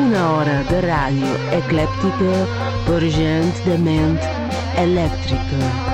Una 0.00 0.24
hora 0.32 0.58
de 0.70 0.80
ràdio 0.86 1.36
eclèptica 1.60 2.42
per 2.88 3.00
gent 3.20 3.54
de 3.68 3.78
ment 3.86 4.18
elèctrica. 4.86 5.89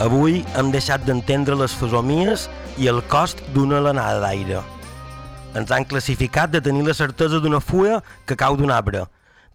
Avui 0.00 0.38
hem 0.56 0.70
deixat 0.72 1.02
d'entendre 1.04 1.52
les 1.60 1.74
fesomies 1.76 2.46
i 2.80 2.86
el 2.88 3.02
cost 3.12 3.42
d'una 3.52 3.82
alenada 3.82 4.22
d'aire. 4.22 4.62
Ens 5.60 5.68
han 5.76 5.84
classificat 5.84 6.54
de 6.54 6.62
tenir 6.64 6.86
la 6.86 6.94
certesa 6.96 7.36
d'una 7.36 7.60
fulla 7.60 7.98
que 8.24 8.38
cau 8.40 8.56
d'un 8.56 8.72
arbre, 8.72 9.02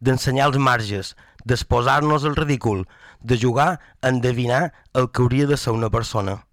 d'ensenyar 0.06 0.52
els 0.52 0.60
marges, 0.62 1.16
d'exposar-nos 1.50 2.30
al 2.30 2.38
ridícul, 2.38 2.86
de 3.26 3.40
jugar 3.42 3.80
a 4.04 4.14
endevinar 4.14 4.76
el 4.94 5.10
que 5.10 5.26
hauria 5.26 5.50
de 5.50 5.58
ser 5.58 5.74
una 5.74 5.90
persona. 5.90 6.44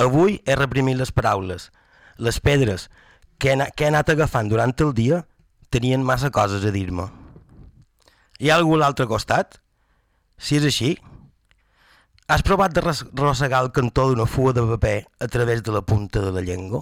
Avui 0.00 0.40
he 0.46 0.56
reprimit 0.56 0.96
les 0.96 1.12
paraules. 1.12 1.68
Les 2.16 2.40
pedres 2.40 2.88
que 3.36 3.52
he, 3.52 3.70
que 3.76 3.84
he 3.84 3.92
anat 3.92 4.08
agafant 4.08 4.48
durant 4.48 4.72
el 4.80 4.96
dia 4.96 5.26
tenien 5.68 6.00
massa 6.00 6.32
coses 6.32 6.64
a 6.64 6.72
dir-me. 6.72 7.10
Hi 8.40 8.48
ha 8.48 8.56
algú 8.56 8.80
a 8.80 8.86
l'altre 8.86 9.04
costat? 9.04 9.60
Si 10.40 10.56
és 10.56 10.64
així, 10.64 10.94
has 12.32 12.42
provat 12.42 12.72
de 12.72 12.80
rossegar 12.80 13.58
el 13.62 13.72
cantó 13.76 14.06
d'una 14.08 14.24
fuga 14.24 14.54
de 14.56 14.62
paper 14.64 15.04
a 15.20 15.28
través 15.28 15.62
de 15.62 15.72
la 15.72 15.82
punta 15.82 16.20
de 16.24 16.32
la 16.32 16.40
llengua? 16.40 16.80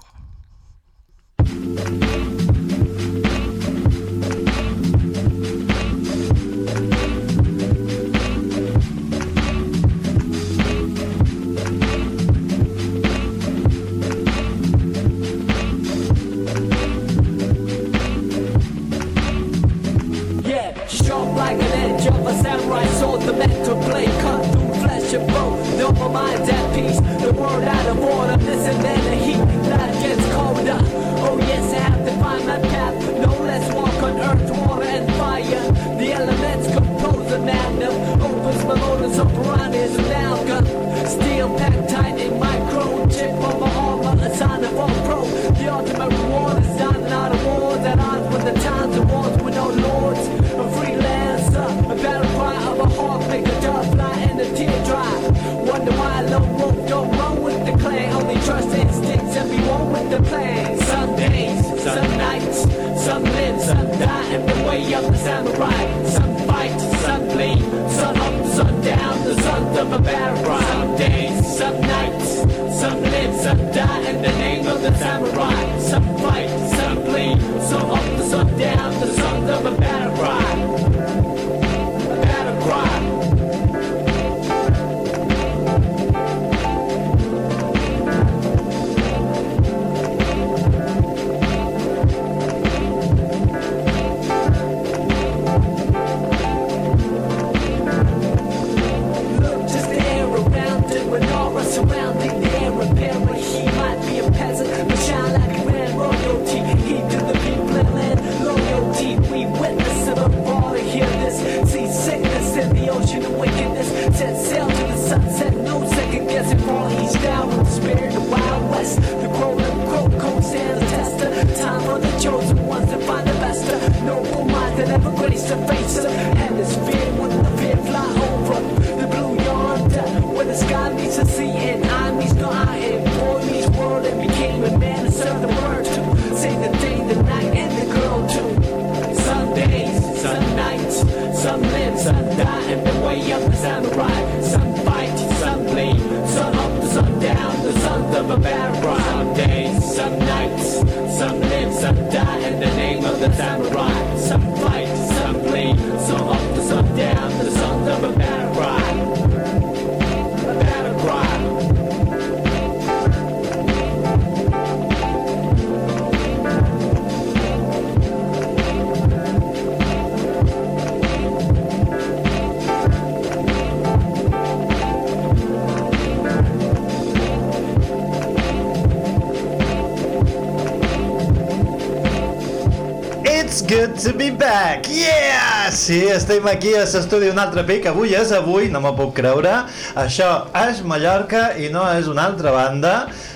Sí, 185.91 186.05
estem 186.07 186.45
aquí 186.47 186.71
a 186.79 186.85
l'estudi 186.87 187.33
un 187.33 187.39
altre 187.43 187.65
pic. 187.67 187.89
Avui 187.91 188.13
és 188.15 188.31
avui, 188.31 188.69
no 188.71 188.79
m'ho 188.79 188.93
puc 188.95 189.09
creure. 189.17 189.51
Això 189.99 190.29
és 190.61 190.85
Mallorca 190.87 191.49
i 191.59 191.67
no 191.75 191.83
és 191.91 192.07
una 192.07 192.29
altra 192.31 192.53
banda. 192.55 192.93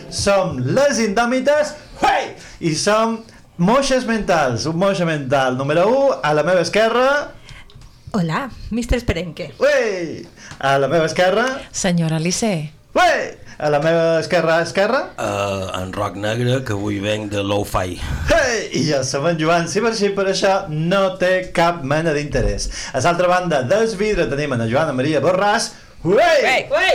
Som 0.07 0.61
les 0.63 1.01
Indòmites 1.03 1.73
hey! 2.05 2.29
i 2.63 2.77
som 2.79 3.17
moixes 3.59 4.07
mentals. 4.07 4.69
Un 4.71 4.79
moixa 4.79 5.03
mental 5.09 5.59
número 5.59 5.89
1 5.91 6.21
a 6.23 6.33
la 6.39 6.47
meva 6.47 6.63
esquerra. 6.63 7.09
Hola, 8.15 8.47
Mr. 8.71 9.01
Esperenque. 9.03 9.51
Ui! 9.59 10.23
A 10.63 10.77
la 10.79 10.87
meva 10.87 11.11
esquerra... 11.11 11.49
Senyora 11.75 12.23
Alice, 12.23 12.55
Ui! 12.95 13.19
A 13.59 13.75
la 13.75 13.83
meva 13.83 14.21
esquerra, 14.21 14.61
esquerra... 14.63 15.09
Uh, 15.19 15.75
en 15.81 15.91
rock 15.93 16.23
negre, 16.23 16.61
que 16.63 16.79
avui 16.79 17.03
venc 17.03 17.33
de 17.35 17.43
low-fi. 17.43 17.99
I 18.75 18.85
som 19.07 19.27
en 19.31 19.39
Joan 19.39 19.69
Ciberxí, 19.71 20.11
per 20.17 20.27
això 20.33 20.55
no 20.73 21.05
té 21.21 21.53
cap 21.55 21.83
mena 21.87 22.15
d'interès. 22.17 22.67
A 22.93 23.03
l'altra 23.05 23.31
banda 23.31 23.63
del 23.71 23.87
vidre 24.01 24.27
tenim 24.31 24.57
en 24.57 24.67
Joana 24.71 24.97
Maria 24.97 25.23
Borràs. 25.23 25.71
Ui! 26.05 26.19
Ei, 26.21 26.67
ei! 26.69 26.94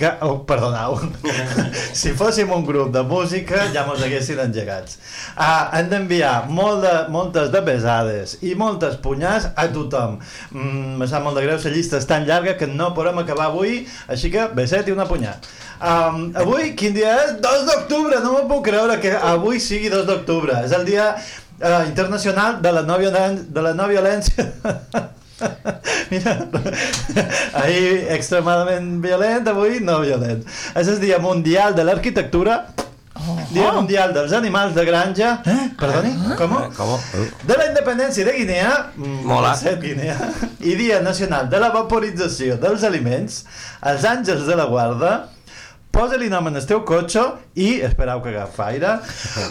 Que, 0.00 0.08
oh, 0.24 0.38
perdoneu, 0.48 0.94
si 2.00 2.14
fóssim 2.16 2.48
un 2.56 2.62
grup 2.64 2.88
de 2.94 3.02
música 3.04 3.66
ja 3.74 3.82
mos 3.84 4.00
haguessin 4.00 4.38
engegats. 4.40 4.96
Ah, 5.36 5.68
hem 5.76 5.90
d'enviar 5.90 6.46
molt 6.48 6.80
de, 6.86 6.94
moltes 7.12 7.50
de 7.52 7.60
besades 7.66 8.38
i 8.40 8.54
moltes 8.56 8.96
punyars 9.04 9.50
a 9.52 9.66
tothom. 9.74 10.16
Mm, 10.54 10.96
me 11.02 11.10
sap 11.10 11.26
molt 11.26 11.36
de 11.36 11.44
greu, 11.44 11.60
la 11.60 11.74
llista 11.74 12.00
és 12.00 12.08
tan 12.08 12.24
llarga 12.24 12.56
que 12.56 12.70
no 12.70 12.94
podem 12.96 13.20
acabar 13.20 13.50
avui, 13.50 13.82
així 14.08 14.32
que 14.32 14.48
beset 14.56 14.88
i 14.88 14.96
una 14.96 15.04
punyar. 15.10 15.36
Um, 15.80 16.30
avui, 16.36 16.72
quin 16.80 16.96
dia 16.96 17.12
és? 17.26 17.36
2 17.44 17.68
d'octubre, 17.68 18.24
no 18.24 18.32
m'ho 18.38 18.48
puc 18.48 18.64
creure 18.72 18.96
que 19.04 19.12
avui 19.12 19.60
sigui 19.60 19.92
2 19.92 20.08
d'octubre. 20.08 20.62
És 20.64 20.72
el 20.80 20.88
dia 20.88 21.12
uh, 21.12 21.84
internacional 21.84 22.62
de 22.64 22.72
la 22.72 22.88
no, 22.88 22.96
violen 23.04 23.42
de 23.52 23.68
la 23.68 23.76
no 23.76 23.92
violència. 23.92 24.48
Mira, 26.10 26.36
ahir 27.62 28.06
extremadament 28.16 29.00
violent, 29.04 29.48
avui 29.50 29.80
no 29.84 30.00
violent. 30.04 30.44
És 30.74 30.90
el 30.90 31.00
dia 31.02 31.18
mundial 31.22 31.74
de 31.78 31.86
l'arquitectura, 31.88 32.62
Oh. 33.20 33.34
dia 33.52 33.68
mundial 33.74 34.14
dels 34.16 34.32
animals 34.32 34.72
de 34.72 34.84
granja, 34.86 35.42
eh? 35.44 35.70
perdoni, 35.76 36.12
com? 36.38 36.54
Eh, 36.56 36.68
com? 36.72 36.92
Uh. 36.94 37.26
De 37.44 37.56
la 37.58 37.66
independència 37.68 38.24
de 38.24 38.32
Guinea, 38.32 38.70
mm, 38.96 39.18
Mola. 39.28 39.50
Guinea, 39.82 40.16
i 40.64 40.72
dia 40.78 41.02
nacional 41.04 41.50
de 41.52 41.60
la 41.60 41.68
vaporització 41.74 42.56
dels 42.62 42.86
aliments, 42.88 43.42
els 43.92 44.06
àngels 44.08 44.46
de 44.48 44.56
la 44.56 44.64
guarda, 44.70 45.12
posa-li 45.92 46.28
nom 46.30 46.46
en 46.48 46.56
el 46.56 46.66
teu 46.68 46.82
cotxe 46.86 47.22
i, 47.54 47.80
esperau 47.86 48.22
que 48.24 48.30
agafa 48.32 48.68
aire, 48.70 48.92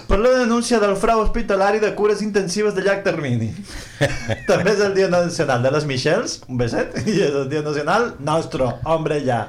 per 0.08 0.20
la 0.22 0.32
denúncia 0.40 0.80
del 0.82 0.96
frau 1.00 1.22
hospitalari 1.24 1.82
de 1.84 1.92
cures 1.98 2.24
intensives 2.26 2.76
de 2.76 2.86
llarg 2.86 3.04
termini. 3.06 3.52
També 4.50 4.74
és 4.74 4.84
el 4.86 4.96
dia 4.98 5.10
nacional 5.12 5.64
de 5.66 5.74
les 5.76 5.88
Michels, 5.90 6.40
un 6.48 6.60
beset, 6.62 6.96
i 7.06 7.20
és 7.20 7.36
el 7.44 7.50
dia 7.52 7.64
nacional 7.66 8.14
nostre, 8.20 8.72
hombre 8.86 9.22
ja. 9.26 9.48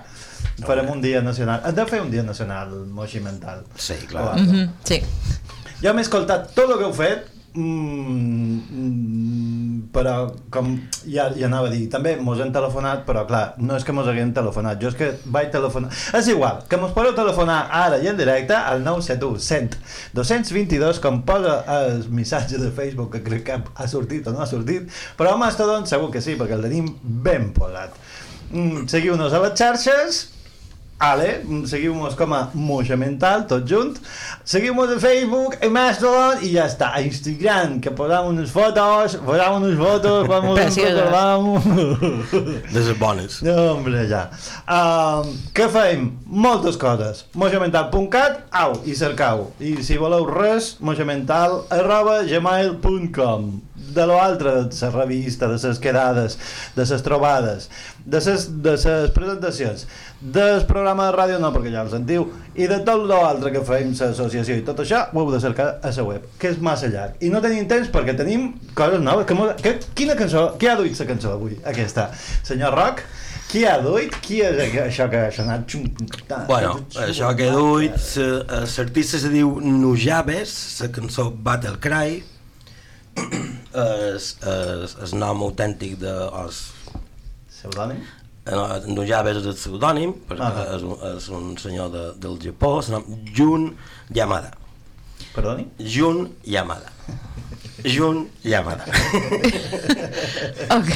Farem 0.67 0.91
un 0.93 1.01
dia 1.01 1.23
nacional. 1.25 1.63
Hem 1.65 1.77
de 1.77 1.85
fer 1.89 2.03
un 2.05 2.11
dia 2.13 2.23
nacional 2.27 2.73
moixi 2.93 3.21
mental. 3.25 3.63
Sí, 3.81 3.97
clar. 4.11 4.35
Algo. 4.35 4.53
Mhm, 4.53 4.73
sí. 4.85 5.01
Jo 5.81 5.95
m'he 5.97 6.05
escoltat 6.05 6.51
tot 6.53 6.69
el 6.69 6.77
que 6.77 6.85
heu 6.91 6.93
fet, 6.93 7.31
mm, 7.55 8.57
mm, 8.71 9.81
però 9.93 10.15
com 10.51 10.73
ja, 11.05 11.29
ja 11.35 11.49
anava 11.49 11.69
a 11.69 11.73
dir, 11.73 11.89
també 11.91 12.15
mos 12.23 12.41
han 12.43 12.53
telefonat, 12.55 13.03
però 13.09 13.25
clar, 13.29 13.43
no 13.59 13.77
és 13.79 13.87
que 13.87 13.95
mos 13.97 14.09
haguem 14.11 14.33
telefonat, 14.37 14.81
jo 14.83 14.91
és 14.93 14.99
que 14.99 15.11
vaig 15.35 15.51
telefonar... 15.55 15.91
És 16.19 16.31
igual, 16.31 16.63
que 16.71 16.79
mos 16.81 16.95
podeu 16.97 17.15
telefonar 17.17 17.61
ara 17.81 18.01
i 18.03 18.11
en 18.11 18.19
directe 18.21 18.57
al 18.57 18.85
971 18.87 19.43
100 19.51 19.79
222, 20.17 21.03
com 21.03 21.23
posa 21.27 21.61
el 21.77 22.05
missatge 22.15 22.61
de 22.63 22.71
Facebook, 22.75 23.15
que 23.17 23.25
crec 23.27 23.47
que 23.51 23.61
ha 23.75 23.89
sortit 23.91 24.27
o 24.27 24.35
no 24.35 24.45
ha 24.45 24.51
sortit, 24.51 24.91
però 25.19 25.35
a 25.35 25.41
Mastodon 25.41 25.89
segur 25.91 26.11
que 26.15 26.23
sí, 26.25 26.39
perquè 26.39 26.59
el 26.59 26.67
tenim 26.69 26.93
ben 27.03 27.51
posat. 27.57 27.97
Mm, 28.51 28.87
Seguiu-nos 28.91 29.35
a 29.35 29.43
les 29.45 29.59
xarxes, 29.59 30.23
Ale, 31.01 31.41
seguiu-nos 31.65 32.13
com 32.15 32.35
a 32.37 32.51
Moixa 32.53 32.97
Mental, 33.01 33.47
tot 33.49 33.65
junt. 33.65 33.95
Seguiu-nos 34.45 34.91
a 34.93 34.99
Facebook, 35.01 35.55
a 35.65 35.71
Mastodon 35.73 36.43
i 36.45 36.51
ja 36.53 36.67
està. 36.69 36.91
A 36.93 37.01
Instagram, 37.01 37.79
que 37.81 37.89
posam 37.97 38.29
unes 38.35 38.53
fotos, 38.53 39.15
posam 39.25 39.57
unes 39.63 39.79
fotos 39.81 40.27
quan 40.29 40.45
mos 40.47 40.59
en 40.61 40.67
Precioses. 40.69 41.01
recordam. 41.01 42.69
De 42.75 42.83
les 42.85 42.93
bones. 43.01 43.39
No, 43.49 43.57
hombre, 43.79 44.05
ja. 44.13 44.27
Um, 44.69 45.33
què 45.57 45.71
feim? 45.73 46.11
Moltes 46.27 46.77
coses. 46.77 47.25
moixamental.cat, 47.33 48.45
au, 48.61 48.77
i 48.85 48.93
cercau. 48.95 49.47
I 49.57 49.79
si 49.87 49.97
voleu 49.97 50.29
res, 50.29 50.75
moixamental 50.85 51.63
arroba 51.73 52.21
gmail.com 52.29 53.51
de 53.95 54.07
l'altre, 54.07 54.55
de 54.71 54.77
les 54.77 54.95
revistes, 54.95 55.63
de 55.63 55.69
les 55.69 55.81
quedades, 55.83 56.39
de 56.77 56.87
les 56.89 57.03
trobades, 57.07 57.69
de 58.05 58.23
les, 58.27 58.47
de 58.63 58.77
les 58.77 59.15
presentacions, 59.17 59.87
del 60.21 60.67
programa 60.69 61.09
de 61.09 61.17
ràdio, 61.17 61.39
no, 61.41 61.53
perquè 61.55 61.73
ja 61.73 61.85
el 61.85 61.93
sentiu, 61.93 62.27
i 62.55 62.69
de 62.71 62.81
tot 62.87 63.07
l'altre 63.09 63.53
que 63.55 63.63
feim 63.65 63.95
l'associació 63.97 64.59
i 64.59 64.65
tot 64.67 64.83
això, 64.85 65.07
ho 65.13 65.23
heu 65.23 65.33
de 65.33 65.41
cercar 65.43 65.71
a 65.83 65.95
la 65.97 66.07
web, 66.07 66.29
que 66.39 66.53
és 66.53 66.61
massa 66.61 66.91
llarg. 66.93 67.17
I 67.25 67.31
no 67.33 67.41
tenim 67.45 67.69
temps 67.71 67.89
perquè 67.93 68.17
tenim 68.19 68.53
coses 68.75 69.01
noves. 69.01 69.27
Que, 69.27 69.37
que, 69.65 69.75
quina 69.97 70.17
cançó, 70.19 70.51
qui 70.61 70.69
ha 70.69 70.77
duit 70.79 70.99
la 71.01 71.09
cançó 71.09 71.35
avui? 71.37 71.57
Aquesta. 71.65 72.11
Senyor 72.47 72.77
Roc, 72.77 73.05
qui 73.51 73.65
ha 73.67 73.79
duit? 73.83 74.15
Qui 74.23 74.43
és 74.47 74.61
això 74.85 75.09
que 75.11 75.25
ha 75.27 75.31
sonat? 75.35 75.73
Bueno, 76.47 76.77
això 77.03 77.33
que 77.35 77.49
he 77.49 77.55
duit, 77.55 77.97
eh, 78.23 78.67
l'artista 78.77 79.19
se 79.19 79.33
diu 79.33 79.57
Nujaves, 79.65 80.53
la 80.85 80.91
cançó 80.95 81.31
Battle 81.35 81.81
Cry, 81.83 82.21
és, 83.17 84.31
és, 84.43 84.97
és 85.07 85.13
nom 85.19 85.43
autèntic 85.47 85.97
de... 86.01 86.15
És, 86.47 86.63
Pseudònim? 87.51 88.01
eh, 88.47 88.87
Nujaves 88.89 89.41
és 89.43 89.47
el 89.51 89.57
pseudònim, 89.59 90.15
perquè 90.29 90.47
Ah. 90.47 90.65
és, 90.77 90.83
un, 90.87 90.97
és 91.17 91.29
un 91.29 91.51
senyor 91.61 91.91
de, 91.93 92.05
del 92.23 92.39
Japó, 92.43 92.79
el 92.81 92.95
nom 92.97 93.05
Jun 93.37 93.71
Yamada. 94.17 94.55
Perdoni? 95.35 95.67
Jun 95.79 96.31
Yamada. 96.45 96.91
Jun 97.85 98.27
Yamada. 98.45 98.85
Ok. 100.71 100.95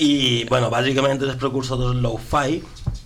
I, 0.00 0.44
bueno, 0.48 0.70
bàsicament 0.72 1.20
és 1.22 1.30
el 1.34 1.38
precursor 1.40 1.78
del 1.80 2.00
lo-fi, 2.02 2.60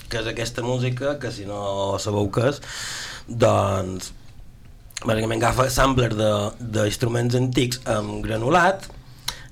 que 0.08 0.20
és 0.22 0.28
aquesta 0.30 0.62
música, 0.64 1.16
que 1.20 1.30
si 1.34 1.44
no 1.48 1.96
sabeu 2.00 2.28
què 2.32 2.46
és, 2.52 2.60
doncs, 3.28 4.12
bàsicament 5.04 5.42
agafa 5.42 5.68
sampler 5.70 6.10
de- 6.16 6.52
d'instruments 6.58 7.36
antics 7.38 7.80
amb 7.86 8.22
granulat 8.24 8.88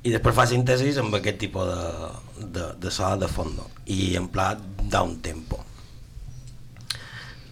i 0.03 0.11
després 0.15 0.35
fa 0.35 0.47
síntesis 0.51 0.99
amb 1.03 1.15
aquest 1.19 1.39
tipus 1.39 1.67
de, 1.71 2.49
de, 2.57 2.67
de 2.83 2.91
so 2.91 3.13
de 3.21 3.29
fondo 3.31 3.67
i 3.87 4.17
en 4.19 4.27
pla 4.29 4.53
down 4.91 5.17
tempo. 5.23 5.63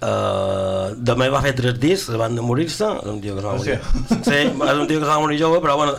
Uh, 0.05 0.93
de 1.01 1.15
va 1.33 1.41
fer 1.41 1.55
tres 1.57 1.79
discs 1.81 2.11
abans 2.13 2.37
de 2.37 2.43
morir-se, 2.45 2.85
és 2.85 3.09
un 3.09 3.21
tio 3.23 3.33
que 3.35 3.41
es 3.41 3.47
va 3.47 3.55
morir. 3.57 3.79
Hòstia. 3.79 4.19
Sí, 4.27 4.41
és 4.69 4.77
un 4.83 4.87
tio 4.91 4.99
que 5.01 5.07
es 5.07 5.09
va 5.09 5.19
morir 5.23 5.39
jove, 5.41 5.63
però 5.65 5.79
bueno, 5.81 5.95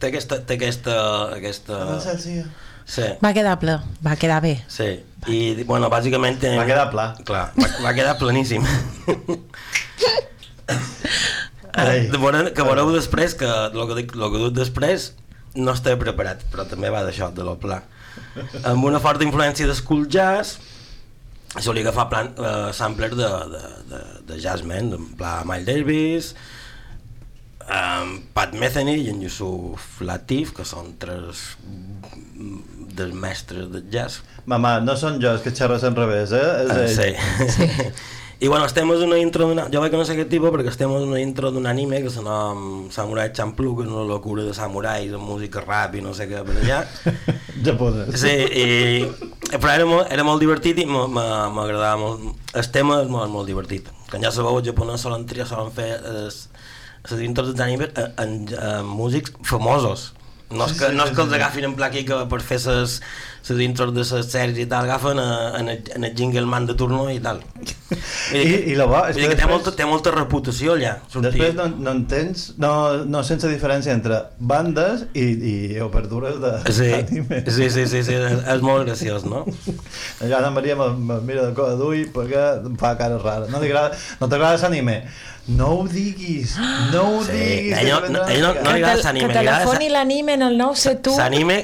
té 0.00 0.08
aquesta... 0.08 0.38
Té 0.48 0.56
aquesta, 0.56 0.96
aquesta... 1.36 1.82
Sí. 2.22 2.40
Sí, 2.90 3.04
Va 3.22 3.30
quedar 3.36 3.52
ple, 3.60 3.76
va 4.02 4.16
quedar 4.18 4.40
bé. 4.42 4.56
sí. 4.66 4.88
I, 5.28 5.62
bueno, 5.68 5.90
bàsicament... 5.92 6.40
Va 6.56 6.64
quedar 6.64 6.86
pla. 6.90 7.10
Clar, 7.28 7.42
va, 7.60 7.68
va 7.84 7.92
quedar 7.94 8.16
planíssim. 8.18 8.64
Ai. 11.80 12.08
De 12.10 12.18
veure, 12.18 12.44
que 12.56 12.64
veureu 12.66 12.90
després 12.94 13.34
que 13.38 13.46
el 13.46 13.84
que, 13.90 13.96
dic, 14.00 14.14
el 14.18 14.30
que 14.32 14.40
dic 14.46 14.56
després 14.58 15.10
no 15.54 15.72
estava 15.74 15.98
preparat, 16.02 16.42
però 16.50 16.64
també 16.70 16.90
va 16.90 17.04
d'això, 17.06 17.30
de 17.34 17.46
lo 17.46 17.56
pla. 17.62 17.80
Amb 18.66 18.84
una 18.86 19.00
forta 19.02 19.24
influència 19.26 19.66
de 19.70 19.74
school 19.78 20.04
jazz, 20.10 20.56
solia 21.62 21.82
agafar 21.86 22.08
plan, 22.10 22.32
uh, 22.38 22.70
samplers 22.74 23.14
de, 23.18 23.28
de, 23.54 23.62
de, 23.90 24.00
de 24.30 24.40
jazzmen, 24.42 24.92
en 24.98 25.08
pla 25.18 25.40
Miles 25.46 25.66
Davis, 25.70 26.32
um, 27.66 28.16
Pat 28.34 28.54
Metheny 28.58 28.92
i 29.06 29.08
en 29.14 29.22
Yusuf 29.26 30.00
Latif, 30.06 30.52
que 30.58 30.66
són 30.66 30.92
tres 31.02 31.52
dels 33.00 33.14
mestres 33.14 33.70
de 33.72 33.82
jazz. 33.94 34.20
Mama, 34.50 34.76
no 34.82 34.94
són 34.98 35.18
jo 35.22 35.30
els 35.34 35.42
que 35.46 35.54
xerres 35.54 35.86
en 35.86 35.98
revés, 35.98 36.34
eh? 36.34 36.46
És 36.66 36.70
Ah, 36.70 36.80
ell. 36.86 36.96
sí. 36.98 37.90
I 38.42 38.48
bueno, 38.48 38.64
estem 38.64 38.90
en 38.90 39.02
una 39.02 39.18
intro 39.20 39.44
d'una... 39.44 39.66
Jo 39.68 39.82
vaig 39.82 39.92
conèixer 39.92 40.14
aquest 40.14 40.30
tipus 40.32 40.48
perquè 40.54 40.70
estem 40.72 40.88
en 40.96 41.10
una 41.10 41.18
intro 41.20 41.50
d'un 41.52 41.66
anime 41.68 41.98
que 42.00 42.08
se 42.08 42.22
nom 42.24 42.86
Samurai 42.88 43.34
Champloo, 43.36 43.74
que 43.76 43.84
és 43.84 43.90
una 43.92 44.06
locura 44.08 44.46
de 44.46 44.54
samurais 44.56 45.12
amb 45.12 45.28
música 45.28 45.60
rap 45.60 45.98
i 45.98 46.00
no 46.00 46.14
sé 46.16 46.24
què 46.30 46.40
per 46.46 46.54
allà. 46.56 46.78
Japonès. 47.66 48.14
Sí, 48.22 48.32
i... 48.32 48.64
però 49.58 49.74
era 49.74 49.88
molt, 49.90 50.08
era 50.08 50.24
molt 50.24 50.40
divertit 50.40 50.80
i 50.80 50.86
m'agradava 50.88 51.98
molt. 52.00 52.46
El 52.56 52.70
tema 52.72 53.02
és 53.04 53.12
molt, 53.12 53.28
molt 53.28 53.50
divertit. 53.50 53.92
Com 54.08 54.24
ja 54.24 54.32
sabeu, 54.32 54.56
els 54.56 54.70
japonesos 54.72 55.04
solen 55.04 55.28
triar, 55.28 55.44
solen 55.50 55.68
fer 55.76 55.90
es, 56.24 56.46
les 57.10 57.26
intros 57.28 57.52
dels 57.52 57.60
animes 57.66 57.92
en, 57.92 58.16
en, 58.24 58.38
en 58.56 58.88
músics 58.88 59.36
famosos. 59.44 60.14
No 60.50 60.64
és, 60.64 60.78
que, 60.80 60.88
no 60.96 61.04
és 61.04 61.12
que 61.12 61.22
els 61.22 61.36
agafin 61.36 61.68
en 61.68 61.76
pla 61.76 61.92
aquí 61.92 62.06
que 62.08 62.24
per 62.32 62.40
fer 62.42 62.56
les, 62.64 62.96
les 63.48 63.60
intros 63.64 63.92
de 63.94 64.00
les 64.04 64.26
sèries 64.32 64.58
i 64.58 64.66
tal, 64.66 64.84
agafen 64.84 65.18
a, 65.18 65.58
en, 65.58 65.68
el, 65.68 65.80
en 65.96 66.04
el 66.04 66.14
jingle 66.16 66.44
man 66.46 66.66
de 66.66 66.74
turno 66.74 67.08
i 67.10 67.18
tal. 67.20 67.40
I- 68.34 68.70
i 68.70 68.74
lo 68.78 68.86
bo 68.86 69.00
és 69.08 69.16
vull 69.16 69.22
dir 69.24 69.28
que 69.30 69.34
que 69.34 69.36
té, 69.36 69.42
després- 69.42 69.50
molta, 69.50 69.72
té 69.76 69.84
molta 69.88 70.10
reputació 70.14 70.74
allà. 70.76 70.92
sortir. 71.10 71.32
Després 71.32 71.54
no, 71.56 71.66
no 71.68 71.90
entens, 71.96 72.54
no, 72.58 72.72
no 73.04 73.22
sense 73.26 73.48
diferència 73.50 73.92
entre 73.96 74.20
bandes 74.38 75.06
i, 75.14 75.24
i 75.24 75.80
obertures 75.80 76.38
de 76.42 76.52
Sí, 76.72 76.90
d'anime. 76.90 77.42
sí, 77.50 77.70
sí, 77.70 77.86
sí, 77.90 78.02
sí, 78.06 78.14
és, 78.14 78.38
és 78.54 78.62
molt 78.62 78.86
graciós, 78.86 79.24
no? 79.24 79.44
Ja 80.30 80.38
Ana 80.38 80.50
Maria 80.54 80.76
me, 80.76 80.90
me 80.94 81.18
mira 81.26 81.46
de 81.48 81.54
coda 81.56 81.74
d'ull 81.80 82.06
perquè 82.14 82.44
em 82.68 82.76
fa 82.78 82.94
cara 83.00 83.18
rara. 83.18 83.46
No 83.50 83.58
t'agrada 83.58 83.96
no 84.20 84.28
l'anime? 84.68 85.00
No 85.50 85.66
ho 85.80 85.86
diguis, 85.88 86.52
no 86.92 87.02
ho 87.16 87.22
Sí, 87.24 87.32
diguis. 87.32 87.78
ell 87.80 87.88
no- 87.90 88.02
que 88.02 88.10
no- 88.14 88.26
ell 88.28 88.40
no- 88.44 88.54
no 88.54 88.60
li 88.60 88.68
a 88.68 88.74
agrada 88.76 88.96
Que, 88.96 89.02
s'anime, 89.02 89.28
que 89.32 89.38
telefoni 89.40 89.88
l'anime 89.88 90.34
en 90.34 90.42
el 90.42 90.58
971. 90.58 91.16
S'anime 91.16 91.58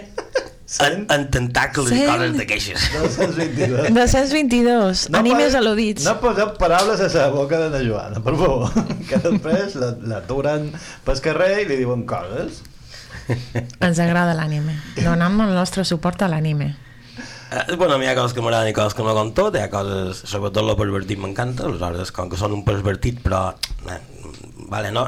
en, 0.83 1.05
en 1.15 1.27
tentacles 1.31 1.91
i 1.95 1.99
Cent- 2.01 2.11
coses 2.11 2.37
d'aquestes. 2.39 2.87
222. 2.95 3.91
222, 3.95 5.05
no 5.15 5.19
animes 5.21 5.53
pa- 5.55 5.61
al·ludits. 5.63 6.07
No 6.09 6.17
poseu 6.23 6.55
paraules 6.59 7.01
a 7.07 7.11
la 7.15 7.29
boca 7.35 7.61
de 7.65 7.69
na 7.75 7.83
Joana, 7.87 8.23
per 8.25 8.35
favor. 8.39 8.73
Que 9.09 9.21
després 9.23 9.77
la- 9.79 9.93
l'aturen 10.15 10.73
pel 11.07 11.21
carrer 11.23 11.53
i 11.63 11.69
li 11.71 11.77
diuen 11.85 12.03
coses. 12.09 12.63
Ens 13.83 13.99
agrada 14.03 14.35
l'anime. 14.39 14.75
Donem 15.03 15.41
el 15.47 15.55
nostre 15.55 15.85
suport 15.87 16.23
a 16.23 16.29
l'anime. 16.31 16.73
Eh, 17.47 17.77
bueno, 17.79 17.95
a 17.95 17.99
mi 17.99 18.07
hi 18.07 18.11
ha 18.11 18.17
coses 18.19 18.35
que 18.35 18.43
m'agraden 18.43 18.73
i 18.73 18.75
coses 18.75 18.95
que 18.99 19.05
no 19.07 19.13
com 19.15 19.31
tot, 19.35 19.55
hi 19.55 19.63
ha 19.63 19.71
coses, 19.71 20.25
sobretot 20.27 20.67
el 20.67 20.75
pervertit 20.79 21.19
m'encanta, 21.23 21.69
aleshores, 21.71 22.11
com 22.15 22.27
que 22.31 22.39
són 22.41 22.55
un 22.59 22.65
pervertit, 22.67 23.21
però... 23.23 23.53
Eh, 23.87 24.01
vale, 24.69 24.91
no, 24.93 25.05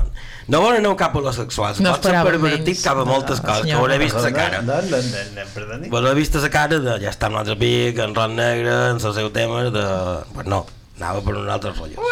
no 0.49 0.61
volen 0.61 0.85
anar 0.85 0.97
cap 0.97 1.16
a 1.16 1.20
los 1.25 1.37
sexuals, 1.37 1.80
No 1.85 1.92
pot 1.97 2.04
ser 2.08 2.23
pervertit 2.25 2.66
menys. 2.66 2.82
cap 2.85 2.99
a 2.99 3.04
moltes 3.04 3.40
No, 3.42 3.47
coses, 3.49 3.62
que 3.62 3.68
senyor. 3.68 3.80
hauré 3.80 3.99
vist 3.99 4.16
la 4.23 4.32
cara. 4.32 4.62
No, 4.62 4.80
no, 4.82 4.97
no, 4.97 5.76
no. 5.78 5.90
Vos 5.90 6.11
he 6.11 6.14
vist 6.18 6.35
la 6.40 6.50
cara 6.50 6.78
de, 6.78 6.99
ja 7.02 7.11
està 7.12 7.26
amb 7.30 7.37
l'altre 7.40 7.56
pic, 7.61 7.99
en 8.04 8.14
ron 8.14 8.37
negre, 8.37 8.75
en 8.94 9.00
el 9.02 9.14
seu 9.14 9.30
tema, 9.35 9.64
de... 9.75 9.85
Pues 10.35 10.47
no, 10.47 10.64
anava 10.99 11.20
per 11.26 11.37
un 11.37 11.49
altre 11.49 11.73
rotllo. 11.73 12.02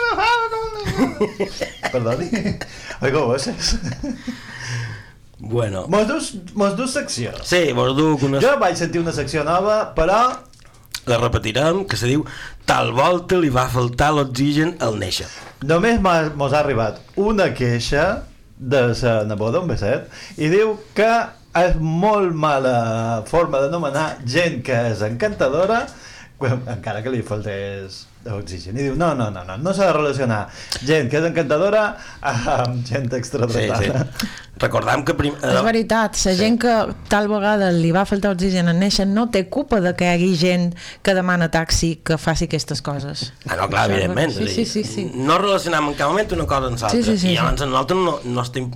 Perdoni. 1.92 2.28
Oiga, 3.02 3.20
vos 3.20 3.46
és... 3.52 3.74
Bueno, 5.38 5.84
Mos 5.92 6.06
dus, 6.08 6.34
mos 6.54 6.76
dus 6.78 6.92
secció. 6.96 7.30
sí, 7.44 7.70
vos 7.76 7.92
duc 7.96 8.22
una... 8.24 8.40
Jo 8.40 8.54
vaig 8.58 8.76
sentir 8.78 9.02
una 9.02 9.12
secció 9.12 9.44
nova, 9.44 9.92
però 9.94 10.20
La 11.06 11.18
repetirem, 11.20 11.84
que 11.86 11.94
se 12.00 12.08
diu 12.08 12.24
Tal 12.66 12.88
volta 12.96 13.36
li 13.38 13.50
va 13.52 13.66
faltar 13.70 14.08
l'oxigen 14.16 14.72
al 14.82 14.96
néixer. 14.98 15.28
Només 15.66 16.00
mos 16.02 16.54
ha 16.54 16.62
arribat 16.62 17.00
una 17.16 17.50
queixa 17.54 18.06
de 18.56 18.82
la 18.88 19.16
neboda, 19.28 19.60
un 19.60 19.68
beset, 19.68 20.08
i 20.40 20.48
diu 20.52 20.76
que 20.96 21.10
és 21.56 21.76
molt 21.80 22.34
mala 22.36 23.22
forma 23.28 23.60
d'anomenar 23.62 24.08
gent 24.28 24.60
que 24.64 24.76
és 24.92 25.02
encantadora 25.04 25.86
encara 26.44 27.00
que 27.02 27.12
li 27.12 27.22
faltés 27.24 28.04
oxigen. 28.34 28.76
I 28.78 28.88
diu, 28.88 28.96
no, 28.98 29.12
no, 29.14 29.30
no, 29.30 29.44
no, 29.46 29.56
no 29.60 29.74
s'ha 29.74 29.86
de 29.90 29.92
relacionar 29.96 30.48
gent 30.82 31.10
que 31.12 31.20
és 31.20 31.28
encantadora 31.30 31.84
amb 32.22 32.82
gent 32.86 33.06
Sí, 33.10 33.16
extradotada. 33.18 33.78
sí. 33.80 34.26
Recordam 34.58 35.02
que... 35.04 35.12
Prim... 35.14 35.34
És 35.44 35.58
veritat, 35.62 36.16
la 36.24 36.32
gent 36.38 36.56
que 36.62 36.74
tal 37.12 37.28
vegada 37.28 37.68
li 37.74 37.90
va 37.92 38.06
faltar 38.08 38.32
oxigen 38.32 38.70
en 38.72 38.78
néixer 38.80 39.04
no 39.06 39.26
té 39.30 39.44
culpa 39.52 39.82
de 39.84 39.92
que 39.98 40.06
hi 40.08 40.14
hagi 40.14 40.30
gent 40.40 40.70
que 41.04 41.14
demana 41.14 41.50
taxi 41.52 41.96
que 42.02 42.16
faci 42.16 42.48
aquestes 42.48 42.80
coses. 42.82 43.32
Ah, 43.44 43.58
no, 43.60 43.68
clar, 43.68 43.84
Això, 43.90 43.98
evidentment. 43.98 44.32
Sí, 44.32 44.48
sí, 44.48 44.64
sí, 44.64 44.84
sí. 44.88 45.04
No 45.14 45.36
relacionam 45.42 45.90
en 45.92 45.98
cap 45.98 46.08
moment 46.08 46.32
una 46.38 46.46
cosa 46.48 46.70
amb 46.72 46.80
l'altra. 46.80 46.94
Sí, 46.94 47.02
sí, 47.04 47.18
sí, 47.18 47.26
I 47.26 47.34
sí. 47.34 47.34
llavors 47.36 47.66
nosaltres 47.66 48.00
no, 48.00 48.18
no 48.32 48.46
estem... 48.46 48.70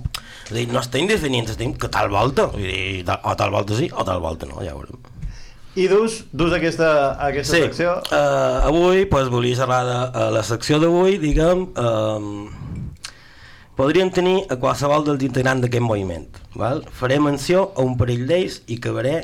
És 0.51 0.53
dir, 0.57 0.67
no 0.69 0.81
estem 0.83 1.07
definint, 1.09 1.49
estem 1.49 1.73
que 1.73 1.89
tal 1.89 2.13
volta. 2.13 2.49
Vull 2.53 2.67
dir, 2.67 3.01
o 3.07 3.35
tal 3.39 3.49
volta 3.57 3.77
sí, 3.81 3.89
o 3.89 4.05
tal 4.05 4.21
volta 4.21 4.45
no, 4.49 4.61
ja 4.61 4.75
ho 4.75 4.83
veurem. 4.83 5.10
I 5.75 5.87
dus, 5.87 6.25
dus 6.35 6.51
aquesta, 6.53 6.87
aquesta 7.23 7.55
Sí, 7.55 7.61
secció 7.63 7.93
uh, 8.11 8.67
avui 8.67 9.05
pues, 9.07 9.29
volia 9.31 9.55
xerrar 9.55 9.83
de 9.87 9.99
uh, 10.09 10.25
la 10.35 10.41
secció 10.43 10.79
d'avui, 10.83 11.15
diguem, 11.21 11.61
uh, 11.79 12.49
podríem 13.79 14.11
tenir 14.11 14.41
a 14.51 14.57
qualsevol 14.59 15.05
dels 15.07 15.23
integrants 15.23 15.63
d'aquest 15.63 15.85
moviment. 15.85 16.27
Val? 16.59 16.83
Faré 16.91 17.19
menció 17.23 17.69
a 17.75 17.85
un 17.87 17.95
parell 17.99 18.25
d'ells 18.27 18.61
i 18.67 18.81
acabaré 18.81 19.15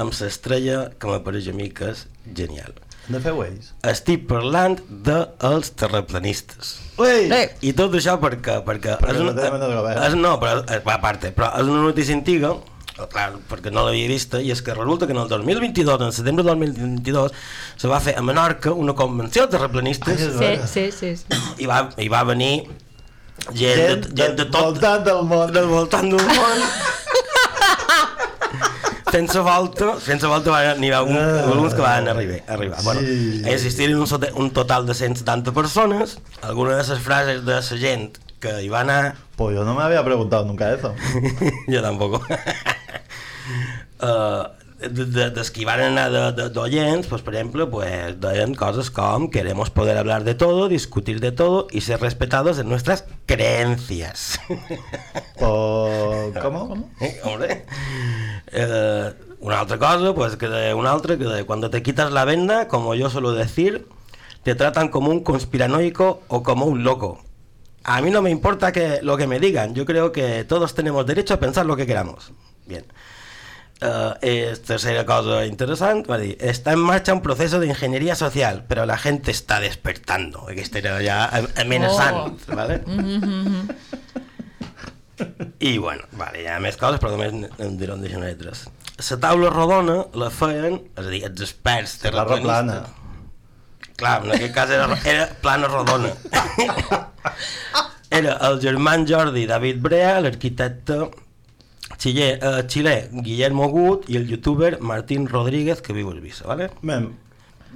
amb 0.00 0.14
l'estrella 0.16 0.86
que 0.96 1.10
m'apareix 1.10 1.50
a 1.50 1.56
mi 1.58 1.68
que 1.74 1.90
és 1.92 2.06
genial. 2.36 2.72
de 3.10 3.18
feu 3.18 3.40
ells. 3.42 3.72
Estic 3.90 4.26
parlant 4.30 4.76
dels 4.88 5.72
terraplanistes. 5.74 6.76
Ui! 7.00 7.26
Eh, 7.34 7.48
I 7.66 7.72
tot 7.74 7.92
això 7.98 8.14
perquè... 8.22 8.60
perquè 8.62 8.96
Perquè 9.00 9.16
és 9.16 9.24
no 9.24 9.32
una, 9.32 9.48
el 9.66 9.72
govern. 9.74 10.02
és, 10.06 10.14
no, 10.14 10.36
però, 10.38 10.60
eh, 10.70 10.78
a 10.84 10.98
part, 11.02 11.24
però 11.34 11.48
és 11.58 11.66
una 11.66 11.80
notícia 11.88 12.14
antiga, 12.14 12.52
eh, 12.54 12.79
clar, 13.08 13.32
perquè 13.48 13.70
no 13.72 13.84
l'havia 13.86 14.08
vista, 14.08 14.40
i 14.40 14.50
és 14.50 14.60
que 14.62 14.74
resulta 14.74 15.06
que 15.06 15.12
en 15.12 15.18
el 15.22 15.28
2022, 15.28 16.00
en 16.02 16.12
setembre 16.12 16.44
del 16.44 16.58
2022, 16.58 17.32
se 17.76 17.88
va 17.88 18.00
fer 18.00 18.16
a 18.18 18.22
Menorca 18.22 18.72
una 18.72 18.92
convenció 18.94 19.46
de 19.46 19.56
terraplanistes 19.56 20.20
és 20.20 20.34
Sí, 20.38 20.90
sí, 20.90 20.92
sí. 20.92 21.16
sí. 21.16 21.40
i, 21.58 21.66
va, 21.66 21.88
i 21.96 22.08
va 22.08 22.22
venir 22.24 22.66
gent, 23.54 23.56
Gent, 23.56 24.06
de, 24.12 24.22
gent 24.22 24.36
de 24.36 24.44
tot, 24.46 24.60
voltant 24.74 25.04
del 25.04 25.22
món. 25.24 25.52
del 25.52 25.66
voltant 25.66 26.10
del 26.12 26.26
món. 26.26 26.64
sense 29.10 29.40
volta, 29.42 29.96
sense 29.98 30.26
volta 30.30 30.52
van, 30.54 30.78
n'hi 30.80 30.90
va 30.92 31.02
un, 31.02 31.16
Ah. 31.18 31.42
alguns 31.48 31.74
que 31.74 31.80
van 31.82 32.06
arribar. 32.08 32.42
arribar. 32.46 32.82
Bueno, 32.84 33.00
Sí. 33.00 33.42
existiren 33.46 33.96
un, 33.98 34.06
sote- 34.06 34.32
un 34.34 34.50
total 34.52 34.86
de 34.86 34.94
170 34.94 35.50
persones, 35.52 36.18
algunes 36.42 36.86
de 36.86 36.94
les 36.94 37.02
frases 37.02 37.44
de 37.44 37.52
la 37.54 37.62
gent 37.62 38.18
que 38.40 38.62
hi 38.62 38.68
va 38.68 38.80
anar 38.80 39.14
Pues 39.36 39.54
yo 39.56 39.64
no 39.64 39.74
me 39.74 39.82
había 39.82 40.04
preguntado 40.04 40.44
nunca 40.44 40.72
eso. 40.72 40.94
yo 41.68 41.80
tampoco. 41.82 42.20
uh, 44.02 44.44
de, 44.80 45.04
de, 45.04 45.30
dels 45.30 45.50
que 45.52 45.60
hi 45.60 45.66
van 45.68 45.80
anar 45.84 46.32
de- 46.32 46.48
d'oients, 46.54 47.06
pues, 47.06 47.20
per 47.22 47.34
exemple, 47.34 47.66
pues, 47.68 48.16
deien 48.20 48.54
coses 48.56 48.88
com 48.90 49.28
queremos 49.30 49.68
poder 49.70 49.98
hablar 49.98 50.24
de 50.24 50.34
todo, 50.34 50.68
discutir 50.68 51.20
de 51.20 51.32
todo 51.32 51.66
y 51.70 51.82
ser 51.82 52.00
respetados 52.00 52.58
en 52.58 52.68
nuestras 52.68 53.04
creencias. 53.26 54.40
O... 55.42 56.30
¿Cómo? 56.42 56.90
Eh, 57.00 57.18
Hombre. 57.24 57.64
Eh, 58.52 59.12
una 59.40 59.62
otra 59.62 59.78
cosa, 59.78 60.14
pues 60.14 60.36
que 60.36 60.48
de 60.48 60.74
una 60.74 60.94
otra, 60.94 61.16
que 61.16 61.24
de 61.24 61.44
cuando 61.44 61.70
te 61.70 61.82
quitas 61.82 62.12
la 62.12 62.26
venda, 62.26 62.68
como 62.68 62.94
yo 62.94 63.08
suelo 63.08 63.32
decir, 63.32 63.86
te 64.42 64.54
tratan 64.54 64.88
como 64.88 65.10
un 65.10 65.20
conspiranoico 65.24 66.22
o 66.28 66.42
como 66.42 66.66
un 66.66 66.84
loco. 66.84 67.24
A 67.84 68.00
mí 68.02 68.10
no 68.10 68.20
me 68.22 68.30
importa 68.30 68.72
que 68.72 69.00
lo 69.02 69.16
que 69.16 69.26
me 69.26 69.38
digan, 69.40 69.74
yo 69.74 69.84
creo 69.86 70.12
que 70.12 70.44
todos 70.44 70.74
tenemos 70.74 71.06
derecho 71.06 71.34
a 71.34 71.40
pensar 71.40 71.64
lo 71.66 71.76
que 71.76 71.86
queramos. 71.86 72.32
Bien. 72.66 72.84
Eh, 73.82 74.50
es 74.50 74.62
tercera 74.62 75.06
cosa 75.06 75.46
interesante, 75.46 76.36
está 76.46 76.72
en 76.74 76.80
marcha 76.80 77.14
un 77.14 77.22
proceso 77.22 77.58
de 77.58 77.66
ingeniería 77.68 78.14
social, 78.14 78.66
pero 78.68 78.84
la 78.84 78.98
gente 78.98 79.30
está 79.30 79.58
despertando. 79.58 80.44
Que 80.46 80.60
este 80.60 80.80
era 80.80 81.00
ya 81.00 81.24
am- 81.24 81.48
amenazante, 81.56 82.54
¿vale? 82.54 82.82
I 85.60 85.78
bueno, 85.84 86.02
vale, 86.12 86.42
hi 86.42 86.46
ha 86.52 86.58
més 86.60 86.76
coses, 86.80 87.00
però 87.00 87.12
només 87.16 87.32
en- 87.58 87.76
diré 87.80 87.92
un 87.96 88.00
de 88.04 88.08
lletres. 88.12 88.66
La 89.00 89.16
taula 89.16 89.48
rodona 89.48 89.94
la 90.12 90.28
feien, 90.28 90.76
és 90.96 91.06
a 91.06 91.08
dir, 91.08 91.22
els 91.24 91.40
experts 91.40 91.98
Terra 92.02 92.26
terraplanistes. 92.28 92.99
Clar, 94.00 94.18
en 94.24 94.34
aquest 94.34 94.54
cas 94.56 94.70
era, 94.72 94.86
era 95.04 95.26
plana 95.44 95.68
rodona. 95.68 96.14
era 98.20 98.36
el 98.48 98.60
germà 98.62 98.96
Jordi 99.06 99.46
David 99.46 99.82
Brea, 99.84 100.14
l'arquitecte 100.24 101.02
xilè, 102.00 102.30
eh, 102.40 102.62
xilè 102.66 102.96
Guillermo 103.12 103.68
Gut 103.68 104.08
i 104.08 104.16
el 104.16 104.28
youtuber 104.30 104.78
Martín 104.80 105.28
Rodríguez, 105.28 105.82
que 105.84 105.92
viu 105.92 106.08
a 106.10 106.14
Eivissa, 106.16 106.48
¿vale? 106.48 106.70
Me, 106.82 107.02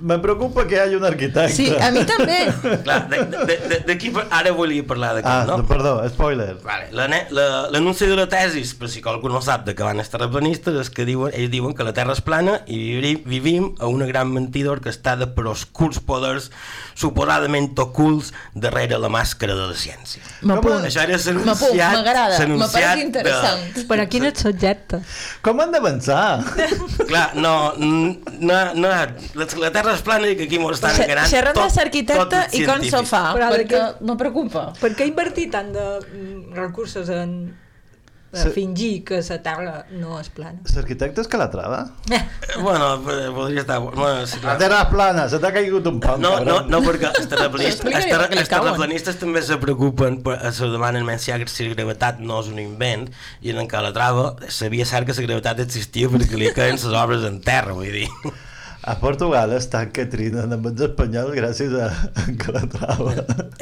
me 0.00 0.18
preocupa 0.18 0.66
que 0.66 0.78
hagi 0.80 0.96
un 0.96 1.04
arquitecte. 1.04 1.52
Sí, 1.54 1.68
a 1.80 1.90
mi 1.94 2.02
també. 2.04 2.38
Clar, 2.82 3.08
de, 3.08 3.18
de, 3.24 3.56
de, 3.70 3.78
de 3.86 3.96
qui, 3.98 4.12
ara 4.30 4.50
volia 4.52 4.82
parlar 4.86 5.14
d'aquí, 5.16 5.28
Ah, 5.30 5.44
no? 5.46 5.60
perdó, 5.66 5.96
spoiler. 6.10 6.56
Vale, 6.64 6.88
l'ane- 6.92 7.26
la- 7.30 7.68
l'anunci 7.70 8.06
de 8.10 8.16
la 8.16 8.26
tesis, 8.28 8.74
per 8.74 8.88
si 8.90 9.00
qualcú 9.04 9.30
no 9.30 9.40
sap 9.42 9.64
de 9.68 9.74
què 9.76 9.84
van 9.86 9.98
els 10.02 10.10
terraplanistes, 10.10 10.74
és 10.82 10.90
que 10.90 11.04
diuen, 11.06 11.32
ells 11.34 11.50
diuen 11.52 11.74
que 11.74 11.84
la 11.86 11.92
Terra 11.94 12.12
és 12.16 12.20
plana 12.26 12.60
i 12.66 12.78
vivim, 13.00 13.22
vivim 13.24 13.68
a 13.78 13.86
una 13.86 14.06
gran 14.06 14.32
mentida 14.32 14.72
orquestada 14.74 15.30
per 15.34 15.46
oscurs 15.52 16.00
poders 16.00 16.50
suposadament 16.94 17.72
ocults 17.78 18.32
darrere 18.54 18.98
la 18.98 19.08
màscara 19.12 19.54
de 19.58 19.66
la 19.70 19.74
ciència. 19.78 20.22
M'apunt. 20.42 20.84
Això 20.86 21.02
era 21.04 21.18
M'apunt, 21.18 21.54
s'anunciat... 21.54 21.92
m'agrada, 21.94 22.38
me 22.48 22.68
pareix 22.70 22.94
de- 22.98 23.04
interessant. 23.06 23.86
Però 23.90 24.06
quin 24.08 24.24
és 24.30 24.38
subjecte? 24.42 25.00
Com 25.44 25.60
han 25.60 25.72
d'avançar? 25.74 26.24
Clar, 27.08 27.26
no, 27.36 27.54
no, 27.78 28.58
no, 28.74 28.88
la, 28.88 29.48
la 29.64 29.70
Terra 29.74 29.83
és 29.92 30.02
plana 30.02 30.28
i 30.32 30.36
que 30.38 30.44
aquí 30.48 30.58
m'ho 30.58 30.70
estan 30.72 30.96
enganant 31.02 31.28
Xerrem 31.28 31.54
de 31.54 31.66
l'arquitecte 31.76 32.40
i 32.52 32.64
com 32.64 32.82
s'ho 32.88 33.02
fa, 33.04 33.34
Però 33.36 33.50
perquè 33.52 33.68
què- 33.74 34.00
me 34.00 34.16
preocupa. 34.16 34.72
Per 34.80 34.94
què 34.96 35.06
invertir 35.06 35.50
tant 35.50 35.72
de 35.72 35.84
mm, 36.00 36.54
recursos 36.56 37.08
en 37.08 37.54
fingir 38.52 39.04
que 39.04 39.20
la 39.22 39.36
Terra 39.42 39.74
no 39.94 40.18
és 40.18 40.28
plana? 40.34 40.58
L'arquitecte 40.74 41.22
és 41.22 41.28
que 41.30 41.38
la 41.38 41.46
trava? 41.52 41.84
Bueno, 42.58 42.94
eh, 43.10 43.28
podria 43.34 43.60
estar... 43.60 43.78
Bueno, 43.80 44.26
sí, 44.26 44.38
La 44.42 44.56
terra 44.58 44.80
és 44.82 44.90
plana, 44.90 45.28
se 45.30 45.38
t'ha 45.42 45.52
caigut 45.54 45.86
un 45.86 46.00
pam. 46.02 46.20
No, 46.22 46.32
no, 46.44 46.60
no, 46.66 46.80
perquè 46.82 47.12
els 47.12 47.28
terraplanistes, 47.30 47.86
els, 47.86 48.08
terra, 48.10 48.26
els 48.30 48.50
terraplanistes 48.50 49.18
també 49.20 49.42
se 49.42 49.58
preocupen, 49.62 50.20
per, 50.26 50.38
se 50.54 50.70
demanen 50.72 51.06
menys 51.06 51.28
si 51.28 51.32
la 51.68 51.74
gravetat 51.74 52.18
no 52.18 52.40
és 52.42 52.50
un 52.50 52.58
invent, 52.62 53.06
i 53.42 53.54
en 53.54 53.70
Calatrava 53.70 54.32
sabia 54.48 54.86
cert 54.86 55.06
que 55.06 55.14
la 55.14 55.28
gravetat 55.28 55.62
existia 55.66 56.10
perquè 56.10 56.38
li 56.40 56.50
caien 56.54 56.74
les 56.80 56.90
obres 56.90 57.22
en 57.28 57.40
terra, 57.44 57.72
vull 57.76 57.92
dir. 57.92 58.08
A 58.86 58.98
Portugal 59.00 59.48
estan 59.56 59.88
que 59.96 60.04
trinen 60.12 60.52
amb 60.52 60.66
els 60.68 60.80
espanyols 60.84 61.32
gràcies 61.32 61.72
a 61.80 61.86
Calatrava. 62.42 63.14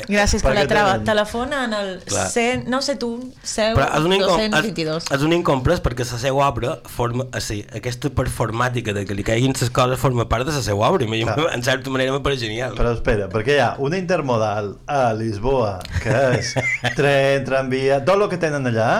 Gràcies, 0.08 0.42
Calatrava. 0.42 0.96
tenen- 0.96 1.04
Telefona 1.06 1.60
en 1.68 1.74
el 1.78 1.90
Clar. 2.08 2.24
100, 2.28 2.64
no 2.68 2.80
sé 2.82 2.96
tu, 2.98 3.10
100, 3.44 3.76
Però 3.78 3.86
és 3.86 4.08
un, 4.08 4.14
incom 4.16 4.40
és, 4.42 4.50
222. 4.50 5.06
és 5.14 5.22
un 5.22 5.32
incomprès 5.36 5.78
perquè 5.84 6.02
la 6.10 6.18
seva 6.18 6.48
obra 6.48 6.74
forma, 6.90 7.28
o 7.30 7.40
sigui, 7.40 7.62
aquesta 7.78 8.10
performàtica 8.10 8.92
de 8.96 9.04
que 9.06 9.14
li 9.14 9.22
caiguin 9.22 9.54
les 9.60 9.70
coses 9.70 10.00
forma 10.02 10.26
part 10.28 10.44
de 10.48 10.56
la 10.56 10.62
seva 10.66 10.88
obra 10.90 11.06
i 11.06 11.08
mi- 11.08 11.22
Clar. 11.22 11.52
en 11.54 11.62
certa 11.62 11.90
manera 11.94 12.10
me 12.10 12.18
pareix 12.20 12.40
genial. 12.42 12.74
Però 12.74 12.90
espera, 12.96 13.28
perquè 13.30 13.60
hi 13.60 13.62
ha 13.62 13.76
una 13.78 13.98
intermodal 14.02 14.74
a 14.90 15.12
Lisboa, 15.14 15.78
que 16.02 16.18
és 16.40 16.50
tren, 16.98 17.44
tramvia, 17.46 18.02
tot 18.04 18.18
el 18.18 18.26
que 18.28 18.38
tenen 18.42 18.66
allà, 18.72 18.90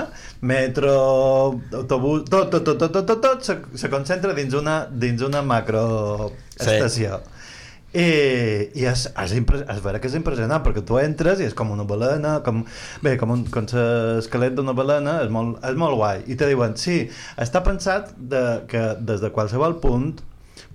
metro, 0.43 1.59
autobús, 1.73 2.25
tot, 2.31 2.49
tot, 2.51 2.63
tot, 2.65 2.79
tot, 2.79 2.95
tot, 2.95 3.07
tot, 3.11 3.21
tot 3.23 3.43
se, 3.47 3.59
se 3.79 3.91
concentra 3.91 4.33
dins 4.39 4.55
una, 4.55 4.87
dins 4.91 5.23
una 5.23 5.43
macroestació. 5.43 6.12
Sí. 6.57 7.07
I, 7.93 8.05
i 8.81 8.87
és, 8.89 9.03
és, 9.21 9.33
impre, 9.37 9.59
és 9.69 9.81
vera 9.85 9.99
que 10.01 10.09
és 10.09 10.15
impressionant 10.17 10.63
perquè 10.65 10.81
tu 10.89 10.97
entres 10.97 11.43
i 11.43 11.45
és 11.45 11.53
com 11.53 11.75
una 11.75 11.85
balena 11.85 12.39
com, 12.47 12.63
bé, 13.05 13.19
com, 13.21 13.35
un, 13.35 13.43
com 13.53 13.67
l'esquelet 13.69 14.57
d'una 14.57 14.73
balena 14.73 15.19
és 15.27 15.33
molt, 15.33 15.59
és 15.69 15.77
molt 15.77 15.99
guai 16.01 16.23
i 16.25 16.39
te 16.41 16.49
diuen, 16.49 16.73
sí, 16.81 17.03
està 17.37 17.61
pensat 17.67 18.15
de, 18.17 18.43
que 18.71 18.95
des 18.97 19.21
de 19.21 19.29
qualsevol 19.35 19.77
punt 19.85 20.15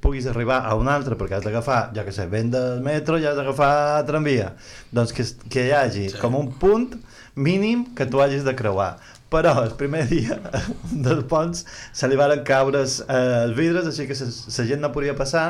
puguis 0.03 0.27
arribar 0.29 0.61
a 0.69 0.75
un 0.77 0.91
altre 0.93 1.17
perquè 1.17 1.39
has 1.39 1.47
d'agafar, 1.47 1.87
ja 1.97 2.05
que 2.05 2.13
sé, 2.13 2.27
vent 2.29 2.53
del 2.53 2.85
metro 2.85 3.17
i 3.17 3.25
has 3.25 3.37
d'agafar 3.39 4.05
tramvia 4.05 4.51
doncs 4.93 5.15
que, 5.17 5.25
que 5.49 5.65
hi 5.65 5.73
hagi 5.73 6.09
sí. 6.11 6.21
com 6.21 6.37
un 6.37 6.51
punt 6.61 6.99
mínim 7.33 7.87
que 7.97 8.05
tu 8.05 8.21
hagis 8.21 8.45
de 8.45 8.53
creuar 8.57 8.93
però 9.33 9.53
el 9.63 9.73
primer 9.79 10.05
dia 10.09 10.37
dels 11.05 11.25
ponts 11.29 11.65
se 11.93 12.07
li 12.07 12.19
van 12.19 12.35
caure 12.47 12.83
els, 12.85 12.99
eh, 13.07 13.43
els 13.45 13.57
vidres 13.57 13.89
així 13.89 14.07
que 14.09 14.17
la 14.17 14.67
gent 14.71 14.83
no 14.83 14.93
podia 14.95 15.17
passar. 15.17 15.47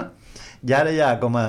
I 0.65 0.73
ara 0.73 0.89
ja 0.89 1.11
com 1.21 1.35
a 1.37 1.45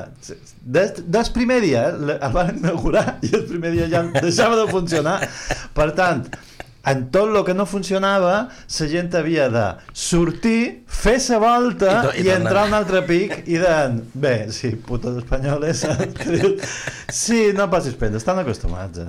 des, 0.61 0.99
des 1.00 1.30
primer 1.32 1.62
dia 1.64 1.87
eh, 1.88 2.18
el 2.18 2.35
van 2.35 2.58
inaugurar 2.58 3.18
i 3.25 3.32
el 3.32 3.47
primer 3.49 3.73
dia 3.76 3.88
ja 3.88 4.04
deixava 4.20 4.58
de 4.61 4.68
funcionar. 4.70 5.18
Per 5.75 5.90
tant 5.97 6.26
en 6.87 7.08
tot 7.11 7.28
el 7.35 7.44
que 7.44 7.54
no 7.54 7.66
funcionava 7.66 8.35
la 8.49 8.88
gent 8.90 9.14
havia 9.18 9.49
de 9.52 9.64
sortir, 9.92 10.85
fer 10.87 11.16
la 11.28 11.38
volta 11.42 11.88
i, 11.90 12.04
to, 12.06 12.12
i, 12.23 12.26
i 12.28 12.32
entrar 12.35 12.64
a 12.64 12.70
un 12.70 12.76
altre 12.78 13.02
pic 13.08 13.35
i 13.47 13.58
de, 13.61 13.75
bé, 14.14 14.35
sí, 14.54 14.75
putos 14.76 15.18
espanyoles 15.20 15.85
sí, 17.23 17.50
no 17.56 17.68
passis 17.70 17.99
pena, 17.99 18.20
estan 18.20 18.40
acostumats 18.44 19.02
eh? 19.02 19.08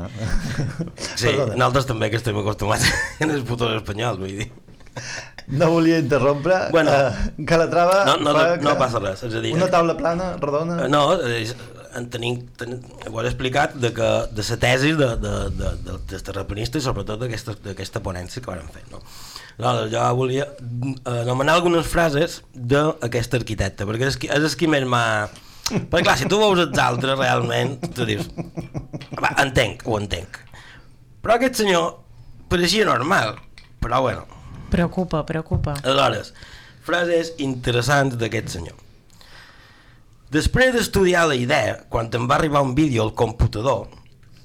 sí, 1.16 1.30
Perdona. 1.30 1.56
nosaltres 1.56 1.90
també 1.90 2.10
que 2.12 2.20
estem 2.20 2.38
acostumats 2.42 2.90
en 3.24 3.38
els 3.38 3.46
putos 3.48 3.78
espanyols 3.78 4.20
vull 4.22 4.42
dir 4.42 4.50
no 5.50 5.72
volia 5.72 5.98
interrompre 6.02 6.68
bueno, 6.74 6.92
uh, 6.92 7.46
Calatrava 7.48 8.04
no, 8.06 8.18
no, 8.22 8.34
no, 8.36 8.56
no 8.66 8.78
passa 8.82 9.02
res 9.02 9.24
és 9.30 9.38
a 9.38 9.44
dir, 9.46 9.54
una 9.56 9.70
taula 9.72 9.96
plana, 9.98 10.34
redona 10.42 10.88
no, 10.92 11.06
és, 11.26 11.56
en 11.98 12.08
tenim, 12.14 12.40
ten, 12.60 12.78
ho 13.10 13.22
he 13.22 13.28
explicat 13.28 13.76
de, 13.80 13.92
que, 13.96 14.10
de 14.36 14.46
la 14.46 14.58
tesi 14.62 14.94
de, 14.98 15.10
de, 15.24 15.34
de, 15.58 15.74
de, 15.86 15.98
dels 16.12 16.26
terraplanistes 16.26 16.84
i 16.84 16.86
sobretot 16.86 17.22
d'aquesta 17.24 18.02
ponència 18.06 18.44
que 18.44 18.52
vam 18.52 18.70
fer 18.74 18.86
no? 18.92 19.02
Aleshores, 19.60 19.92
jo 19.92 20.04
volia 20.16 20.46
anomenar 21.10 21.58
algunes 21.58 21.88
frases 21.90 22.40
d'aquest 22.54 23.36
arquitecte 23.42 23.88
perquè 23.90 24.08
és, 24.12 24.20
és 24.30 24.46
el 24.48 24.58
que 24.60 24.70
més 24.72 24.86
m'ha 24.88 25.06
perquè 25.70 26.04
clar, 26.06 26.18
si 26.20 26.30
tu 26.32 26.40
veus 26.42 26.62
els 26.64 26.80
altres 26.82 27.18
realment 27.20 27.76
tu 27.96 28.08
dius, 28.08 28.30
va, 29.20 29.34
entenc, 29.44 29.84
ho 29.86 30.00
entenc. 30.00 30.40
Però 31.20 31.36
aquest 31.36 31.60
senyor 31.64 31.92
pareixia 32.50 32.88
normal 32.88 33.36
però 33.80 34.02
bueno. 34.04 34.26
Preocupa, 34.70 35.24
preocupa. 35.26 35.80
Aleshores, 35.84 36.34
frases 36.86 37.34
interessants 37.42 38.18
d'aquest 38.20 38.54
senyor 38.60 38.78
Després 40.30 40.74
d'estudiar 40.76 41.26
la 41.28 41.36
idea, 41.36 41.80
quan 41.90 42.10
em 42.14 42.28
va 42.30 42.36
arribar 42.38 42.62
un 42.62 42.76
vídeo 42.78 43.04
al 43.04 43.16
computador, 43.18 43.88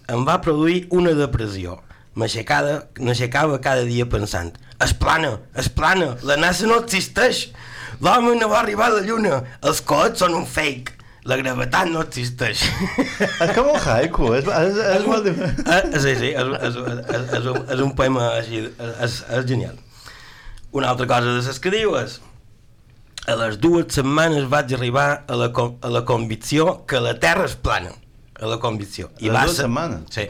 em 0.09 0.25
va 0.25 0.41
produir 0.41 0.87
una 0.91 1.12
depressió. 1.17 1.81
M'aixecava 2.14 3.59
cada 3.59 3.83
dia 3.85 4.07
pensant 4.07 4.55
es 4.85 4.95
plana, 4.95 5.41
es 5.55 5.69
plana, 5.69 6.17
la 6.23 6.37
NASA 6.37 6.67
no 6.67 6.81
existeix, 6.83 7.47
l'home 8.03 8.35
no 8.38 8.50
va 8.50 8.61
arribar 8.61 8.91
a 8.91 8.97
la 8.99 9.05
Lluna, 9.07 9.41
els 9.62 9.81
coets 9.87 10.21
són 10.25 10.35
un 10.37 10.47
fake, 10.50 10.93
la 11.31 11.38
gravetat 11.41 11.88
no 11.93 12.03
existeix. 12.05 12.67
És 13.45 13.55
com 13.57 13.71
un 13.73 13.79
haiku, 13.81 14.35
és, 14.37 14.49
és, 14.49 14.83
és 14.99 15.07
molt 15.09 15.25
diferent. 15.29 15.62
Eh, 15.64 16.03
sí, 16.03 16.16
sí, 16.20 16.35
és, 16.35 16.53
és, 16.68 16.77
és, 17.07 17.33
és, 17.38 17.49
un, 17.55 17.61
és 17.77 17.85
un 17.87 17.94
poema 17.97 18.29
així, 18.35 18.64
és, 18.66 19.18
és 19.38 19.49
genial. 19.49 19.79
Una 20.75 20.90
altra 20.92 21.09
cosa 21.09 21.31
de 21.31 21.40
les 21.40 21.62
que 21.62 21.73
diu 21.73 21.94
és 22.01 22.18
a 23.26 23.37
les 23.40 23.58
dues 23.60 23.92
setmanes 23.96 24.48
vaig 24.52 24.74
arribar 24.76 25.24
a 25.28 25.37
la, 25.38 25.48
a 25.48 25.92
la 25.92 26.04
convicció 26.04 26.84
que 26.88 27.00
la 27.00 27.14
Terra 27.20 27.46
és 27.48 27.54
plana. 27.56 27.92
A 28.40 28.50
la 28.50 28.58
convicció. 28.60 29.10
I 29.22 29.30
va 29.32 29.44
dues 29.44 29.56
ser, 29.56 29.64
setmanes? 29.64 30.02
Sí. 30.12 30.26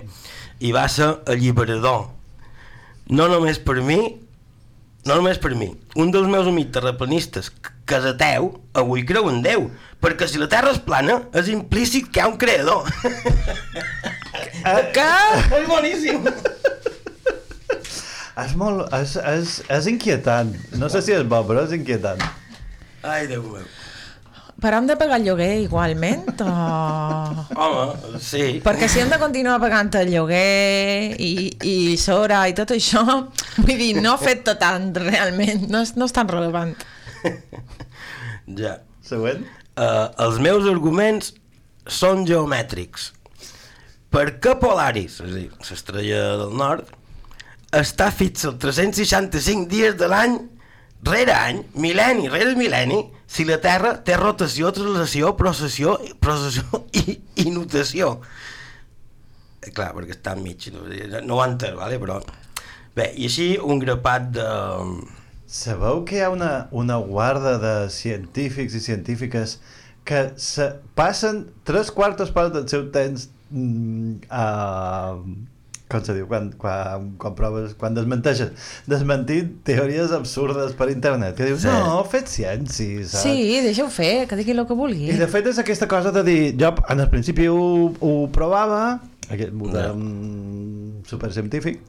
I 0.62 0.70
va 0.74 0.84
ser 0.92 1.10
alliberador. 1.30 2.06
No 3.10 3.26
només 3.28 3.58
per 3.58 3.80
mi, 3.84 3.98
no 5.04 5.16
només 5.18 5.40
per 5.42 5.54
mi. 5.58 5.72
Un 6.00 6.12
dels 6.14 6.28
meus 6.30 6.46
amics 6.48 6.72
terraplanistes, 6.76 7.50
que 7.84 7.98
és 7.98 8.06
ateu, 8.12 8.52
avui 8.78 9.04
creu 9.08 9.28
en 9.32 9.42
Déu. 9.44 9.66
Perquè 10.04 10.28
si 10.30 10.38
la 10.40 10.48
Terra 10.52 10.70
és 10.72 10.80
plana, 10.84 11.18
és 11.34 11.50
implícit 11.52 12.10
que 12.12 12.20
hi 12.20 12.24
ha 12.24 12.30
un 12.30 12.38
creador. 12.40 12.86
Què? 14.94 15.10
És 15.58 15.66
boníssim. 15.68 16.24
És 18.40 18.54
molt... 18.58 18.86
És, 18.96 19.12
és, 19.20 19.58
és 19.76 19.90
inquietant. 19.90 20.54
No 20.80 20.88
sé 20.90 21.02
si 21.04 21.12
és 21.14 21.26
bo, 21.28 21.42
però 21.46 21.66
és 21.68 21.74
inquietant. 21.76 22.22
Ai, 23.04 23.26
Déu 23.28 23.42
meu. 23.44 23.66
Però 24.64 24.78
hem 24.78 24.86
de 24.88 24.94
pagar 24.96 25.18
el 25.18 25.26
lloguer 25.26 25.50
igualment? 25.64 26.28
O... 26.40 26.52
Home, 27.60 28.18
sí. 28.22 28.62
Perquè 28.64 28.88
si 28.88 29.02
hem 29.02 29.10
de 29.12 29.18
continuar 29.20 29.58
pagant 29.60 29.90
el 30.00 30.12
lloguer 30.14 31.18
i, 31.20 31.50
i 31.68 31.76
sora 32.00 32.44
i 32.48 32.54
tot 32.56 32.72
això, 32.72 33.02
vull 33.58 33.76
dir, 33.76 33.90
no 34.00 34.14
ha 34.14 34.22
fet 34.22 34.46
tant 34.62 34.88
realment, 34.96 35.66
no 35.68 35.82
és, 35.84 35.92
no 35.98 36.08
és 36.08 36.16
tan 36.16 36.30
relevant. 36.32 36.72
ja. 38.62 38.78
Següent. 39.04 39.44
Uh, 39.76 40.08
els 40.24 40.40
meus 40.40 40.64
arguments 40.70 41.34
són 41.90 42.24
geomètrics. 42.24 43.10
Per 44.14 44.28
què 44.40 44.54
Polaris, 44.62 45.18
és 45.18 45.28
a 45.28 45.34
dir, 45.34 45.48
l'estrella 45.58 46.22
del 46.40 46.56
nord, 46.56 46.88
està 47.74 48.08
fix 48.14 48.46
els 48.48 48.56
365 48.62 49.68
dies 49.68 49.98
de 50.00 50.08
l'any 50.08 50.38
rere 51.04 51.34
any, 51.34 51.60
mil·lenni 51.80 52.30
rere 52.32 52.54
mil·lenni, 52.58 53.00
si 53.26 53.46
la 53.48 53.58
Terra 53.62 53.94
té 54.06 54.16
rotació, 54.20 54.70
translació, 54.76 55.34
processió, 55.38 55.98
processió 56.22 56.84
i, 57.00 57.18
i 57.44 57.50
notació. 57.54 58.16
Eh, 59.64 59.72
clar, 59.72 59.92
perquè 59.96 60.16
està 60.16 60.34
enmig, 60.36 60.70
no, 60.74 60.86
no 61.24 61.38
ho 61.38 61.44
entenc, 61.44 61.78
vale? 61.80 62.00
però... 62.02 62.20
Bé, 62.94 63.08
i 63.18 63.26
així 63.26 63.54
un 63.58 63.80
grapat 63.82 64.28
de... 64.36 64.48
Sabeu 65.50 66.04
que 66.06 66.18
hi 66.18 66.22
ha 66.22 66.28
una, 66.30 66.68
una 66.70 66.96
guarda 67.02 67.56
de 67.62 67.72
científics 67.90 68.74
i 68.78 68.82
científiques 68.82 69.58
que 70.06 70.20
se 70.38 70.68
passen 70.98 71.44
tres 71.66 71.90
quartes 71.94 72.30
parts 72.34 72.54
del 72.54 72.68
seu 72.70 72.86
temps 72.94 73.28
mm, 73.50 74.28
a 74.30 74.46
com 75.94 76.04
se 76.04 76.16
diu, 76.16 76.26
quan, 76.30 76.50
quan, 76.60 77.12
quan 77.20 77.36
proves, 77.38 77.76
quan 77.78 77.94
desmenteixes, 77.94 78.50
desmentir 78.90 79.40
teories 79.66 80.12
absurdes 80.16 80.74
per 80.78 80.90
internet, 80.92 81.36
que 81.38 81.48
dius, 81.48 81.62
sí. 81.62 81.70
no, 81.70 82.02
fet 82.10 82.30
ciència, 82.32 83.06
saps? 83.06 83.22
Sí, 83.22 83.62
deixa-ho 83.64 83.88
fer, 83.94 84.12
que 84.30 84.38
digui 84.40 84.56
el 84.56 84.66
que 84.68 84.76
vulgui. 84.78 85.08
I 85.14 85.18
de 85.20 85.30
fet 85.30 85.48
és 85.52 85.60
aquesta 85.62 85.88
cosa 85.90 86.12
de 86.14 86.24
dir, 86.26 86.38
jo 86.60 86.74
en 86.90 87.04
el 87.04 87.10
principi 87.12 87.48
ho, 87.50 87.64
ho 87.94 88.14
provava, 88.34 88.84
aquest 89.30 89.54
model 89.56 89.98
no. 89.98 91.02
supercientífic, 91.08 91.82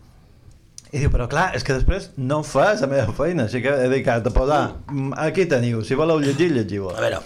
i 0.95 1.01
diu, 1.01 1.09
però 1.11 1.25
clar, 1.27 1.49
és 1.57 1.65
que 1.65 1.75
després 1.75 2.11
no 2.15 2.39
fas 2.45 2.83
la 2.85 2.91
meva 2.91 3.15
feina, 3.17 3.49
així 3.49 3.59
que 3.63 3.73
he 3.73 3.87
dedicat 3.89 4.27
a 4.29 4.35
posar, 4.35 4.61
mm, 4.87 5.17
aquí 5.25 5.47
teniu, 5.51 5.81
si 5.83 5.97
voleu 5.97 6.21
llegir, 6.21 6.51
llegiu 6.53 6.87
A 6.93 7.01
veure, 7.01 7.19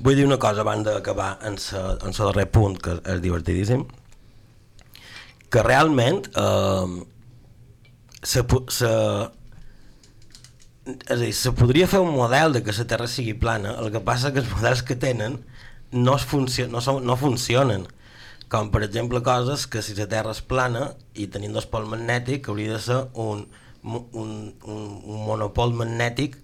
vull 0.00 0.16
dir 0.16 0.24
una 0.24 0.38
cosa 0.38 0.62
abans 0.62 0.86
d'acabar 0.86 1.38
en 1.42 1.58
el 1.58 2.14
darrer 2.14 2.46
punt, 2.50 2.78
que 2.78 2.96
és 3.02 3.20
divertidíssim, 3.20 3.84
que 5.54 5.62
realment 5.62 6.24
eh, 6.34 7.04
se, 8.26 8.42
se, 8.74 8.92
dir, 11.20 11.32
se 11.32 11.52
podria 11.54 11.86
fer 11.86 12.00
un 12.02 12.14
model 12.16 12.56
de 12.56 12.64
que 12.66 12.74
la 12.74 12.86
Terra 12.90 13.06
sigui 13.10 13.36
plana, 13.38 13.76
el 13.78 13.92
que 13.94 14.02
passa 14.02 14.32
que 14.34 14.42
els 14.42 14.50
models 14.50 14.82
que 14.82 14.96
tenen 14.98 15.38
no, 15.92 16.16
es 16.16 16.24
funcio 16.26 16.66
no, 16.72 16.82
són, 16.82 17.04
no 17.06 17.14
funcionen. 17.20 17.86
Com 18.50 18.72
per 18.74 18.82
exemple 18.86 19.22
coses 19.24 19.68
que 19.70 19.82
si 19.82 19.94
la 19.94 20.08
Terra 20.10 20.34
és 20.34 20.42
plana 20.42 20.88
i 21.14 21.28
tenim 21.30 21.54
dos 21.54 21.68
pols 21.70 21.88
magnètic 21.90 22.50
hauria 22.50 22.74
de 22.74 22.82
ser 22.82 22.98
un, 23.14 23.46
un, 23.84 24.02
un, 24.10 24.34
un 24.66 25.22
monopol 25.28 25.72
magnètic 25.78 26.36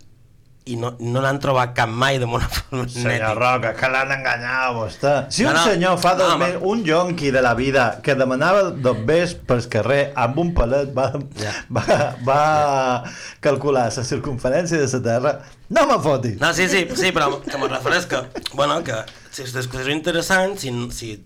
i 0.70 0.76
no 0.80 0.92
no 1.00 1.22
n'han 1.22 1.40
trobat 1.42 1.74
cap 1.76 1.90
mai 1.90 2.18
de 2.22 2.28
monofon 2.30 2.86
Senyor 2.90 3.38
Roca, 3.38 3.72
que 3.78 3.90
l'han 3.92 4.14
enganyat 4.16 4.74
vostè. 4.76 5.14
Si 5.34 5.44
no, 5.44 5.50
un 5.50 5.58
no, 5.58 5.64
senyor 5.66 5.98
fa 6.02 6.14
dos 6.18 6.32
no, 6.32 6.38
mesos, 6.40 6.62
un 6.72 6.84
jonqui 6.86 7.32
de 7.34 7.42
la 7.44 7.54
vida 7.58 7.86
que 8.04 8.14
demanava 8.18 8.70
dos 8.70 9.02
bes 9.06 9.34
pel 9.34 9.62
carrer 9.72 10.00
amb 10.14 10.38
un 10.42 10.54
palet 10.56 10.92
va, 10.96 11.10
ja. 11.40 11.54
va, 11.76 11.84
va 12.26 12.40
ja. 12.40 13.14
calcular 13.44 13.88
la 13.90 14.04
circunferència 14.06 14.80
de 14.80 14.88
la 14.90 15.02
Terra, 15.10 15.32
no 15.70 15.86
me 15.86 16.00
fotis. 16.02 16.38
No, 16.40 16.52
sí, 16.54 16.68
sí, 16.68 16.86
sí, 16.98 17.12
però 17.14 17.30
que 17.44 17.58
me 17.58 17.68
refereix 17.70 18.06
que, 18.10 18.22
bueno, 18.54 18.80
que 18.86 19.02
si 19.30 19.44
és 19.46 19.54
discussió 19.54 19.94
interessant, 19.94 20.56
si, 20.58 20.72
si 20.94 21.16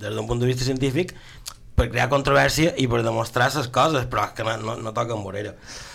des 0.00 0.14
d'un 0.14 0.26
punt 0.28 0.40
de 0.40 0.48
vista 0.50 0.66
científic, 0.66 1.14
per 1.74 1.88
crear 1.90 2.08
controvèrsia 2.12 2.74
i 2.78 2.86
per 2.90 3.02
demostrar 3.02 3.50
les 3.54 3.68
coses, 3.74 4.06
però 4.10 4.28
que 4.34 4.46
no, 4.46 4.56
no, 4.62 4.76
no 4.80 4.94
toca 4.94 5.16
amb 5.16 5.26
vorera. 5.26 5.54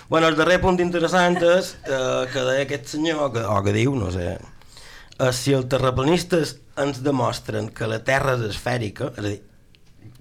Bueno, 0.10 0.28
el 0.28 0.36
darrer 0.40 0.58
punt 0.58 0.80
interessant 0.82 1.36
és 1.46 1.76
eh, 1.86 2.24
que 2.34 2.42
deia 2.42 2.64
aquest 2.66 2.96
senyor, 2.96 3.28
que, 3.36 3.44
o 3.46 3.60
que 3.62 3.74
diu, 3.76 3.94
no 3.94 4.10
sé, 4.10 4.32
eh, 4.40 5.32
si 5.38 5.54
els 5.54 5.68
terraplanistes 5.70 6.56
ens 6.82 7.04
demostren 7.06 7.68
que 7.76 7.86
la 7.92 8.00
Terra 8.08 8.34
és 8.40 8.48
esfèrica, 8.48 9.12
és 9.14 9.20
a 9.22 9.26
dir, 9.28 9.36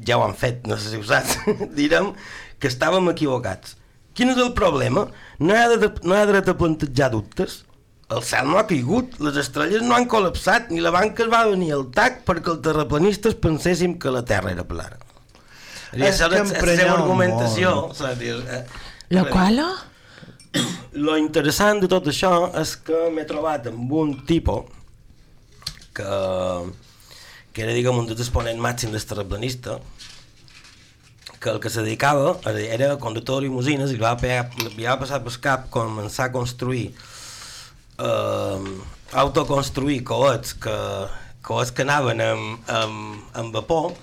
ja 0.04 0.18
ho 0.18 0.26
han 0.26 0.36
fet, 0.36 0.66
no 0.68 0.76
sé 0.76 0.92
si 0.92 1.00
ho 1.00 1.06
saps, 1.08 1.38
direm 1.78 2.10
que 2.60 2.68
estàvem 2.68 3.08
equivocats. 3.14 3.78
Quin 4.12 4.34
és 4.34 4.42
el 4.42 4.52
problema? 4.58 5.06
No 5.40 5.56
hi 5.56 5.62
ha, 5.62 5.80
de, 5.80 5.88
no 6.04 6.18
hi 6.18 6.20
ha 6.20 6.28
dret 6.34 6.52
a 6.52 6.56
plantejar 6.58 7.08
dubtes. 7.14 7.62
El 8.12 8.20
cel 8.28 8.48
no 8.48 8.60
ha 8.60 8.66
caigut, 8.68 9.16
les 9.24 9.40
estrelles 9.40 9.84
no 9.84 9.96
han 9.96 10.08
col·lapsat, 10.10 10.68
ni 10.68 10.84
la 10.84 10.92
banca 10.92 11.24
es 11.24 11.32
va 11.32 11.46
venir 11.48 11.72
al 11.76 11.86
tac 11.96 12.26
perquè 12.28 12.52
els 12.52 12.60
terraplanistes 12.64 13.40
penséssim 13.40 13.96
que 14.00 14.12
la 14.12 14.24
Terra 14.28 14.52
era 14.52 14.68
plana. 14.68 15.00
És 15.96 16.20
això 16.20 16.28
que 16.28 16.42
és 16.44 16.52
la 16.52 16.76
seva 16.76 16.94
argumentació. 16.98 17.74
saps? 17.96 18.87
Lo 19.10 19.24
qual? 19.30 19.62
lo 20.98 21.16
interessant 21.16 21.80
de 21.82 21.88
tot 21.90 22.08
això 22.10 22.32
és 22.58 22.74
que 22.84 23.06
m'he 23.14 23.24
trobat 23.28 23.68
amb 23.70 23.92
un 23.92 24.14
tipo 24.26 24.62
que, 25.94 26.08
que 27.52 27.64
era, 27.64 27.74
diguem, 27.76 28.00
un 28.00 28.08
dels 28.08 28.24
exponents 28.24 28.62
màxim 28.62 28.92
del 28.94 29.04
terraplanista 29.04 29.78
que 31.38 31.52
el 31.52 31.60
que 31.62 31.70
se 31.70 31.84
dedicava 31.84 32.34
era, 32.50 32.96
conductor 32.98 33.38
de 33.38 33.46
limusines 33.46 33.92
i 33.92 33.98
li 33.98 34.02
va, 34.02 34.16
li 34.18 34.88
va 34.88 34.98
passar 34.98 35.22
pel 35.22 35.38
cap 35.44 35.68
començar 35.70 36.28
a 36.28 36.34
construir 36.34 36.88
eh, 38.02 38.72
autoconstruir 39.22 40.02
coets 40.04 40.56
que, 40.58 40.76
coets 41.46 41.70
que 41.72 41.86
anaven 41.86 42.24
amb, 42.24 42.72
amb, 42.80 43.30
amb 43.38 43.54
vapor 43.54 43.94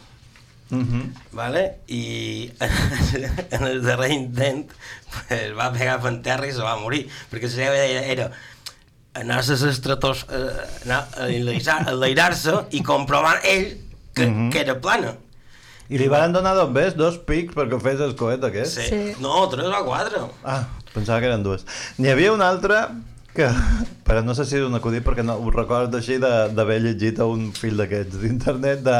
Mhm. 0.69 1.13
vale? 1.31 1.75
i 1.87 2.51
en 3.51 3.63
el 3.67 3.83
darrer 3.83 4.11
intent 4.11 4.71
pues, 5.27 5.53
va 5.57 5.71
pegar 5.73 5.99
en 6.07 6.21
terra 6.25 6.47
i 6.47 6.53
se 6.53 6.61
va 6.65 6.75
morir 6.81 7.07
perquè 7.31 7.43
la 7.49 7.53
seva 7.53 7.75
idea 7.75 8.01
era 8.15 8.31
anar 9.13 9.37
a 9.39 9.45
les 9.47 9.61
estratos 9.61 10.25
eh, 10.29 10.49
anar 10.85 11.07
a 11.17 11.27
enlairar- 11.29 11.87
a 11.87 11.91
enlairar-se 11.93 12.55
i 12.71 12.81
comprovar 12.83 13.37
ell 13.43 13.77
que, 14.15 14.25
Mhm. 14.25 14.49
que 14.51 14.59
era 14.65 14.79
plana 14.81 15.15
I 15.87 15.99
li 15.99 16.07
van 16.09 16.33
donar 16.33 16.55
dos 16.57 16.71
ves, 16.73 16.95
dos 16.97 17.19
pics 17.19 17.53
perquè 17.53 17.77
fes 17.79 17.99
el 18.01 18.15
coet 18.15 18.43
aquest? 18.43 18.79
sí. 18.79 18.87
Sí. 18.89 19.15
no, 19.21 19.47
tres 19.49 19.67
o 19.69 19.83
quatre 19.85 20.17
Ah, 20.43 20.63
pensava 20.95 21.19
que 21.19 21.27
eren 21.27 21.43
dues. 21.43 21.63
N'hi 21.99 22.09
havia 22.09 22.31
una 22.33 22.49
altra 22.49 22.89
que, 23.35 23.47
però 24.07 24.21
no 24.25 24.33
sé 24.37 24.45
si 24.47 24.55
és 24.59 24.63
un 24.65 24.75
acudit 24.77 25.03
perquè 25.05 25.23
no 25.25 25.35
ho 25.41 25.51
recordo 25.53 25.99
així 25.99 26.17
d'haver 26.21 26.79
llegit 26.83 27.19
a 27.19 27.27
un 27.29 27.49
fil 27.55 27.77
d'aquests 27.81 28.21
d'internet 28.23 28.81
de 28.85 28.95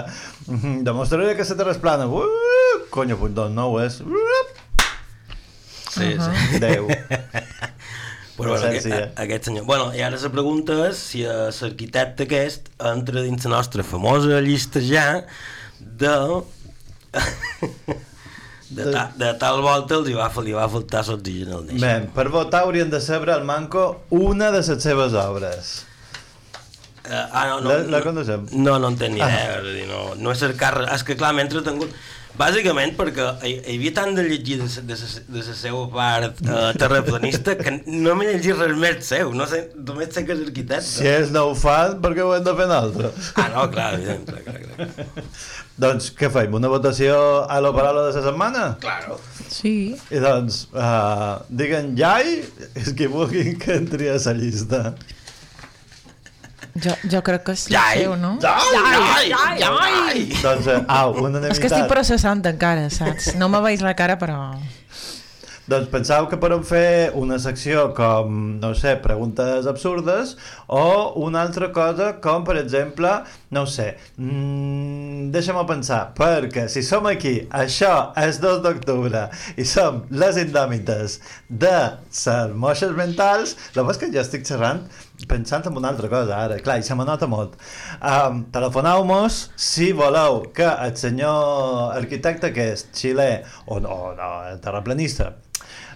"Mhm, 0.47 0.83
demostraré 0.87 1.35
que 1.35 1.47
la 1.47 1.55
Terra 1.61 1.71
és 1.71 1.81
plana. 1.81 2.07
Uh, 2.07 2.85
conyo, 2.91 3.17
doncs 3.27 3.55
no 3.55 3.69
ho 3.71 3.79
és. 3.81 4.01
Uh, 4.01 4.45
sí, 5.89 6.15
sí. 6.19 6.59
Déu. 6.59 6.87
Però 8.35 8.49
bueno, 8.51 8.67
aquest, 8.67 8.87
aquest 9.15 9.45
senyor... 9.47 9.63
Bueno, 9.63 9.93
i 9.95 10.01
ara 10.03 10.17
la 10.19 10.29
pregunta 10.29 10.75
és 10.89 10.97
si 10.99 11.21
l'arquitecte 11.23 12.25
aquest 12.27 12.67
entra 12.83 13.21
dins 13.23 13.45
la 13.47 13.53
nostra 13.55 13.83
famosa 13.87 14.41
llista 14.43 14.81
ja 14.83 15.23
de... 15.79 16.11
de, 18.69 18.85
ta, 18.91 19.11
de 19.15 19.33
tal 19.41 19.61
volta 19.61 19.95
els 19.99 20.07
hi 20.09 20.15
va, 20.17 20.29
li 20.43 20.53
va 20.55 20.67
faltar 20.71 21.03
l'oxigen 21.07 21.51
al 21.53 21.65
neix. 21.67 21.81
Bé, 21.81 21.93
per 22.15 22.29
votar 22.33 22.63
haurien 22.65 22.89
de 22.89 23.01
saber 23.01 23.29
al 23.35 23.43
Manco 23.45 24.01
una 24.09 24.51
de 24.51 24.63
les 24.63 24.83
seves 24.83 25.13
obres. 25.13 25.75
Uh, 27.05 27.13
ah, 27.31 27.45
no, 27.49 27.59
no, 27.61 27.69
La- 27.69 27.83
la 27.99 27.99
no? 28.01 28.47
No, 28.51 28.79
no 28.79 28.87
en 28.89 28.97
tenc 28.97 29.13
ni 29.13 29.21
Ah. 29.21 29.29
dir, 29.61 29.85
no, 29.87 30.15
no 30.17 30.31
és 30.33 30.39
cercar. 30.41 30.73
És 30.95 31.03
que 31.05 31.15
clar, 31.15 31.33
m'he 31.37 31.43
entretingut. 31.45 31.91
Bàsicament 32.35 32.95
perquè 32.97 33.25
hi, 33.47 33.53
hi 33.61 33.75
havia 33.77 33.93
tant 33.95 34.15
de 34.17 34.25
llegir 34.27 34.57
de, 34.59 34.67
de, 34.89 34.95
de 35.31 35.43
la 35.45 35.55
seva 35.55 35.83
part 35.93 36.41
uh, 36.43 36.71
terraplanista 36.75 37.55
que 37.59 37.77
no 37.87 38.15
m'he 38.17 38.27
llegit 38.27 38.59
res 38.59 38.75
més 38.79 39.07
seu, 39.07 39.31
no 39.37 39.47
sé, 39.47 39.61
només 39.87 40.11
sé 40.11 40.25
que 40.27 40.35
és 40.35 40.43
arquitecte. 40.43 40.83
Si 40.89 41.07
ells 41.07 41.31
no 41.35 41.45
ho 41.49 41.55
fan, 41.59 41.95
per 42.03 42.11
què 42.17 42.25
ho 42.25 42.33
hem 42.35 42.43
de 42.43 42.55
fer 42.57 42.67
nosaltres? 42.71 43.31
Ah, 43.39 43.47
no, 43.53 43.65
clar, 43.71 43.87
evident, 43.95 44.27
clar, 44.27 44.43
clar, 44.43 44.59
clar. 44.65 45.25
doncs 45.85 46.11
què 46.19 46.31
fem? 46.33 46.59
Una 46.59 46.71
votació 46.71 47.15
a 47.47 47.61
la 47.63 47.71
paraula 47.75 48.09
de 48.09 48.11
la 48.11 48.27
setmana? 48.27 48.67
Claro. 48.83 49.19
Sí. 49.47 49.95
I 50.11 50.23
doncs, 50.23 50.65
uh, 50.75 51.39
diguen 51.47 51.93
jai, 51.99 52.41
és 52.75 52.91
que 52.97 53.07
vulguin 53.11 53.55
que 53.61 53.79
entri 53.79 54.11
a 54.11 54.19
la 54.19 54.35
llista. 54.35 54.89
Jo, 56.75 56.91
jo 57.07 57.21
crec 57.23 57.43
que 57.47 57.53
és 57.55 57.61
el 57.69 57.75
Jai, 57.77 57.99
seu, 58.03 58.15
no? 58.19 58.33
jai, 58.43 58.55
jai, 58.75 59.29
jai, 59.31 59.59
jai. 59.63 60.23
Doncs, 60.41 60.65
uh, 60.67 60.81
au, 60.91 61.13
unanimitat. 61.21 61.53
És 61.53 61.61
que 61.63 61.69
estic 61.71 61.87
processant 61.87 62.43
encara, 62.51 62.89
saps? 62.91 63.29
No 63.39 63.47
me 63.53 63.61
veig 63.63 63.83
la 63.85 63.93
cara, 63.95 64.17
però... 64.19 64.39
Doncs 65.65 65.87
pensau 65.89 66.27
que 66.29 66.37
podem 66.37 66.61
fer 66.61 67.09
una 67.17 67.39
secció 67.41 67.87
com, 67.97 68.35
no 68.61 68.69
sé, 68.77 68.91
preguntes 69.01 69.65
absurdes 69.65 70.35
o 70.69 70.81
una 71.25 71.41
altra 71.41 71.71
cosa 71.73 72.11
com, 72.21 72.43
per 72.45 72.59
exemple, 72.59 73.09
no 73.49 73.63
ho 73.65 73.69
sé, 73.73 73.87
mm, 74.21 75.31
deixa'm 75.33 75.57
pensar, 75.65 76.11
perquè 76.13 76.67
si 76.69 76.83
som 76.85 77.09
aquí, 77.09 77.47
això 77.49 78.11
és 78.21 78.37
2 78.43 78.61
d'octubre 78.61 79.23
i 79.57 79.65
som 79.65 80.03
les 80.11 80.37
indòmites 80.37 81.17
de 81.49 81.73
ser 82.13 82.53
moixes 82.53 82.93
mentals, 82.93 83.55
la 83.73 83.87
cosa 83.87 84.03
que 84.03 84.11
ja 84.13 84.21
estic 84.21 84.45
xerrant 84.45 84.83
pensant 85.25 85.65
en 85.65 85.81
una 85.81 85.89
altra 85.89 86.11
cosa 86.13 86.43
ara, 86.43 86.59
clar, 86.61 86.77
i 86.77 86.85
se 86.85 86.93
me 86.93 87.07
nota 87.09 87.25
molt. 87.25 87.57
Um, 88.05 88.43
Telefoneu-nos 88.53 89.39
si 89.57 89.89
voleu 89.97 90.43
que 90.53 90.69
el 90.69 90.93
senyor 90.93 91.97
arquitecte 91.97 92.53
que 92.53 92.69
és 92.75 92.85
xilè 92.93 93.31
o 93.65 93.81
no, 93.81 94.13
no 94.13 94.29
terraplanista 94.61 95.31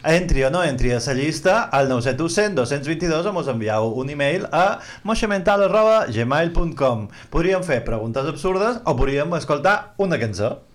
entri 0.03 0.43
o 0.43 0.49
no 0.49 0.63
entri 0.63 0.91
a 0.93 0.99
la 1.05 1.13
llista 1.13 1.63
al 1.63 1.89
97100 1.89 2.55
222 2.55 3.25
o 3.25 3.33
mos 3.33 3.47
envieu 3.47 3.93
un 3.95 4.09
e-mail 4.09 4.47
a 4.51 4.79
moixamental.gmail.com 5.03 7.07
Podríem 7.29 7.63
fer 7.63 7.83
preguntes 7.83 8.25
absurdes 8.25 8.81
o 8.85 8.95
podríem 8.95 9.33
escoltar 9.35 9.93
una 9.97 10.19
cançó. 10.19 10.68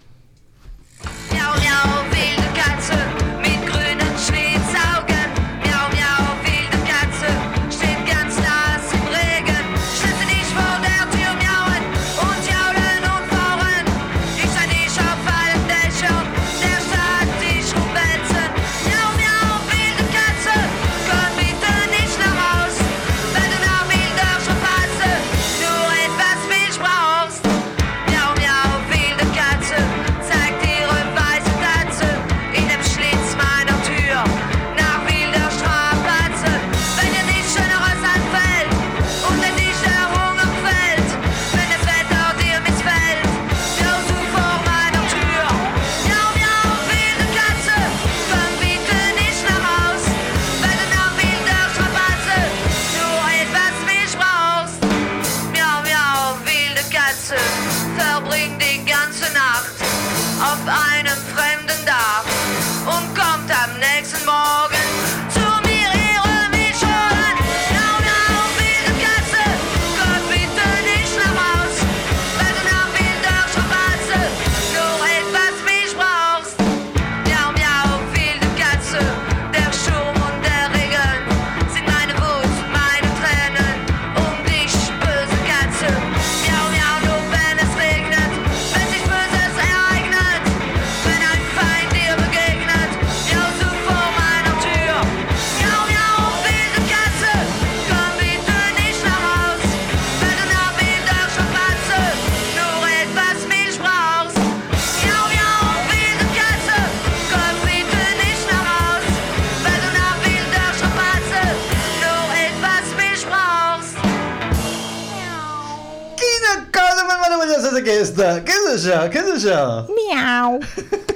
Què 119.12 119.22
és 119.22 119.30
això? 119.38 119.60
És? 119.84 119.94
Miau. 119.98 120.60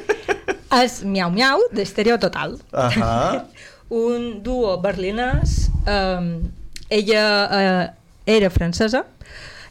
és 0.83 1.01
Miau 1.05 1.33
Miau 1.33 1.69
d'Estereo 1.73 2.19
Total. 2.21 2.59
Ahà. 2.73 3.45
un 3.89 4.43
duo 4.43 4.77
berlinès. 4.81 5.69
Um, 5.89 6.51
ella 6.89 7.25
uh, 7.49 7.85
era 8.29 8.51
francesa, 8.51 9.05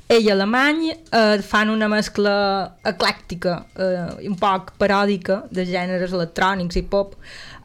ell 0.09 0.29
alemany, 0.31 0.91
uh, 1.11 1.41
fan 1.43 1.69
una 1.69 1.89
mescla 1.91 2.37
eclèctica, 2.85 3.59
uh, 3.77 4.15
un 4.25 4.37
poc 4.39 4.73
paròdica 4.81 5.43
de 5.51 5.65
gèneres 5.67 6.13
electrònics 6.15 6.79
i 6.79 6.85
pop. 6.87 7.17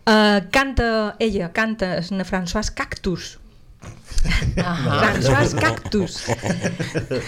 Uh, 0.03 0.43
canta, 0.53 1.15
ella 1.23 1.53
canta 1.55 1.95
en 2.03 2.25
François 2.27 2.73
Cactus. 2.75 3.37
François 4.23 5.55
Cactus. 5.59 6.19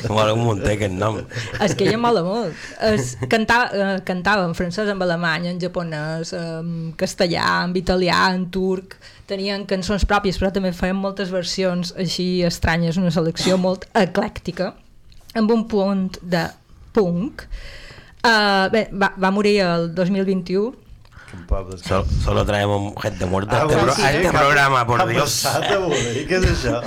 Mola 0.09 0.35
un 0.35 0.45
munt, 0.45 0.63
eh, 0.63 0.75
aquest 0.77 0.95
nom. 0.95 1.19
És 1.63 1.75
que 1.75 1.89
ella 1.89 1.99
mola 1.99 2.23
molt. 2.27 2.55
Es, 2.87 3.15
cantava, 3.31 3.71
eh, 3.73 3.97
cantava 4.07 4.45
en 4.47 4.55
francès, 4.55 4.91
en 4.93 5.03
alemany, 5.03 5.49
en 5.51 5.61
japonès, 5.61 6.35
en 6.39 6.93
castellà, 7.01 7.65
en 7.65 7.75
italià, 7.81 8.21
en 8.35 8.47
turc. 8.55 8.99
Tenien 9.27 9.67
cançons 9.67 10.07
pròpies, 10.07 10.39
però 10.39 10.53
també 10.55 10.75
feien 10.77 10.99
moltes 11.01 11.33
versions 11.35 11.95
així 11.99 12.45
estranyes, 12.47 13.01
una 13.01 13.11
selecció 13.15 13.59
molt 13.59 13.89
eclèctica, 13.99 14.75
amb 15.35 15.51
un 15.51 15.67
punt 15.71 16.21
de 16.23 16.47
punk. 16.95 17.49
Uh, 18.25 18.71
bé, 18.73 18.87
va, 18.97 19.11
va 19.21 19.29
morir 19.35 19.59
el 19.61 19.91
2021 19.93 20.31
Quin 20.35 20.45
poble. 20.45 20.84
Sol, 21.85 22.05
solo 22.25 22.45
traemos 22.45 22.93
gente 23.03 23.27
muerta. 23.27 23.63
Ah, 23.63 23.63
este, 23.63 23.75
bueno, 23.75 23.83
pro- 23.93 23.95
sí, 23.95 24.03
este 24.09 24.23
que- 24.23 24.39
programa, 24.39 24.87
por 24.87 25.01
ha 25.01 25.07
Dios. 25.07 25.45
avui, 25.47 26.27
què 26.29 26.39
és 26.41 26.45
això? 26.51 26.81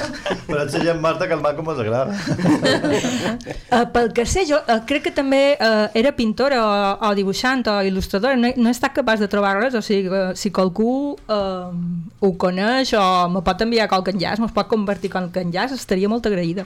Però 0.48 0.64
ets 0.64 0.74
gent 0.84 1.00
Marta 1.02 1.28
calmar 1.30 1.56
com 1.56 1.70
els 1.72 1.80
agrada. 1.80 2.16
Uh, 3.72 3.86
pel 3.94 4.12
que 4.14 4.26
sé, 4.26 4.46
jo 4.50 4.58
uh, 4.60 4.80
crec 4.90 5.04
que 5.08 5.12
també 5.16 5.58
uh, 5.60 5.88
era 5.98 6.12
pintora 6.16 6.60
o, 6.64 7.10
o 7.10 7.14
dibuixant 7.18 7.64
o 7.68 7.78
il·lustradora, 7.88 8.36
no, 8.40 8.52
no 8.56 8.70
he 8.70 8.76
estat 8.76 8.94
capaç 8.98 9.20
de 9.24 9.28
trobar 9.32 9.56
res, 9.60 9.76
o 9.78 9.82
sigui, 9.86 10.10
uh, 10.10 10.34
si 10.36 10.52
qualcú 10.56 11.16
uh, 11.16 11.70
ho 12.20 12.32
coneix 12.42 12.94
o 12.98 13.06
me 13.34 13.42
pot 13.46 13.62
enviar 13.66 13.88
qualque 13.92 14.12
enllaç, 14.16 14.40
me'ls 14.44 14.56
pot 14.56 14.68
convertir 14.72 15.10
en 15.12 15.18
qualque 15.20 15.44
enllaç, 15.46 15.74
estaria 15.78 16.10
molt 16.12 16.26
agraïda. 16.30 16.66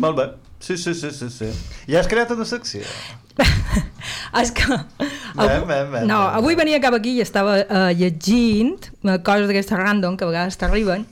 Molt 0.00 0.16
bé. 0.16 0.30
Sí, 0.60 0.76
sí, 0.76 0.92
sí, 0.94 1.10
sí, 1.10 1.30
sí. 1.32 1.48
I 1.88 1.96
has 1.96 2.08
creat 2.08 2.30
una 2.34 2.44
secció. 2.44 2.82
És 4.40 4.52
que... 4.54 4.66
Ben, 5.36 5.64
ben, 5.66 5.90
ben, 5.92 6.06
no, 6.08 6.18
avui 6.38 6.56
venia 6.58 6.80
cap 6.82 6.94
aquí 6.96 7.16
i 7.18 7.24
estava 7.24 7.56
uh, 7.62 7.88
llegint 7.96 8.90
uh, 9.04 9.16
coses 9.26 9.48
d'aquestes 9.50 9.78
random 9.78 10.16
que 10.18 10.26
a 10.26 10.30
vegades 10.30 10.58
t'arriben. 10.60 11.06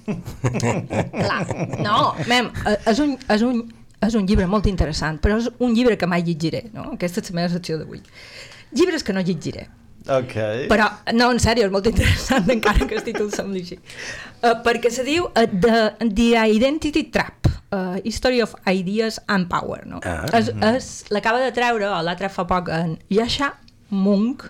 Clar, 1.25 1.41
no, 1.83 1.99
mem, 2.31 2.53
uh, 2.65 2.77
és 2.91 3.03
un, 3.05 3.17
és, 3.35 3.45
un, 3.47 3.65
és 4.07 4.19
un 4.19 4.29
llibre 4.29 4.47
molt 4.51 4.69
interessant, 4.71 5.19
però 5.23 5.41
és 5.43 5.51
un 5.59 5.75
llibre 5.77 5.99
que 5.99 6.11
mai 6.11 6.27
llegiré, 6.27 6.67
no? 6.75 6.93
Aquesta 6.95 7.25
és 7.25 7.33
la 7.33 7.41
meva 7.43 7.53
secció 7.55 7.81
d'avui. 7.81 8.03
Llibres 8.77 9.07
que 9.07 9.17
no 9.17 9.25
llegiré. 9.25 9.69
Ok. 10.09 10.35
Però, 10.71 10.89
no, 11.13 11.29
en 11.35 11.41
sèrio, 11.43 11.67
és 11.69 11.73
molt 11.73 11.89
interessant, 11.91 12.49
encara 12.57 12.89
que 12.89 12.97
el 12.99 13.05
títol 13.07 13.29
sembli 13.35 13.63
així. 13.65 13.79
Uh, 14.41 14.55
perquè 14.65 14.93
se 14.93 15.05
diu 15.07 15.29
uh, 15.29 15.45
the, 15.53 15.83
the 16.07 16.31
Identity 16.39 17.05
Trap, 17.13 17.51
uh, 17.71 17.99
History 18.05 18.41
of 18.45 18.55
Ideas 18.65 19.21
and 19.29 19.51
Power. 19.53 19.85
No? 19.89 20.01
Ah. 20.05 20.25
és, 20.39 20.53
és, 20.73 20.91
L'acaba 21.15 21.43
de 21.45 21.53
treure, 21.57 21.91
o 21.93 22.01
l'ha 22.05 22.17
tret 22.19 22.33
fa 22.33 22.47
poc, 22.49 22.73
en 22.73 22.97
Yasha 23.13 23.53
Munk, 23.93 24.47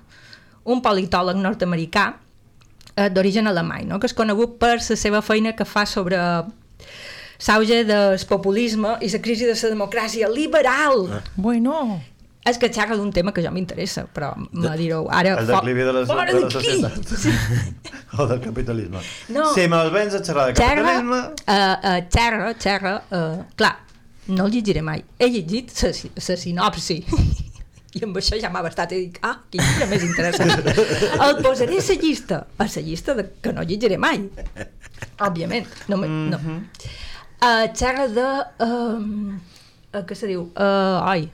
un 0.68 0.82
politòleg 0.84 1.40
nord-americà 1.42 2.06
uh, 2.14 3.08
d'origen 3.10 3.50
alemany, 3.50 3.88
no? 3.90 3.98
que 3.98 4.10
és 4.10 4.16
conegut 4.16 4.58
per 4.62 4.76
la 4.78 5.00
seva 5.00 5.24
feina 5.26 5.56
que 5.58 5.66
fa 5.66 5.86
sobre 5.88 6.18
l'auge 7.46 7.82
del 7.86 8.18
populisme 8.28 8.96
i 9.00 9.10
la 9.10 9.20
crisi 9.22 9.46
de 9.46 9.54
la 9.58 9.74
democràcia 9.74 10.30
liberal. 10.30 11.06
Ah. 11.18 11.22
Bueno, 11.36 12.00
És 12.48 12.58
que 12.60 12.70
xerra 12.72 12.96
d'un 12.96 13.10
tema 13.12 13.32
que 13.36 13.42
jo 13.44 13.50
m'interessa, 13.52 14.06
però 14.14 14.30
me 14.38 14.70
direu 14.80 15.08
ara... 15.12 15.34
El 15.42 15.50
declivi 15.50 15.84
de 15.84 16.04
fora 16.08 16.28
de 16.32 16.40
la 16.44 16.50
societat. 16.50 17.12
o 18.18 18.26
del 18.30 18.40
capitalisme. 18.44 19.02
No. 19.34 19.50
Si 19.54 19.66
me'ls 19.68 19.92
vens 19.92 20.16
a 20.16 20.22
xerrar 20.24 20.48
de 20.48 20.56
Xerra, 20.56 20.86
capitalisme... 20.86 21.20
uh, 21.44 21.76
uh, 21.92 21.98
xerra, 22.14 22.54
xerra, 22.62 22.94
uh, 23.10 23.42
clar, 23.58 23.74
no 24.28 24.46
el 24.46 24.56
llegiré 24.56 24.82
mai. 24.84 25.04
He 25.18 25.28
llegit 25.34 25.74
la 25.82 25.92
si- 25.96 26.12
la 26.14 26.36
sinopsi. 26.40 27.02
I 27.98 28.02
amb 28.04 28.18
això 28.20 28.36
ja 28.38 28.50
m'ha 28.52 28.60
bastat 28.62 28.92
i 28.92 28.98
dic, 29.06 29.16
ah, 29.24 29.38
quin 29.50 29.62
llibre 29.64 29.86
més 29.88 30.02
interessant. 30.04 30.66
El 31.24 31.38
posaré 31.42 31.78
a 31.80 31.84
la 31.86 31.96
llista, 32.02 32.42
a 32.60 32.66
la 32.68 32.82
llista 32.84 33.14
de, 33.16 33.24
que 33.42 33.52
no 33.56 33.64
llegiré 33.64 33.96
mai. 33.98 34.20
Òbviament. 35.24 35.66
No, 35.88 35.96
me, 35.96 36.08
no. 36.08 36.38
Uh, 37.40 37.64
xerra 37.72 38.04
de... 38.12 38.28
Um, 38.66 39.38
uh, 39.94 40.02
què 40.04 40.18
se 40.18 40.28
diu? 40.28 40.44
Uh, 40.52 41.00
ai, 41.08 41.30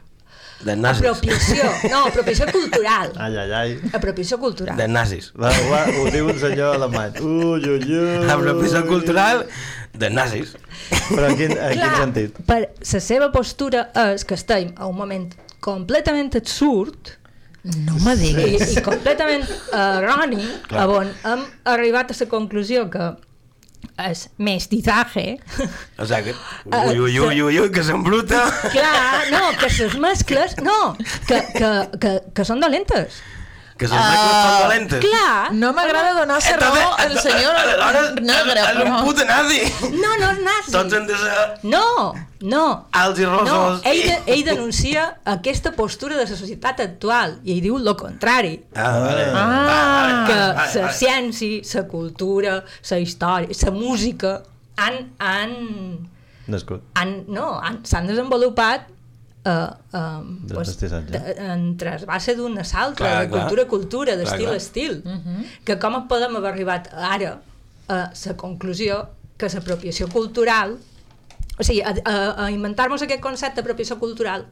De 0.64 0.76
nazis. 0.76 1.04
apropiació. 1.06 1.70
No, 1.92 2.04
apropiació 2.08 2.46
cultural. 2.50 3.12
Ai, 3.20 3.36
ai, 3.36 3.52
ai. 3.60 3.78
Apropiació 3.92 4.38
cultural. 4.40 4.76
De 4.80 4.88
nazis. 4.88 5.30
Va, 5.36 5.52
va, 5.70 5.84
ho 5.92 6.06
diu 6.14 6.28
un 6.32 6.38
senyor 6.40 6.78
alemany. 6.78 7.20
Ui, 7.20 7.60
ui, 7.60 7.80
ui. 7.84 8.30
Apropiació 8.32 8.84
cultural 8.88 9.44
de 9.92 10.10
nazis. 10.10 10.54
Però 11.08 11.28
en 11.28 11.36
quin, 11.38 11.52
en 11.56 11.76
quin 11.78 11.98
sentit? 12.00 12.40
per 12.48 12.62
la 12.64 13.00
seva 13.02 13.30
postura 13.34 13.88
és 14.10 14.24
que 14.24 14.36
estem 14.38 14.72
a 14.76 14.88
un 14.90 14.96
moment 14.98 15.28
completament 15.64 16.34
absurd 16.36 17.14
no 17.64 17.96
me 18.04 18.12
i, 18.18 18.32
diguis. 18.34 18.74
i 18.76 18.82
completament 18.84 19.46
erroni 19.72 20.42
Clar. 20.68 20.88
on 20.92 21.12
hem 21.24 21.44
arribat 21.72 22.12
a 22.12 22.16
la 22.18 22.26
conclusió 22.28 22.90
que 22.92 23.06
és 24.06 24.26
mestizaje 24.38 25.38
O 25.98 26.06
sea 26.06 26.22
que... 26.22 26.34
Ui, 26.64 26.98
ui, 26.98 27.20
ui, 27.20 27.42
ui, 27.42 27.60
ui, 27.60 27.70
que 27.70 27.84
s'embruta. 27.84 28.44
clar, 28.72 29.30
no, 29.30 29.44
que 29.60 29.70
les 29.70 29.96
mescles 30.00 30.56
no, 30.62 30.96
que, 31.28 31.40
que, 31.54 31.72
que, 32.00 32.12
que 32.34 32.46
són 32.46 32.62
dolentes 32.64 33.22
Que 33.76 33.88
són 33.90 33.98
macos 33.98 34.34
són 34.38 34.60
dolentes. 34.62 35.00
clar, 35.02 35.52
No 35.58 35.72
m'agrada 35.74 36.12
donar-se 36.14 36.52
raó 36.60 36.92
al 36.96 37.16
senyor 37.18 37.56
negre, 38.22 38.60
És 38.60 38.76
un 38.84 38.92
puto 39.04 39.24
nazi. 39.26 39.60
no, 39.90 40.12
no 40.20 40.28
és 40.30 40.38
nazi 40.46 40.70
Tots 40.76 40.94
han 40.94 41.06
de 41.08 41.16
ser 41.18 41.58
no, 41.64 42.14
no 42.42 42.62
alts 42.92 43.18
i 43.18 43.26
No, 43.26 43.32
rossos. 43.40 43.80
ell, 43.90 44.02
de, 44.06 44.20
ell 44.36 44.44
denuncia 44.46 45.08
aquesta 45.24 45.72
postura 45.72 46.14
de 46.14 46.22
la 46.22 46.30
societat 46.36 46.80
actual 46.86 47.40
i 47.42 47.56
ell 47.56 47.62
diu 47.66 47.78
lo 47.78 47.96
contrari 47.96 48.60
Ah, 48.76 48.98
vale. 49.00 49.26
Ah. 49.34 50.24
que 50.28 50.38
vale, 50.38 50.54
la 50.54 50.86
vale. 50.86 50.92
ciència, 51.02 51.62
la 51.74 51.86
cultura, 51.88 52.56
la 52.90 52.98
història, 52.98 53.48
la 53.64 53.70
música 53.72 54.42
han, 54.76 55.02
han, 55.18 56.08
Nascut. 56.46 56.82
han, 56.94 57.24
no, 57.26 57.58
han, 57.62 57.82
s'han 57.84 58.06
desenvolupat 58.06 58.86
uh, 59.44 59.74
um, 59.96 60.30
Del 60.46 60.58
mestissatge. 60.58 61.20
en 61.44 61.76
trasbassa 61.80 62.34
d'un 62.34 62.58
a 62.58 62.64
l'altre, 62.64 63.08
de 63.08 63.28
clar. 63.28 63.40
cultura 63.46 63.62
a 63.62 63.68
cultura, 63.68 64.16
d'estil 64.16 64.48
a 64.48 64.56
estil. 64.56 65.02
Que 65.64 65.78
com 65.78 66.00
podem 66.08 66.36
haver 66.36 66.52
arribat 66.52 66.88
ara 66.94 67.38
a 67.88 68.00
la 68.26 68.36
conclusió 68.36 69.04
que 69.36 69.48
l'apropiació 69.52 70.08
cultural, 70.08 70.76
o 71.58 71.62
sigui, 71.62 71.82
a, 71.82 71.92
a, 72.04 72.44
a 72.46 72.50
inventar-nos 72.50 73.02
aquest 73.02 73.20
concepte 73.20 73.60
d'apropiació 73.60 73.98
cultural 73.98 74.46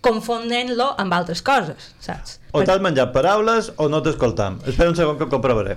confondent-lo 0.00 0.94
amb 0.96 1.12
altres 1.12 1.42
coses, 1.44 1.90
saps? 2.00 2.38
O 2.56 2.62
t'has 2.64 2.80
menjat 2.80 3.12
paraules 3.12 3.68
o 3.76 3.88
no 3.92 4.00
t'escoltam. 4.02 4.58
Espera 4.66 4.88
un 4.88 4.96
segon 4.96 5.18
que 5.18 5.26
ho 5.26 5.28
comprovaré. 5.28 5.76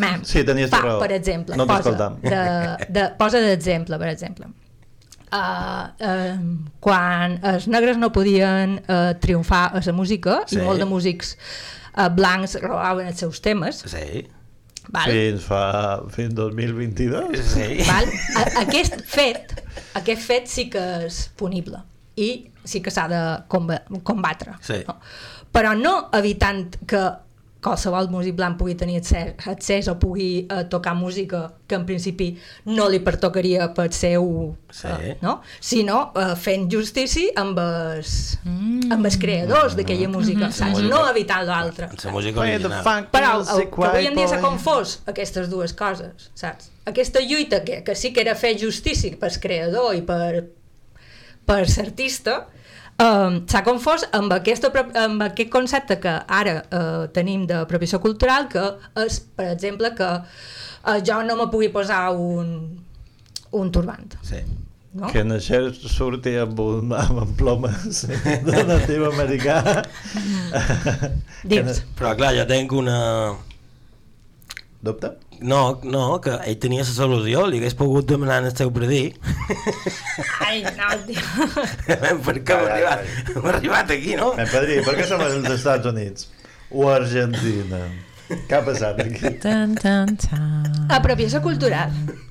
Mem, 0.00 0.22
Sí, 0.24 0.42
tenies 0.46 0.70
fa, 0.70 0.80
raó. 0.82 0.98
per 1.02 1.12
exemple, 1.12 1.56
No 1.56 1.66
posa, 1.66 1.82
t'escoltam. 1.82 2.16
de, 2.22 2.86
de, 2.88 3.04
posa 3.18 3.40
d'exemple, 3.42 3.98
per 3.98 4.08
exemple. 4.08 4.46
Uh, 5.30 5.86
uh, 6.02 6.38
quan 6.82 7.36
els 7.46 7.68
negres 7.70 7.96
no 8.00 8.08
podien 8.10 8.72
uh, 8.90 9.12
triomfar 9.22 9.68
a 9.78 9.82
la 9.84 9.92
música 9.94 10.40
Sí. 10.50 10.56
i 10.58 10.64
molt 10.66 10.82
de 10.82 10.88
músics 10.90 11.36
uh, 11.94 12.08
blancs 12.10 12.56
robaven 12.64 13.06
els 13.12 13.20
seus 13.22 13.38
temes 13.40 13.78
Sí, 13.86 14.24
val? 14.90 15.06
Fins 15.12 15.44
fa... 15.46 15.60
fins 16.10 16.34
2022. 16.34 17.38
sí. 17.46 17.68
Val? 17.86 18.10
A, 18.40 18.44
aquest 18.64 18.98
fet 19.06 19.54
aquest 19.94 20.26
fet 20.26 20.50
sí 20.50 20.66
que 20.72 20.82
és 21.06 21.20
punible 21.38 21.78
i 22.18 22.50
sí 22.66 22.82
que 22.82 22.90
s'ha 22.90 23.06
de 23.12 23.22
comba- 23.46 23.84
combatre 24.02 24.56
Sí. 24.66 24.80
no? 24.88 24.98
però 25.54 25.76
no 25.78 26.08
evitant 26.18 26.74
que 26.90 27.04
qualsevol 27.60 28.08
músic 28.10 28.34
blanc 28.38 28.56
pugui 28.58 28.74
tenir 28.78 29.00
accés, 29.00 29.34
accés 29.48 29.88
o 29.92 29.96
pugui 30.00 30.46
uh, 30.46 30.62
tocar 30.72 30.94
música 30.96 31.42
que 31.68 31.76
en 31.76 31.84
principi 31.86 32.30
no 32.66 32.88
li 32.88 33.00
pertocaria 33.04 33.68
pel 33.76 33.92
seu 33.92 34.56
Sí. 34.70 34.86
uh, 34.86 35.16
no? 35.20 35.40
sinó 35.60 36.12
uh, 36.14 36.36
fent 36.38 36.68
justícia 36.72 37.34
amb 37.40 37.58
els, 37.58 38.38
mm. 38.44 38.92
amb 38.94 39.08
els 39.10 39.18
creadors 39.20 39.74
d'aquella 39.76 40.08
música, 40.08 40.50
saps? 40.50 40.78
música. 40.78 40.88
no 40.94 41.02
evitant 41.10 41.46
l'altre 41.48 41.90
La 42.04 42.12
música 42.14 42.40
original. 42.40 43.06
però 43.12 43.34
el, 43.40 43.66
que 43.70 43.88
avui 43.88 44.06
en 44.06 44.16
dia 44.16 44.28
s'ha 44.30 44.40
confós 44.40 45.00
aquestes 45.10 45.50
dues 45.50 45.74
coses, 45.76 46.30
saps? 46.34 46.70
Aquesta 46.86 47.20
lluita 47.20 47.62
que, 47.64 47.82
que 47.84 47.94
sí 47.94 48.12
que 48.14 48.22
era 48.24 48.34
fer 48.38 48.56
justícia 48.58 49.18
pel 49.20 49.36
creador 49.42 49.92
i 49.98 50.00
per, 50.06 50.46
per 51.46 51.60
l'artista, 51.66 52.46
um, 53.00 53.40
s'ha 53.50 53.62
confós 53.66 54.06
amb, 54.16 54.32
aquesta, 54.36 54.70
amb 55.02 55.26
aquest 55.30 55.50
concepte 55.52 55.98
que 56.02 56.14
ara 56.40 56.60
uh, 56.62 57.04
tenim 57.14 57.46
de 57.50 57.64
propiació 57.70 58.00
cultural, 58.04 58.48
que 58.52 58.64
és, 59.04 59.20
per 59.36 59.50
exemple, 59.54 59.92
que 59.98 60.10
uh, 60.20 60.96
jo 61.06 61.20
no 61.26 61.38
me 61.40 61.50
pugui 61.52 61.70
posar 61.74 62.08
un, 62.14 62.50
un 63.56 63.72
turbant. 63.74 64.18
Sí. 64.26 64.42
no? 64.92 65.10
Que 65.12 65.22
en 65.24 65.36
això 65.36 65.62
surti 65.74 66.36
amb, 66.40 66.58
un, 66.64 66.94
amb 66.96 67.36
plomes 67.38 68.04
de 68.48 68.64
natiu 68.68 69.06
americà. 69.10 69.60
Dius. 71.44 71.84
Però 71.98 72.16
clar, 72.18 72.34
jo 72.38 72.48
tenc 72.50 72.74
una... 72.76 72.98
Dubte? 74.80 75.10
No, 75.44 75.78
no, 75.84 76.04
que 76.24 76.32
ell 76.48 76.56
tenia 76.60 76.84
la 76.84 76.88
solució, 76.88 77.42
li 77.48 77.58
hagués 77.60 77.74
pogut 77.76 78.06
demanar 78.08 78.38
el 78.40 78.54
seu 78.56 78.70
predí. 78.72 79.02
Ai, 80.46 80.62
no, 80.64 80.88
tio. 81.04 81.24
per 82.26 82.36
què 82.40 82.56
hem 82.56 82.68
arribat, 82.72 83.10
hem 83.34 83.48
arribat 83.52 83.92
aquí, 83.96 84.14
no? 84.20 84.30
Eh, 84.40 84.46
Padrí, 84.48 84.78
per 84.86 84.96
què 84.96 85.08
som 85.08 85.20
als 85.24 85.50
Estats 85.52 85.90
Units? 85.92 86.30
O 86.72 86.88
Argentina? 86.88 87.82
Què 88.30 88.54
ha 88.54 88.62
passat 88.66 89.00
aquí? 89.02 89.30
Tan, 89.42 89.74
tan, 89.74 90.16
tan. 90.22 90.86
Apropiació 90.94 91.40
cultural. 91.42 91.90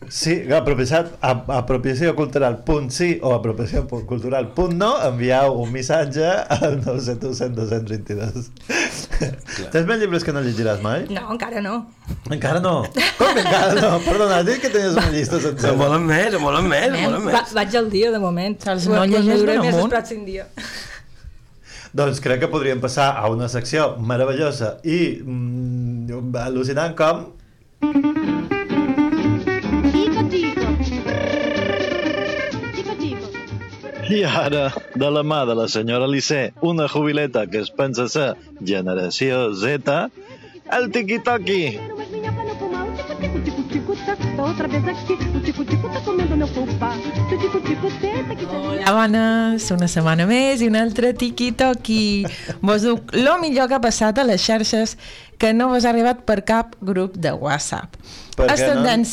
Sí, 0.10 0.34
apropiació, 0.56 1.04
a- 1.22 1.58
apropiació 1.60 2.16
cultural 2.18 2.56
punt 2.66 2.88
sí 2.96 3.20
o 3.22 3.34
apropiació 3.36 3.84
cultural 4.08 4.48
punt 4.58 4.74
no, 4.80 4.94
envieu 5.06 5.54
un 5.62 5.70
missatge 5.72 6.26
al 6.56 6.80
900 6.82 7.42
Tens 9.70 9.86
més 9.86 10.00
llibres 10.02 10.24
que 10.26 10.34
no 10.34 10.42
llegiràs 10.42 10.82
mai? 10.82 11.04
No, 11.14 11.28
encara 11.36 11.62
no. 11.62 11.76
Encara 12.32 12.62
no. 12.64 12.74
Com 13.20 13.34
que 13.36 13.44
encara 13.44 13.76
no? 13.78 13.92
Perdona, 14.08 14.40
has 14.40 14.48
dit 14.50 14.62
que 14.64 14.72
tenies 14.74 14.96
una 14.98 15.12
llista 15.14 15.40
sencera. 15.44 15.76
volen 15.78 16.08
més, 16.10 16.34
volen 16.42 16.68
més, 16.72 16.90
volen 16.96 17.26
Va, 17.28 17.34
més. 17.44 17.54
vaig 17.60 17.76
al 17.84 17.90
dia, 17.94 18.10
de 18.16 18.20
moment. 18.24 18.58
Ho- 18.66 18.80
no 18.96 19.06
llegeix 19.06 19.44
ben 19.46 19.60
més 19.62 19.74
el 19.76 19.82
amunt. 19.84 19.94
pròxim 19.94 20.26
dia. 20.26 20.48
Doncs 21.94 22.22
crec 22.22 22.44
que 22.44 22.50
podríem 22.52 22.82
passar 22.82 23.10
a 23.18 23.30
una 23.34 23.48
secció 23.50 23.96
meravellosa 23.98 24.78
i 24.86 25.20
mm, 25.24 26.36
al·lucinant 26.46 26.96
com... 26.98 27.26
I 34.10 34.24
ara, 34.26 34.72
de 34.98 35.10
la 35.14 35.22
mà 35.22 35.44
de 35.46 35.54
la 35.54 35.68
senyora 35.70 36.08
Lissé, 36.10 36.52
una 36.66 36.88
jubileta 36.90 37.46
que 37.46 37.60
es 37.62 37.70
pensa 37.70 38.08
ser 38.10 38.32
generació 38.66 39.52
Z, 39.54 40.00
el 40.78 40.90
tiqui-toqui. 40.96 41.62
Tá 44.40 44.46
outra 44.46 44.70
vez 44.70 44.88
aqui. 44.88 45.14
O 45.36 45.42
tico, 45.42 45.66
tico 45.66 45.90
tá 45.90 46.00
comendo 46.00 46.38
meu. 46.38 46.48
Se 46.48 46.56
o 46.56 47.38
tico, 47.38 47.60
tico 47.60 47.88
tenta 48.00 48.34
que 48.34 48.46
Hola, 48.46 48.94
bones, 48.94 49.66
una 49.76 49.90
setmana 49.92 50.24
més 50.30 50.62
i 50.64 50.70
un 50.72 50.78
altre 50.80 51.12
tiqui-toqui. 51.12 52.24
Vos 52.64 52.86
duc 52.88 53.12
lo 53.20 53.36
millor 53.44 53.68
que 53.68 53.76
ha 53.76 53.82
passat 53.84 54.16
a 54.16 54.24
les 54.24 54.40
xarxes 54.40 54.96
que 55.38 55.52
no 55.52 55.68
vos 55.74 55.84
ha 55.84 55.92
arribat 55.92 56.24
per 56.24 56.46
cap 56.48 56.78
grup 56.80 57.18
de 57.20 57.34
WhatsApp. 57.36 58.00
Perquè 58.38 58.56
És 58.56 58.64
no 58.80 58.88
en. 58.88 59.04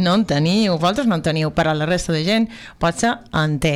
No 0.00 0.14
en 0.16 0.24
teniu, 0.24 0.78
vosaltres 0.78 1.10
no 1.10 1.18
en 1.18 1.26
teniu, 1.26 1.52
però 1.52 1.74
la 1.76 1.84
resta 1.84 2.14
de 2.16 2.24
gent 2.24 2.48
potser 2.80 3.18
en 3.36 3.58
té. 3.60 3.74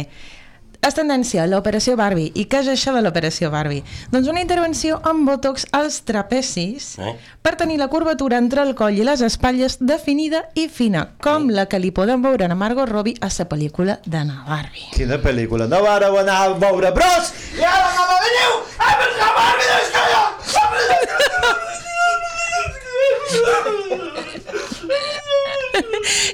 És 0.85 0.93
tendència, 0.93 1.47
l'operació 1.49 1.95
Barbie. 1.97 2.29
I 2.37 2.45
què 2.51 2.59
és 2.61 2.69
això 2.69 2.93
de 2.93 3.01
l'operació 3.01 3.49
Barbie? 3.53 3.81
Doncs 4.13 4.29
una 4.29 4.43
intervenció 4.45 4.99
amb 5.09 5.25
botox 5.29 5.65
als 5.73 6.03
trapecis 6.05 6.99
Eh? 6.99 7.15
per 7.43 7.55
tenir 7.57 7.79
la 7.81 7.89
curvatura 7.89 8.37
entre 8.37 8.61
el 8.63 8.75
coll 8.77 8.99
i 9.01 9.05
les 9.07 9.23
espatlles 9.25 9.79
definida 9.81 10.43
i 10.55 10.69
fina, 10.69 11.07
com 11.25 11.49
la 11.49 11.65
que 11.73 11.81
li 11.81 11.91
podem 11.91 12.21
veure 12.23 12.45
a 12.51 12.55
Margot 12.55 12.89
Robbie 12.91 13.17
a 13.21 13.31
la 13.33 13.49
pel·lícula 13.49 13.99
de 14.05 14.25
na 14.29 14.45
Barbie. 14.49 14.91
Quina 14.93 15.17
pel·lícula? 15.25 15.69
No 15.69 15.81
vareu 15.83 16.19
anar 16.21 16.37
a 16.45 16.53
veure 16.53 16.93
Bros! 16.93 17.33
I 17.59 17.65
ara 17.65 17.89
no 17.97 18.05
veniu! 18.13 18.53
A 18.79 18.93
veure 19.01 19.33
Barbie 19.41 19.71
de 19.73 19.84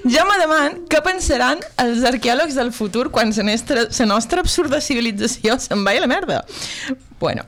Jo 0.15 0.25
me 0.29 0.37
deman 0.41 0.79
què 0.91 1.03
pensaran 1.05 1.61
els 1.83 2.05
arqueòlegs 2.09 2.57
del 2.57 2.73
futur 2.73 3.09
quan 3.13 3.33
la 3.37 3.47
nostra, 3.51 3.87
la 3.87 4.07
nostra 4.09 4.41
absurda 4.41 4.81
civilització 4.81 5.59
se'n 5.61 5.85
va 5.85 5.93
a 5.97 6.01
la 6.01 6.11
merda. 6.11 6.41
Bueno, 7.21 7.45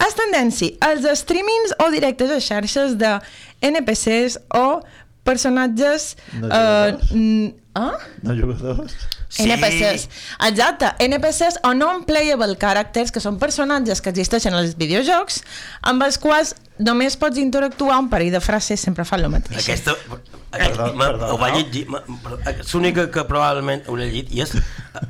és 0.00 0.16
tendència 0.16 0.78
als 0.88 1.04
streamings 1.20 1.74
o 1.84 1.90
directes 1.92 2.32
a 2.32 2.40
xarxes 2.40 2.96
de 3.00 3.18
NPCs 3.60 4.38
o 4.56 4.80
personatges... 5.22 6.14
No 6.40 6.48
eh, 6.48 7.52
ah? 7.74 7.96
No 8.22 8.34
jugadors? 8.36 8.94
Sí. 9.28 9.46
NPCs. 9.48 10.08
Exacte, 10.48 10.92
NPCs 10.98 11.60
o 11.64 11.72
non-playable 11.74 12.58
characters, 12.60 13.12
que 13.12 13.22
són 13.24 13.38
personatges 13.40 14.02
que 14.04 14.12
existeixen 14.12 14.52
als 14.56 14.76
videojocs, 14.76 15.40
amb 15.88 16.04
els 16.04 16.20
quals 16.20 16.52
només 16.82 17.16
pots 17.16 17.40
interactuar 17.40 17.98
un 18.00 18.10
parell 18.12 18.32
de 18.34 18.40
frases, 18.44 18.80
sempre 18.80 19.06
fan 19.08 19.24
el 19.24 19.32
mateix. 19.32 19.62
Aquesta... 19.64 19.96
Perdó, 20.52 20.90
perdó, 20.98 21.28
ho 21.32 21.38
vaig 21.40 21.54
no? 21.54 21.60
llegir, 21.62 21.86
és 22.44 22.72
l'única 22.74 23.06
que 23.08 23.22
probablement 23.24 23.86
hauré 23.88 24.10
llegit 24.10 24.34
i 24.36 24.42
és, 24.44 24.50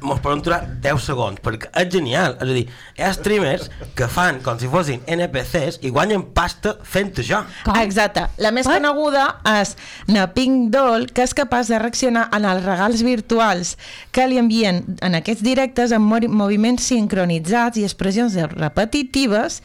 mos 0.04 0.20
poden 0.22 0.38
durar 0.46 0.60
10 0.84 1.02
segons, 1.02 1.40
perquè 1.42 1.66
és 1.82 1.88
genial, 1.90 2.36
és 2.36 2.52
a 2.52 2.54
dir, 2.54 2.62
hi 2.94 3.02
ha 3.02 3.10
streamers 3.16 3.66
que 3.98 4.06
fan 4.06 4.38
com 4.44 4.60
si 4.60 4.70
fossin 4.70 5.02
NPCs 5.02 5.80
i 5.82 5.90
guanyen 5.90 6.28
pasta 6.36 6.76
fent 6.86 7.10
això. 7.18 7.42
Com? 7.66 7.74
Exacte. 7.82 8.28
La 8.38 8.54
més 8.54 8.70
coneguda 8.70 9.24
és 9.56 9.74
na 10.14 10.28
Pink 10.30 10.70
Doll, 10.76 11.08
que 11.10 11.26
és 11.26 11.34
capaç 11.34 11.74
de 11.74 11.82
reaccionar 11.82 12.28
en 12.30 12.46
els 12.52 12.64
regals 12.66 13.02
virtuals 13.06 13.74
que 14.12 14.26
li 14.28 14.38
envien 14.40 14.82
en 15.00 15.14
aquests 15.18 15.42
directes 15.42 15.92
amb 15.96 16.06
mo- 16.12 16.28
moviments 16.44 16.84
sincronitzats 16.92 17.80
i 17.80 17.84
expressions 17.88 18.36
repetitives, 18.52 19.62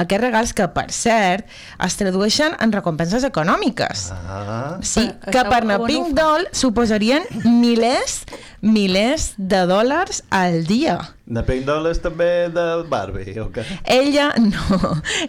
aquests 0.00 0.22
regals 0.24 0.52
que, 0.56 0.64
per 0.72 0.86
cert, 0.94 1.44
es 1.84 1.96
tradueixen 2.00 2.54
en 2.64 2.72
recompenses 2.72 3.24
econòmiques. 3.26 4.06
Ah. 4.14 4.78
Sí, 4.80 5.04
Però 5.26 5.32
que 5.34 5.42
per 5.50 5.58
na 5.68 5.76
on 5.76 5.84
ho 5.84 5.88
Pink 5.90 6.14
fa? 6.14 6.22
Doll 6.22 6.46
suposarien 6.56 7.26
milers, 7.44 8.22
milers 8.64 9.34
de 9.36 9.60
dòlars 9.68 10.22
al 10.32 10.62
dia. 10.68 10.96
Na 11.30 11.44
Pink 11.46 11.66
Doll 11.68 11.90
és 11.92 12.00
també 12.00 12.48
del 12.54 12.86
Barbie, 12.88 13.36
o 13.44 13.50
què? 13.52 13.66
Ella 13.84 14.30
no. 14.46 14.80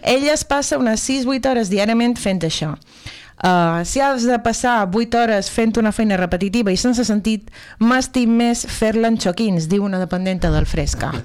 Ella 0.02 0.32
es 0.38 0.44
passa 0.48 0.78
unes 0.80 1.04
6-8 1.08 1.50
hores 1.52 1.68
diàriament 1.72 2.16
fent 2.18 2.40
això. 2.48 2.72
Uh, 3.42 3.84
si 3.88 4.00
has 4.00 4.26
de 4.28 4.38
passar 4.44 4.88
8 4.92 5.18
hores 5.18 5.48
fent 5.50 5.78
una 5.80 5.92
feina 5.92 6.16
repetitiva 6.20 6.70
i 6.70 6.76
sense 6.78 7.04
sentit, 7.08 7.48
m'estim 7.80 8.36
més 8.38 8.66
fer-la 8.68 9.08
en 9.10 9.18
xoquins, 9.18 9.66
diu 9.72 9.82
una 9.86 9.98
dependenta 10.02 10.50
del 10.52 10.66
Fresca. 10.68 11.10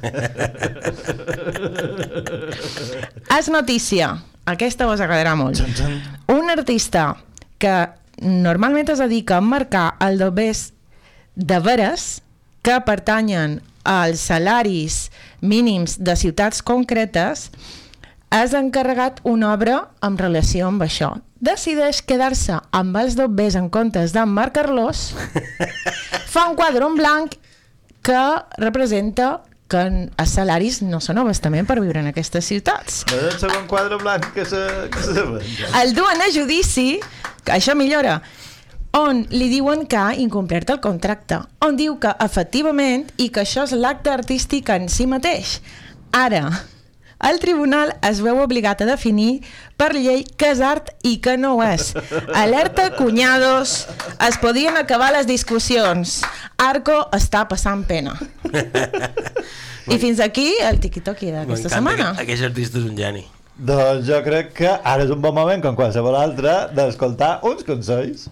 És 3.38 3.52
notícia. 3.54 4.16
Aquesta 4.48 4.88
vos 4.88 5.02
agradarà 5.04 5.36
molt. 5.36 5.60
Un 6.32 6.50
artista 6.50 7.18
que 7.60 7.76
normalment 8.24 8.90
es 8.94 9.02
dedica 9.04 9.38
a 9.38 9.44
marcar 9.44 9.98
el 10.02 10.18
dobers 10.18 10.72
de 11.36 11.60
veres 11.60 12.22
que 12.64 12.80
pertanyen 12.88 13.60
als 13.88 14.24
salaris 14.32 15.12
mínims 15.42 15.98
de 16.04 16.16
ciutats 16.16 16.64
concretes 16.64 17.52
has 18.30 18.54
encarregat 18.54 19.22
una 19.24 19.54
obra 19.54 19.88
en 20.04 20.18
relació 20.20 20.68
amb 20.68 20.84
això. 20.84 21.14
Decideix 21.40 22.02
quedar-se 22.02 22.58
amb 22.74 22.98
els 22.98 23.16
dobbers 23.16 23.56
en 23.60 23.70
comptes 23.70 24.14
d'en 24.16 24.30
marcar-los, 24.34 25.12
fa 26.34 26.48
un 26.50 26.58
quadre 26.58 26.88
en 26.88 26.98
blanc 26.98 27.38
que 28.02 28.24
representa 28.58 29.38
que 29.68 29.84
els 29.84 30.34
salaris 30.34 30.80
no 30.82 31.02
són 31.04 31.20
abastament 31.20 31.68
per 31.68 31.80
viure 31.82 32.00
en 32.00 32.10
aquestes 32.10 32.48
ciutats. 32.48 33.04
No 33.12 33.20
és 33.20 33.34
el 33.34 33.40
segon 33.42 33.68
quadre 33.68 34.00
blanc 34.00 34.30
que 34.36 34.46
se, 34.48 34.64
que 34.94 35.04
se. 35.04 35.26
El 35.82 35.94
duen 35.96 36.24
a 36.24 36.30
judici, 36.34 37.02
que 37.44 37.58
això 37.58 37.76
millora, 37.76 38.22
on 38.98 39.26
li 39.30 39.50
diuen 39.52 39.86
que 39.86 40.00
ha 40.00 40.16
incomplert 40.16 40.72
el 40.74 40.80
contracte, 40.82 41.42
on 41.64 41.76
diu 41.78 41.98
que 42.02 42.16
efectivament 42.24 43.06
i 43.20 43.30
que 43.30 43.44
això 43.44 43.68
és 43.68 43.76
l'acte 43.76 44.14
artístic 44.14 44.72
en 44.74 44.88
si 44.90 45.06
mateix. 45.10 45.60
Ara, 46.16 46.48
el 47.24 47.40
tribunal 47.40 47.96
es 48.06 48.20
veu 48.22 48.38
obligat 48.44 48.82
a 48.84 48.88
definir 48.90 49.42
per 49.78 49.92
llei 49.96 50.24
què 50.38 50.52
és 50.54 50.62
art 50.62 50.92
i 51.08 51.18
què 51.24 51.38
no 51.40 51.56
ho 51.58 51.64
és. 51.66 51.94
Alerta, 52.38 52.92
cunyados, 52.98 53.88
es 54.28 54.38
podien 54.42 54.78
acabar 54.78 55.12
les 55.16 55.30
discussions. 55.30 56.22
Arco 56.58 57.00
està 57.18 57.46
passant 57.50 57.84
pena. 57.88 58.18
I 59.88 59.98
fins 60.02 60.20
aquí 60.20 60.52
el 60.62 60.82
tiqui-toqui 60.84 61.32
d'aquesta 61.32 61.72
setmana. 61.78 62.12
que 62.18 62.28
Aquest 62.28 62.50
artista 62.50 62.82
és 62.82 62.90
un 62.90 62.98
geni. 62.98 63.26
Doncs 63.58 64.06
jo 64.06 64.20
crec 64.22 64.52
que 64.60 64.70
ara 64.70 65.08
és 65.08 65.14
un 65.14 65.22
bon 65.22 65.34
moment, 65.34 65.64
com 65.64 65.78
qualsevol 65.80 66.18
altre, 66.20 66.68
d'escoltar 66.78 67.40
uns 67.48 67.66
consells. 67.66 68.28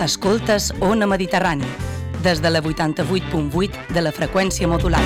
Escoltes 0.00 0.72
Ona 0.80 1.04
Mediterrani, 1.06 1.66
des 2.24 2.40
de 2.40 2.48
la 2.48 2.62
88.8 2.62 3.92
de 3.92 4.00
la 4.00 4.12
freqüència 4.16 4.64
modulada. 4.66 5.04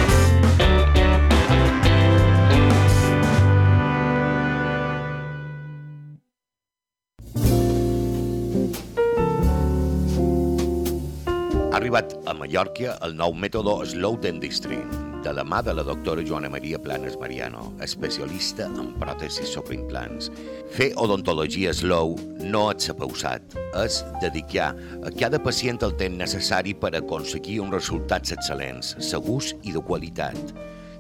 Ha 11.73 11.81
arribat 11.81 12.15
a 12.31 12.39
Mallorca 12.39 12.95
el 13.03 13.19
nou 13.19 13.35
mètode 13.35 13.81
Slow 13.91 14.15
Dentistry. 14.23 14.79
De 15.25 15.33
la 15.33 15.45
mà 15.45 15.63
de 15.65 15.73
la 15.73 15.83
doctora 15.83 16.23
Joana 16.23 16.51
Maria 16.53 16.79
Planes 16.79 17.17
Mariano, 17.19 17.73
especialista 17.81 18.67
en 18.69 18.93
pròtesis 19.01 19.49
sobre 19.57 19.79
implants. 19.79 20.29
Fer 20.77 20.91
odontologia 21.01 21.73
slow 21.73 22.13
no 22.45 22.67
és 22.75 22.91
pausat, 22.99 23.57
és 23.81 24.03
dedicar 24.21 24.75
a 25.01 25.11
cada 25.17 25.41
pacient 25.41 25.81
el 25.89 25.97
temps 25.97 26.21
necessari 26.21 26.77
per 26.77 26.93
aconseguir 27.01 27.57
uns 27.65 27.73
resultats 27.73 28.37
excel·lents, 28.37 29.01
segurs 29.01 29.57
i 29.65 29.73
de 29.73 29.81
qualitat. 29.81 30.37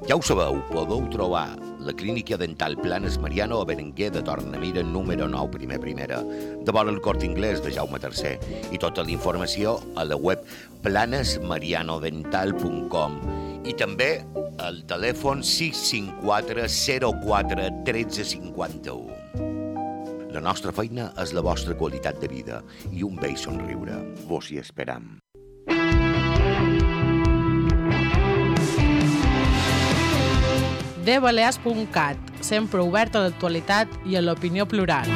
Ja 0.09 0.17
ho 0.17 0.25
sabeu, 0.25 0.57
podeu 0.73 1.05
trobar 1.13 1.61
la 1.85 1.93
clínica 1.93 2.41
dental 2.41 2.81
Planes 2.81 3.21
Mariano 3.21 3.61
a 3.61 3.69
Berenguer 3.69 4.09
de 4.13 4.23
Tornamira 4.25 4.83
número 4.83 5.29
9, 5.29 5.53
primer 5.53 5.81
primera, 5.81 6.23
de 6.25 6.73
vora 6.73 6.91
el 6.91 7.01
Cort 7.01 7.23
Inglès 7.25 7.63
de 7.65 7.73
Jaume 7.73 7.99
III 8.01 8.39
i 8.73 8.79
tota 8.81 9.03
la 9.05 9.11
informació 9.13 9.81
a 9.97 10.05
la 10.05 10.17
web 10.17 10.39
planesmarianodental.com 10.85 13.44
i 13.65 13.75
també 13.77 14.11
al 14.63 14.83
telèfon 14.89 15.43
654 15.43 16.69
04 17.25 17.69
13 17.89 18.25
51. 18.35 19.25
La 20.35 20.43
nostra 20.43 20.73
feina 20.75 21.13
és 21.23 21.33
la 21.33 21.45
vostra 21.47 21.77
qualitat 21.79 22.19
de 22.21 22.29
vida 22.29 22.63
i 22.91 23.05
un 23.07 23.17
vell 23.21 23.37
somriure. 23.39 24.01
Vos 24.29 24.51
hi 24.51 24.59
esperam. 24.63 25.17
dbalears.cat, 31.05 32.17
sempre 32.41 32.81
obert 32.81 33.17
a 33.17 33.27
l'actualitat 33.27 33.91
i 34.09 34.17
a 34.17 34.23
l'opinió 34.25 34.65
plural. 34.65 35.11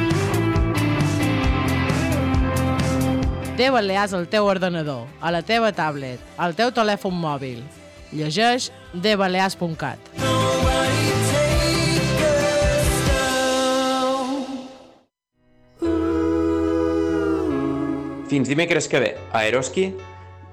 Té 3.57 3.67
Balears 3.73 4.13
al 4.15 4.29
teu 4.31 4.45
ordenador, 4.47 5.07
a 5.19 5.33
la 5.35 5.41
teva 5.43 5.73
tablet, 5.75 6.21
al 6.37 6.53
teu 6.55 6.69
telèfon 6.71 7.17
mòbil. 7.17 7.65
Llegeix 8.11 8.71
dbalears.cat. 8.93 9.99
Fins 18.29 18.49
dimecres 18.49 18.87
que 18.87 18.99
ve, 19.01 19.11
a 19.33 19.43
Eroski, 19.45 19.87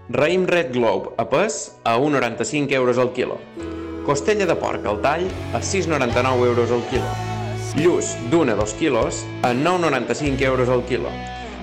raïm 0.09 0.46
Red 0.48 0.72
Globe 0.72 1.12
a 1.20 1.26
pes 1.28 1.76
a 1.84 1.96
1,95 2.00 2.72
euros 2.72 2.98
al 2.98 3.12
quilo. 3.12 3.40
Costella 4.07 4.46
de 4.48 4.57
porc 4.57 4.84
al 4.86 5.00
tall 5.04 5.26
a 5.52 5.61
6,99 5.61 6.46
euros 6.52 6.70
al 6.70 6.84
quilo. 6.92 7.11
Lluç 7.76 8.14
d'una 8.32 8.54
a 8.54 8.61
dos 8.61 8.72
quilos 8.78 9.24
a 9.42 9.52
9,95 9.52 10.48
euros 10.48 10.68
al 10.68 10.84
quilo. 10.88 11.12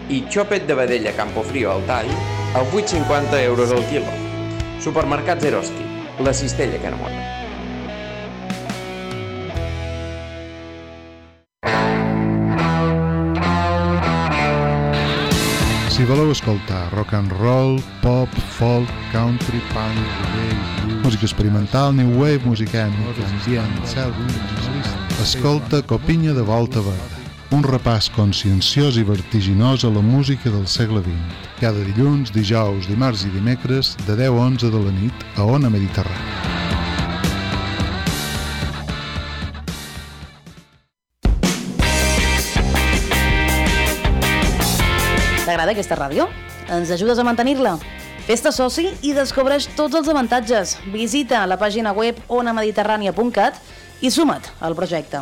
I 0.09 0.25
xopet 0.29 0.67
de 0.67 0.75
vedella 0.75 1.15
Campofrio 1.17 1.71
al 1.71 1.85
tall 1.89 2.11
a 2.53 2.61
8,50 2.73 3.41
euros 3.45 3.71
al 3.71 3.85
quilo. 3.89 4.22
Supermercats 4.84 5.45
Eroski, 5.45 5.86
la 6.19 6.34
cistella 6.34 6.77
que 6.77 6.88
enamora. 6.88 7.15
Si 15.88 16.03
voleu 16.03 16.34
escoltar 16.34 16.91
rock 16.91 17.13
and 17.13 17.31
roll, 17.39 17.79
pop, 18.01 18.27
folk, 18.59 18.89
country, 19.13 19.61
punk, 19.71 19.95
reggae, 20.36 20.99
música 20.99 21.23
experimental, 21.23 21.93
new 21.95 22.19
wave, 22.19 22.43
música 22.43 22.84
ètnica, 22.89 23.23
ambient, 23.23 23.86
cel, 23.88 24.11
escolta 25.23 25.81
Copinya 25.81 26.34
de 26.34 26.41
Volta 26.41 26.81
Verda, 26.81 27.22
un 27.53 27.61
repàs 27.61 28.07
conscienciós 28.09 28.95
i 28.97 29.03
vertiginós 29.05 29.83
a 29.85 29.89
la 29.93 30.01
música 30.01 30.49
del 30.49 30.65
segle 30.65 31.03
XX, 31.05 31.41
cada 31.59 31.83
dilluns, 31.85 32.31
dijous, 32.33 32.87
dimarts 32.89 33.27
i 33.27 33.29
dimecres, 33.29 33.91
de 34.07 34.15
10 34.17 34.31
a 34.31 34.45
11 34.47 34.71
de 34.73 34.79
la 34.81 34.93
nit, 34.95 35.25
a 35.37 35.45
Ona 35.45 35.69
Mediterrània. 35.69 36.33
T'agrada 45.45 45.75
aquesta 45.75 45.99
ràdio? 45.99 46.25
Ens 46.73 46.89
ajudes 46.95 47.21
a 47.21 47.27
mantenir-la? 47.27 47.75
Fes-te 48.25 48.49
soci 48.55 48.87
i 49.05 49.13
descobreix 49.13 49.67
tots 49.77 49.99
els 49.99 50.09
avantatges. 50.09 50.79
Visita 50.89 51.43
la 51.45 51.59
pàgina 51.61 51.93
web 51.93 52.17
onamediterrània.cat 52.33 53.61
i 54.01 54.09
suma't 54.09 54.49
al 54.63 54.73
projecte. 54.79 55.21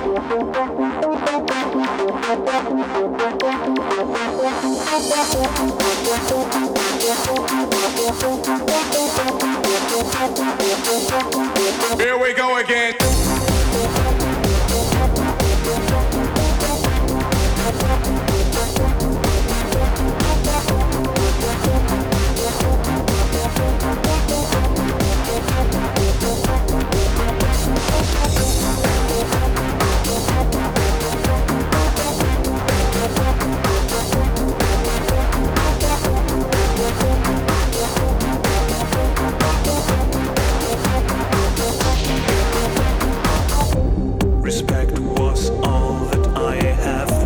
Here 0.00 0.08
we 12.18 12.32
go 12.32 12.56
again. 12.56 12.94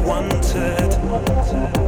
wanted. 0.05 1.84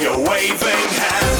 You're 0.00 0.16
waving 0.16 0.88
hands. 0.96 1.39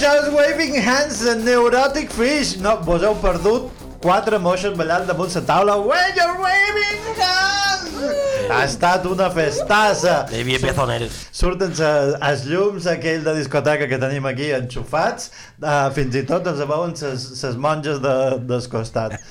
És 0.00 0.28
Waving 0.32 0.76
Hands 0.80 1.18
Neurotic 1.44 2.10
Fish. 2.10 2.56
No, 2.56 2.78
vos 2.86 3.02
heu 3.04 3.12
perdut 3.20 3.68
quatre 4.00 4.38
moixes 4.40 4.72
ballant 4.78 5.04
damunt 5.08 5.34
la 5.34 5.42
taula. 5.44 5.74
When 5.76 6.14
you're 6.16 6.38
waving 6.40 7.18
hands! 7.18 7.98
Ha 8.50 8.62
estat 8.64 9.04
una 9.10 9.28
festassa. 9.34 10.14
Hi 10.32 10.40
havia 10.40 10.60
pezoneres. 10.62 11.18
Surten 11.36 11.74
els 11.76 12.46
llums 12.48 12.88
aquell 12.88 13.26
de 13.26 13.34
discoteca 13.36 13.88
que 13.90 13.98
tenim 14.00 14.28
aquí 14.30 14.48
enxufats, 14.56 15.28
uh, 15.60 15.90
fins 15.96 16.16
i 16.16 16.24
tot 16.30 16.48
ens 16.48 16.64
veuen 16.72 16.96
ses 16.96 17.58
monges 17.60 18.00
de, 18.00 18.16
del 18.48 18.70
costat. 18.72 19.18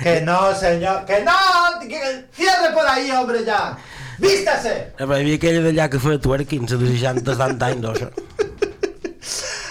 Que 0.00 0.20
no, 0.24 0.54
senyor, 0.56 1.02
que 1.04 1.18
no! 1.26 1.34
Que, 1.82 1.98
cierre 2.32 2.70
por 2.72 2.86
ahí, 2.88 3.10
hombre, 3.10 3.42
ya! 3.44 3.76
Vístase! 4.22 4.72
Hi 4.96 5.04
havia 5.04 5.36
aquella 5.36 5.60
d'allà 5.66 5.88
que 5.92 6.00
feia 6.00 6.22
twerking, 6.24 6.64
de 6.70 6.78
60 6.78 7.34
70 7.34 7.66
anys, 7.66 7.82
no, 7.84 7.92
això. 7.92 8.29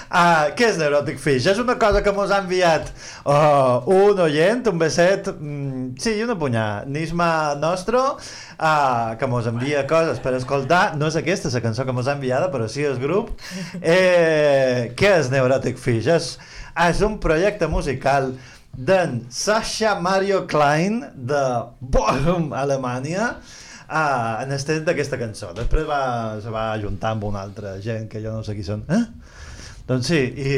Ah, 0.09 0.49
què 0.57 0.71
és 0.71 0.77
Neurotic 0.81 1.19
Fish? 1.21 1.45
És 1.51 1.59
una 1.61 1.75
cosa 1.77 1.99
que 2.01 2.09
mos 2.17 2.31
ha 2.33 2.39
enviat 2.41 2.87
uh, 3.29 3.85
un 3.93 4.17
oient, 4.23 4.65
un 4.71 4.79
beset, 4.81 5.27
mm, 5.29 5.99
sí, 6.01 6.15
una 6.25 6.33
punyà, 6.39 6.63
Nisma 6.89 7.53
Nostro, 7.61 8.01
uh, 8.17 9.11
que 9.21 9.29
mos 9.29 9.45
envia 9.51 9.83
coses 9.89 10.17
per 10.23 10.33
escoltar. 10.39 10.95
No 10.97 11.11
és 11.13 11.19
aquesta 11.19 11.53
la 11.53 11.61
cançó 11.61 11.85
que 11.85 11.93
mos 11.93 12.09
ha 12.09 12.17
enviada, 12.17 12.49
però 12.49 12.65
sí 12.67 12.85
el 12.89 12.97
grup. 13.01 13.35
Eh, 13.89 14.91
què 14.97 15.09
és 15.19 15.29
Neurotic 15.31 15.77
Fish? 15.81 16.07
És, 16.09 16.33
és 16.87 16.99
un 17.05 17.17
projecte 17.21 17.67
musical 17.69 18.31
d'en 18.73 19.19
Sasha 19.33 19.95
Mario 20.01 20.43
Klein 20.49 20.99
de 21.13 21.41
Bochum, 21.79 22.51
Alemanya, 22.57 23.31
uh, 23.85 24.41
en 24.41 24.53
estat 24.57 24.85
d'aquesta 24.87 25.21
cançó. 25.21 25.53
Després 25.57 25.85
va, 25.89 26.01
se 26.41 26.53
va 26.53 26.71
ajuntar 26.73 27.13
amb 27.13 27.29
una 27.29 27.45
altra 27.45 27.77
gent 27.83 28.09
que 28.09 28.23
jo 28.25 28.33
no 28.33 28.45
sé 28.45 28.57
qui 28.57 28.65
són. 28.65 28.85
Eh? 28.89 29.03
Doncs 29.89 30.05
sí, 30.05 30.19
i... 30.37 30.49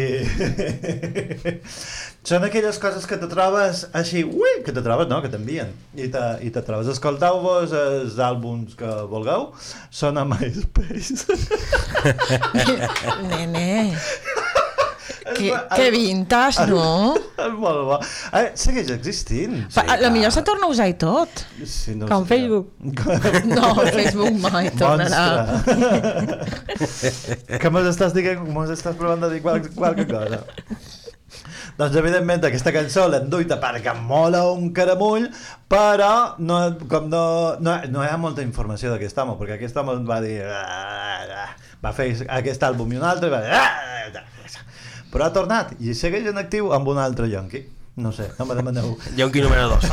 Són 2.27 2.43
aquelles 2.45 2.77
coses 2.77 3.07
que 3.09 3.15
te 3.17 3.29
trobes 3.31 3.85
així, 3.97 4.21
ui, 4.27 4.57
que 4.65 4.73
te 4.75 4.83
trobes, 4.83 5.07
no?, 5.09 5.21
que 5.23 5.29
t'envien. 5.31 5.71
I 5.95 6.09
te, 6.11 6.23
i 6.45 6.51
te 6.53 6.61
trobes. 6.67 6.89
Escolteu-vos 6.91 7.71
els 7.79 8.19
àlbums 8.21 8.75
que 8.77 8.91
vulgueu. 9.09 9.47
Són 9.89 10.19
a 10.19 10.25
MySpace. 10.27 11.25
Nene. 13.31 13.97
Que, 15.37 15.51
que 15.75 15.87
vintage, 15.93 16.65
no? 16.69 17.15
És 17.17 17.55
molt 17.57 17.83
bo. 17.89 17.97
Eh, 18.37 18.43
segueix 18.59 18.91
existint. 18.95 19.57
Fa, 19.73 19.85
a 19.95 19.97
lo 20.01 20.11
millor 20.13 20.33
se 20.35 20.43
torna 20.47 20.67
a 20.67 20.73
usar 20.73 20.87
i 20.91 20.95
tot. 21.01 21.43
Sí, 21.65 21.95
no 21.99 22.09
Com. 22.11 22.27
Facebook. 22.29 22.71
No, 23.51 23.73
Facebook 23.91 24.37
mai 24.43 24.69
tornarà. 24.77 25.61
Que 27.61 27.71
mos 27.73 27.87
estàs 27.89 28.15
dient, 28.15 28.43
mos 28.53 28.71
estàs 28.73 28.97
provant 28.99 29.21
de 29.23 29.31
dir 29.35 29.41
qual, 29.43 29.61
qualque 29.75 30.07
cosa. 30.09 30.43
Doncs 31.79 31.95
evidentment 31.97 32.43
aquesta 32.45 32.73
cançó 32.75 33.07
l'hem 33.09 33.29
duita 33.31 33.57
perquè 33.61 33.93
mola 33.97 34.43
un 34.51 34.71
caramull, 34.75 35.29
però 35.71 36.35
no, 36.43 36.59
com 36.91 37.07
no, 37.09 37.23
no, 37.63 37.77
no 37.89 38.03
hi 38.03 38.09
ha 38.11 38.19
molta 38.21 38.43
informació 38.45 38.91
d'aquest 38.91 39.17
home, 39.23 39.37
perquè 39.39 39.55
aquest 39.57 39.79
home 39.81 39.95
va 40.07 40.19
dir... 40.23 40.41
Va 41.81 41.95
fer 41.97 42.11
aquest 42.29 42.61
àlbum 42.67 42.91
i 42.93 42.99
un 42.99 43.07
altre 43.07 43.31
i 43.31 43.33
va 43.33 43.41
dir... 43.45 44.21
Però 45.11 45.27
ha 45.27 45.35
tornat 45.35 45.75
i 45.79 45.93
segueix 45.97 46.31
en 46.31 46.39
actiu 46.41 46.71
amb 46.75 46.87
un 46.91 46.99
altre 47.01 47.27
yonqui. 47.31 47.65
No 47.95 48.13
sé, 48.15 48.29
no 48.39 48.45
me 48.45 48.55
demaneu. 48.55 48.93
Yonqui 49.19 49.41
número 49.43 49.67
2. 49.75 49.83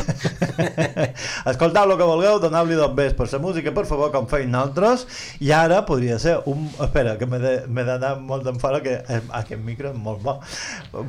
Escoltau 1.50 1.90
el 1.90 1.96
que 1.98 2.06
vulgueu, 2.06 2.38
doneu-li 2.38 2.76
dos 2.78 2.92
bes 2.94 3.16
per 3.18 3.26
la 3.32 3.40
música, 3.42 3.72
per 3.74 3.84
favor, 3.90 4.12
com 4.14 4.28
feim 4.30 4.52
nosaltres. 4.52 5.04
I 5.42 5.50
ara 5.56 5.80
podria 5.86 6.20
ser 6.22 6.36
un... 6.46 6.68
Espera, 6.78 7.16
que 7.18 7.26
m'he 7.26 7.84
d'anar 7.88 8.14
molt 8.22 8.46
d'enfora, 8.46 8.80
que 8.86 9.00
eh, 9.02 9.20
aquest 9.40 9.64
micro 9.66 9.90
és 9.90 9.98
molt 9.98 10.22
bo. 10.22 10.38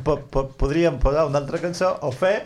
Po 0.04 0.18
po 0.34 0.48
podríem 0.58 0.98
posar 1.00 1.28
una 1.30 1.44
altra 1.44 1.62
cançó 1.62 1.94
o 2.02 2.10
fer... 2.12 2.40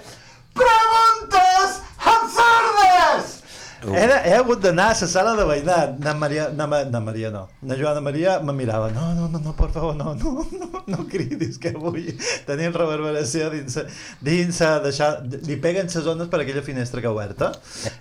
Preguntes 0.53 1.79
absurdes! 1.97 3.42
Uh. 3.83 3.95
Era, 3.99 4.21
he 4.25 4.33
hagut 4.37 4.61
d'anar 4.63 4.89
a 4.93 4.95
la 4.99 5.07
sala 5.07 5.35
de 5.35 5.45
veïnat. 5.49 5.97
Na 5.99 6.13
Maria, 6.13 6.49
na, 6.55 6.67
Ma- 6.67 6.83
na 6.85 6.99
Maria 7.03 7.31
no. 7.31 7.47
Na 7.61 7.75
Joana 7.75 8.01
Maria 8.01 8.39
me 8.39 8.53
mirava. 8.53 8.89
No, 8.91 9.13
no, 9.13 9.27
no, 9.27 9.39
no, 9.39 9.55
por 9.55 9.71
favor, 9.71 9.95
no, 9.95 10.15
no, 10.15 10.45
no, 10.51 10.83
no 10.87 11.07
cridis 11.07 11.57
que 11.59 11.71
vull 11.75 12.13
tenir 12.47 12.71
reverberació 12.73 13.49
dins, 13.53 13.79
dins 14.21 14.61
deixar, 14.83 15.11
li 15.47 15.57
peguen 15.57 15.91
les 15.91 16.07
ones 16.07 16.27
per 16.31 16.41
aquella 16.41 16.63
finestra 16.63 17.01
que 17.01 17.11
oberta. 17.11 17.51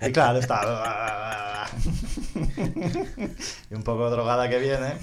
I 0.01 0.11
clar, 0.11 0.37
estava... 0.37 1.67
y 3.69 3.75
un 3.75 3.83
poco 3.83 4.09
drogada 4.09 4.49
que 4.49 4.59
viene. 4.59 4.95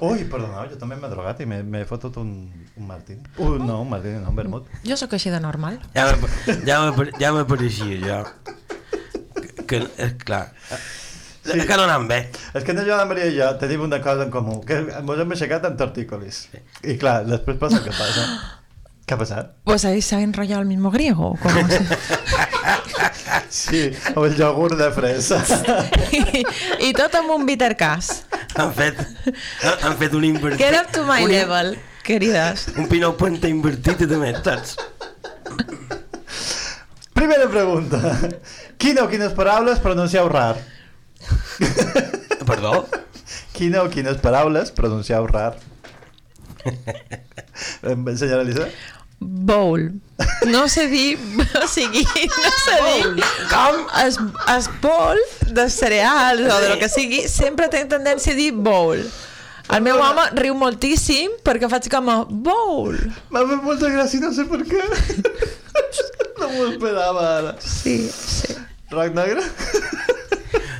Uy, 0.00 0.24
perdona, 0.24 0.68
yo 0.68 0.78
también 0.78 1.00
me 1.00 1.06
he 1.06 1.10
drogado 1.10 1.42
y 1.42 1.46
me, 1.46 1.62
me 1.62 1.82
he 1.82 1.84
fotut 1.84 2.16
un, 2.16 2.52
un 2.76 2.86
Martín. 2.86 3.22
Uh, 3.36 3.56
no, 3.58 3.82
un 3.82 3.90
Martín, 3.90 4.22
no, 4.22 4.30
un 4.30 4.36
vermut. 4.36 4.66
Jo 4.84 4.96
sóc 4.96 5.12
així 5.18 5.30
de 5.30 5.40
normal. 5.40 5.80
Ja 5.94 6.06
me, 6.12 6.28
ja 6.66 6.80
me, 6.90 7.10
ja 7.18 7.32
m'apareixia, 7.34 7.98
jo. 8.04 8.20
Que, 8.44 8.54
que 9.70 9.82
és 10.00 10.14
clar. 10.24 10.46
Sí. 11.48 11.56
Que 11.64 11.76
no 11.78 11.84
anam 11.86 12.04
bé. 12.10 12.18
És 12.52 12.64
que 12.66 12.74
no 12.76 12.82
Joana 12.84 13.06
Maria 13.08 13.28
i 13.30 13.36
jo 13.38 13.48
tenim 13.60 13.80
una 13.86 14.02
cosa 14.04 14.26
en 14.26 14.32
comú, 14.34 14.58
que 14.68 14.82
ens 14.84 15.20
hem 15.22 15.34
aixecat 15.36 15.64
amb 15.64 15.78
tortícolis. 15.80 16.42
I 16.84 16.98
clar, 17.00 17.22
després 17.28 17.56
passa 17.60 17.78
el 17.80 17.86
que 17.86 17.94
passa. 17.96 18.26
Què 19.08 19.16
ha 19.16 19.20
passat? 19.22 19.54
Pues 19.64 19.86
ahí 19.88 20.02
se 20.02 20.16
ha 20.16 20.20
enrollado 20.20 20.60
el 20.60 20.68
mismo 20.68 20.90
griego. 20.90 21.30
¿o 21.30 21.38
cómo 21.40 21.68
se- 21.68 21.86
Sí, 23.48 23.90
o 24.14 24.26
el 24.26 24.36
iogurt 24.36 24.76
de 24.76 24.90
fresa. 24.92 25.38
I, 26.12 26.44
i 26.90 26.92
tot 26.96 27.14
amb 27.16 27.30
un 27.32 27.46
bitter 27.48 27.74
cas. 27.80 28.24
Han 28.60 28.74
fet, 28.76 29.00
han 29.82 29.96
fet 29.96 30.12
un 30.16 30.26
invertit. 30.28 30.60
Get 30.60 30.76
up 30.76 30.92
to 30.92 31.06
my 31.08 31.22
un, 31.24 31.32
level, 31.32 31.78
querides. 32.04 32.66
Un 32.76 32.88
pinot 32.92 33.16
penta 33.20 33.48
invertit 33.48 34.04
i 34.04 34.10
també, 34.10 34.34
saps? 34.44 34.76
Primera 37.28 37.46
pregunta. 37.50 37.98
Quina 38.80 39.02
o 39.04 39.08
quines 39.12 39.34
paraules 39.36 39.78
pronuncieu 39.84 40.28
rar? 40.32 40.56
Perdó? 42.48 42.86
Quina 43.52 43.82
o 43.84 43.90
quines 43.92 44.16
paraules 44.16 44.70
pronuncieu 44.72 45.26
rar? 45.28 45.58
Em- 47.84 48.16
Senyora 48.16 48.40
Elisa? 48.40 48.70
Bowl. 49.20 49.90
No 50.48 50.68
sé 50.72 50.86
dir, 50.88 51.18
o 51.62 51.68
sigui, 51.68 52.06
no 52.06 52.50
sé 52.64 52.80
dir 53.12 53.24
com 53.52 53.84
es, 54.06 54.16
es 54.56 54.70
bowl 54.80 55.20
de 55.52 55.68
cereals 55.68 56.40
o 56.48 56.60
de 56.62 56.68
lo 56.70 56.78
que 56.80 56.88
sigui, 56.88 57.26
sempre 57.28 57.68
tenc 57.68 57.90
tendència 57.92 58.32
a 58.32 58.38
dir 58.40 58.52
bowl. 58.56 59.04
El 59.68 59.82
meu 59.84 59.98
home 60.00 60.24
riu 60.38 60.54
moltíssim 60.56 61.34
perquè 61.44 61.68
faig 61.68 61.90
com 61.92 62.08
a 62.08 62.16
bowl. 62.24 62.96
M'ha 63.34 63.42
fet 63.50 63.64
molta 63.66 63.90
gràcia, 63.92 64.22
no 64.22 64.30
sé 64.32 64.46
per 64.48 64.62
què. 64.68 64.84
No 66.38 66.48
m'ho 66.52 66.68
esperava 66.70 67.24
ara. 67.36 67.52
Sí, 67.60 67.98
sí. 68.08 68.54
Roc 68.94 69.12
negre? 69.16 69.42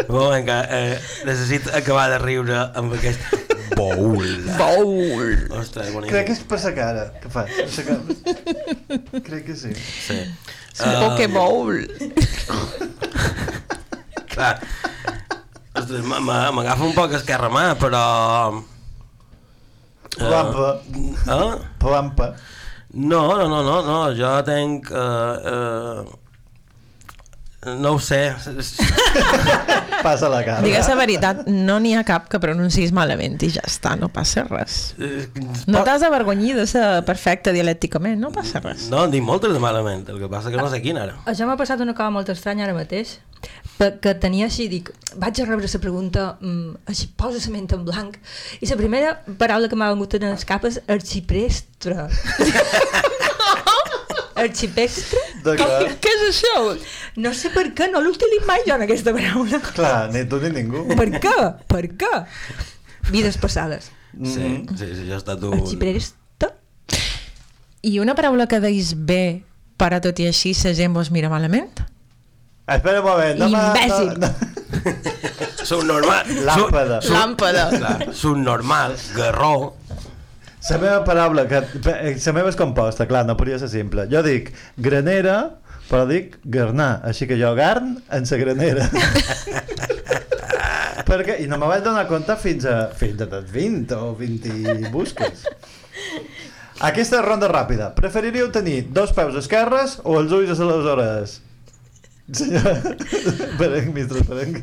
Bon, 0.09 0.30
vinga, 0.32 0.62
eh, 0.72 0.97
necessito 1.28 1.68
acabar 1.76 2.07
de 2.14 2.18
riure 2.22 2.57
amb 2.80 2.95
aquest 2.97 3.20
bowl. 3.76 4.24
Bowl. 4.57 5.34
Ostres, 5.59 5.91
bonic. 5.93 6.09
Crec 6.14 6.30
que 6.30 6.36
és 6.39 6.41
per 6.49 6.61
sa 6.62 6.72
cara 6.72 7.05
que 7.20 7.28
fa. 7.32 7.45
Sa 7.74 7.84
cara. 7.84 8.01
Crec 9.26 9.45
que 9.51 9.59
sí. 9.59 9.74
Sí. 9.76 10.16
És 10.72 10.80
un 10.86 10.97
pokebowl. 11.03 11.84
Clar. 14.32 14.55
Ostres, 15.76 16.09
m'agafa 16.09 16.89
un 16.89 16.97
poc 16.97 17.18
esquerra 17.20 17.53
mà, 17.53 17.68
però... 17.82 18.03
Plampa. 20.18 20.70
Eh? 21.38 21.50
Plampa. 21.82 22.32
No, 22.92 23.26
no, 23.36 23.48
no, 23.48 23.62
no, 23.62 23.82
no, 23.86 23.98
jo 24.16 24.32
tenc... 24.46 24.90
Uh, 24.90 26.06
uh, 26.06 26.18
no 27.66 27.92
ho 27.92 27.98
sé. 27.98 28.34
Passa 30.02 30.28
la 30.30 30.44
cara. 30.44 30.62
Digues 30.62 30.86
la 30.88 30.94
veritat, 30.94 31.40
no 31.50 31.78
n'hi 31.82 31.94
ha 31.98 32.04
cap 32.06 32.28
que 32.30 32.38
pronunciïs 32.40 32.92
malament 32.94 33.34
i 33.42 33.50
ja 33.50 33.64
està, 33.66 33.96
no 33.98 34.06
passa 34.14 34.44
res. 34.46 34.76
No 35.66 35.82
t'has 35.82 36.04
d'avergonyir 36.04 36.54
de 36.54 36.68
ser 36.70 36.84
perfecte 37.08 37.52
dialècticament, 37.56 38.14
no 38.22 38.30
passa 38.34 38.62
res. 38.62 38.86
No, 38.92 39.02
en 39.08 39.14
dic 39.14 39.24
moltes 39.26 39.52
de 39.52 39.62
malament, 39.62 40.06
el 40.12 40.22
que 40.22 40.30
passa 40.30 40.54
que 40.54 40.60
no 40.60 40.68
sé 40.70 40.78
quina 40.84 41.02
ara. 41.08 41.18
Això 41.26 41.50
m'ha 41.50 41.58
passat 41.58 41.82
una 41.82 41.96
cosa 41.98 42.14
molt 42.14 42.30
estranya 42.30 42.68
ara 42.68 42.76
mateix, 42.78 43.18
que 43.79 44.14
tenia 44.18 44.49
així, 44.49 44.66
dic, 44.70 44.91
vaig 45.16 45.39
a 45.41 45.47
rebre 45.47 45.68
la 45.70 45.81
pregunta, 45.83 46.24
mm, 46.41 46.89
així 46.91 47.09
posa 47.16 47.39
la 47.45 47.53
ment 47.55 47.70
en 47.72 47.85
blanc, 47.87 48.18
i 48.61 48.66
la 48.66 48.76
primera 48.76 49.14
paraula 49.39 49.68
que 49.68 49.76
m'ha 49.79 49.93
vengut 49.93 50.18
en 50.18 50.31
els 50.33 50.45
cap 50.45 50.64
és 50.64 50.81
arxiprestre. 50.89 52.09
arxipestre? 54.39 55.20
D'acord. 55.45 55.95
Què 56.03 56.14
és 56.14 56.24
això? 56.29 56.55
No 57.22 57.33
sé 57.37 57.51
per 57.55 57.68
què, 57.76 57.89
no 57.93 58.03
l'utilitzo 58.05 58.47
mai 58.49 58.64
jo 58.66 58.76
en 58.76 58.87
aquesta 58.87 59.14
paraula. 59.16 59.61
Clar, 59.74 60.09
ni 60.14 60.24
tu 60.31 60.41
ni 60.43 60.53
ningú. 60.55 60.85
Per 60.99 61.09
què? 61.18 61.37
Per 61.70 61.85
què? 62.01 62.14
Vides 63.11 63.39
passades. 63.41 63.91
Sí, 64.18 64.64
sí, 64.74 64.87
sí, 64.87 65.05
jo 65.07 65.14
he 65.14 65.18
estat 65.18 65.43
un... 65.47 65.59
Arxiprestre? 65.59 66.53
I 67.87 67.99
una 68.03 68.16
paraula 68.18 68.49
que 68.51 68.61
deis 68.62 68.95
bé, 68.95 69.45
però 69.79 70.01
tot 70.03 70.18
i 70.18 70.26
així 70.31 70.55
la 70.64 70.74
gent 70.74 70.97
vos 70.97 71.12
mira 71.14 71.31
malament? 71.33 71.85
Espera 72.68 73.00
un 73.00 73.06
moment. 73.06 73.38
No 73.40 73.48
Imbècil. 73.48 74.18
No, 74.18 74.28
no. 74.28 74.34
Sou 75.68 75.82
normal. 75.84 76.24
Làmpada. 76.44 77.00
Làmpada. 77.12 77.68
Clar, 77.74 78.14
sou 78.16 78.36
normal, 78.36 78.94
garró. 79.16 79.74
La 80.68 80.78
meva 80.80 81.04
paraula, 81.04 81.46
que 81.48 81.60
la 81.84 82.32
meva 82.36 82.48
és 82.50 82.56
composta, 82.56 83.06
clar, 83.08 83.24
no 83.28 83.36
podria 83.36 83.58
ser 83.60 83.68
simple. 83.72 84.06
Jo 84.12 84.22
dic 84.24 84.52
granera, 84.80 85.36
però 85.90 86.06
dic 86.08 86.38
garnar, 86.44 87.00
així 87.08 87.26
que 87.28 87.36
jo 87.40 87.54
garn 87.56 87.96
en 88.12 88.26
sa 88.28 88.36
granera. 88.40 88.88
Perquè, 91.08 91.38
I 91.40 91.46
no 91.48 91.56
me 91.60 91.68
vaig 91.70 91.82
donar 91.84 92.06
compte 92.08 92.36
fins 92.40 92.66
a, 92.68 92.90
fins 92.92 93.20
a 93.24 93.40
20 93.40 93.94
o 93.96 94.14
20 94.16 94.56
i 94.84 94.90
busques. 94.92 95.46
Aquesta 96.84 97.22
ronda 97.24 97.48
ràpida. 97.48 97.94
Preferiríeu 97.96 98.50
tenir 98.52 98.82
dos 98.94 99.12
peus 99.16 99.34
esquerres 99.40 99.98
o 100.04 100.18
els 100.20 100.32
ulls 100.36 100.60
a 100.60 100.68
les 100.68 100.90
hores? 100.92 101.38
Senyora 102.39 102.74
Berenc, 103.57 103.95
mistre 103.95 104.20
Berenc. 104.29 104.61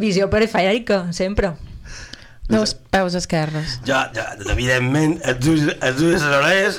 Visió 0.00 0.28
perifèrica, 0.32 1.06
sempre. 1.16 1.54
Dos 2.48 2.74
peus 2.92 3.16
esquerres. 3.16 3.78
Ja, 3.88 4.10
ja, 4.12 4.34
evidentment, 4.52 5.16
els 5.24 5.48
ulls, 5.48 5.72
els 5.80 6.04
ulls 6.04 6.28
a 6.28 6.42
les. 6.44 6.78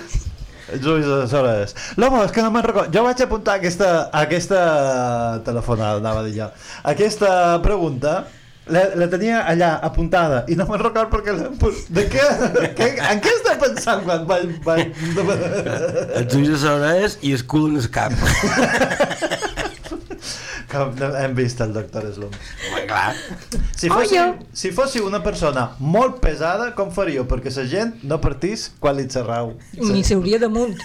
Els 0.76 0.86
ulls 0.86 1.10
a 1.10 1.20
les 1.24 1.34
hores. 1.38 1.76
L'home, 1.98 2.22
és 2.26 2.34
que 2.34 2.46
no 2.46 2.52
me'n 2.54 2.66
recordo. 2.66 2.94
Jo 2.94 3.06
vaig 3.06 3.22
apuntar 3.26 3.58
aquesta, 3.58 3.92
aquesta 4.14 4.62
telefonada, 5.46 6.02
anava 6.02 6.22
a 6.22 6.28
dir 6.28 6.38
jo. 6.38 6.50
Aquesta 6.94 7.30
pregunta 7.66 8.20
la, 8.66 8.82
la 8.98 9.06
tenia 9.10 9.44
allà 9.46 9.76
apuntada 9.86 10.40
i 10.50 10.56
no 10.58 10.66
me'n 10.70 10.82
recordo 10.82 11.12
perquè 11.14 11.36
la, 11.38 11.52
de 11.98 12.06
què, 12.10 12.24
què, 12.78 12.88
en 13.12 13.22
què 13.22 13.36
està 13.38 13.58
pensant 13.62 14.02
quan 14.06 14.26
vaig, 14.30 14.56
vaig... 14.66 14.90
Els 16.18 16.34
ulls 16.40 16.50
a 16.50 16.56
les 16.56 16.66
orelles 16.72 17.20
i 17.22 17.36
el 17.38 17.46
cul 17.50 17.70
en 17.74 17.84
el 17.84 17.92
cap. 17.94 18.18
Com 20.76 20.92
hem 21.16 21.36
vist 21.38 21.62
el 21.64 21.72
doctor 21.72 22.04
Slum. 22.12 22.34
Home, 22.68 22.82
clar. 22.90 23.14
Si 23.80 23.88
fóssiu, 23.88 24.34
si 24.52 24.72
fóssiu 24.76 25.08
una 25.08 25.22
persona 25.24 25.70
molt 25.80 26.20
pesada, 26.24 26.74
com 26.76 26.92
faríeu? 26.92 27.24
Perquè 27.30 27.54
la 27.56 27.66
gent 27.72 27.96
no 28.04 28.20
partís 28.24 28.68
quan 28.84 29.00
li 29.00 29.08
xerrau. 29.08 29.54
Ni 29.80 30.04
s'hauria 30.04 30.42
damunt. 30.44 30.76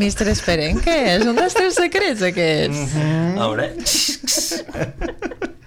Mestre 0.00 0.32
Esperen, 0.32 0.80
què 0.80 0.96
és? 1.16 1.26
Un 1.26 1.36
dels 1.36 1.56
teus 1.58 1.76
secrets, 1.76 2.22
aquests? 2.24 2.96
Mm. 2.96 3.38
Hombre. 3.42 3.72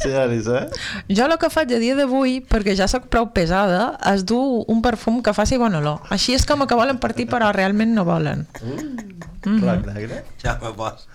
Senyora 0.00 0.24
Elisa, 0.24 0.66
Jo 1.08 1.26
el 1.26 1.36
que 1.40 1.50
faig 1.52 1.74
a 1.74 1.80
dia 1.82 1.96
d'avui, 1.98 2.40
perquè 2.48 2.74
ja 2.78 2.88
sóc 2.90 3.08
prou 3.12 3.30
pesada, 3.36 3.94
és 4.12 4.24
dur 4.28 4.64
un 4.70 4.82
perfum 4.84 5.22
que 5.24 5.34
faci 5.36 5.58
bona 5.60 5.80
olor. 5.82 6.00
Així 6.14 6.34
és 6.36 6.46
com 6.48 6.66
que 6.66 6.78
volen 6.78 6.98
partir, 7.02 7.26
però 7.30 7.52
realment 7.54 7.94
no 7.96 8.04
volen. 8.08 8.46
Mm. 8.62 9.60
Roc 9.60 9.86
negre. 9.92 10.22
Ja 10.42 10.58
me 10.62 10.72
pos. 10.76 11.06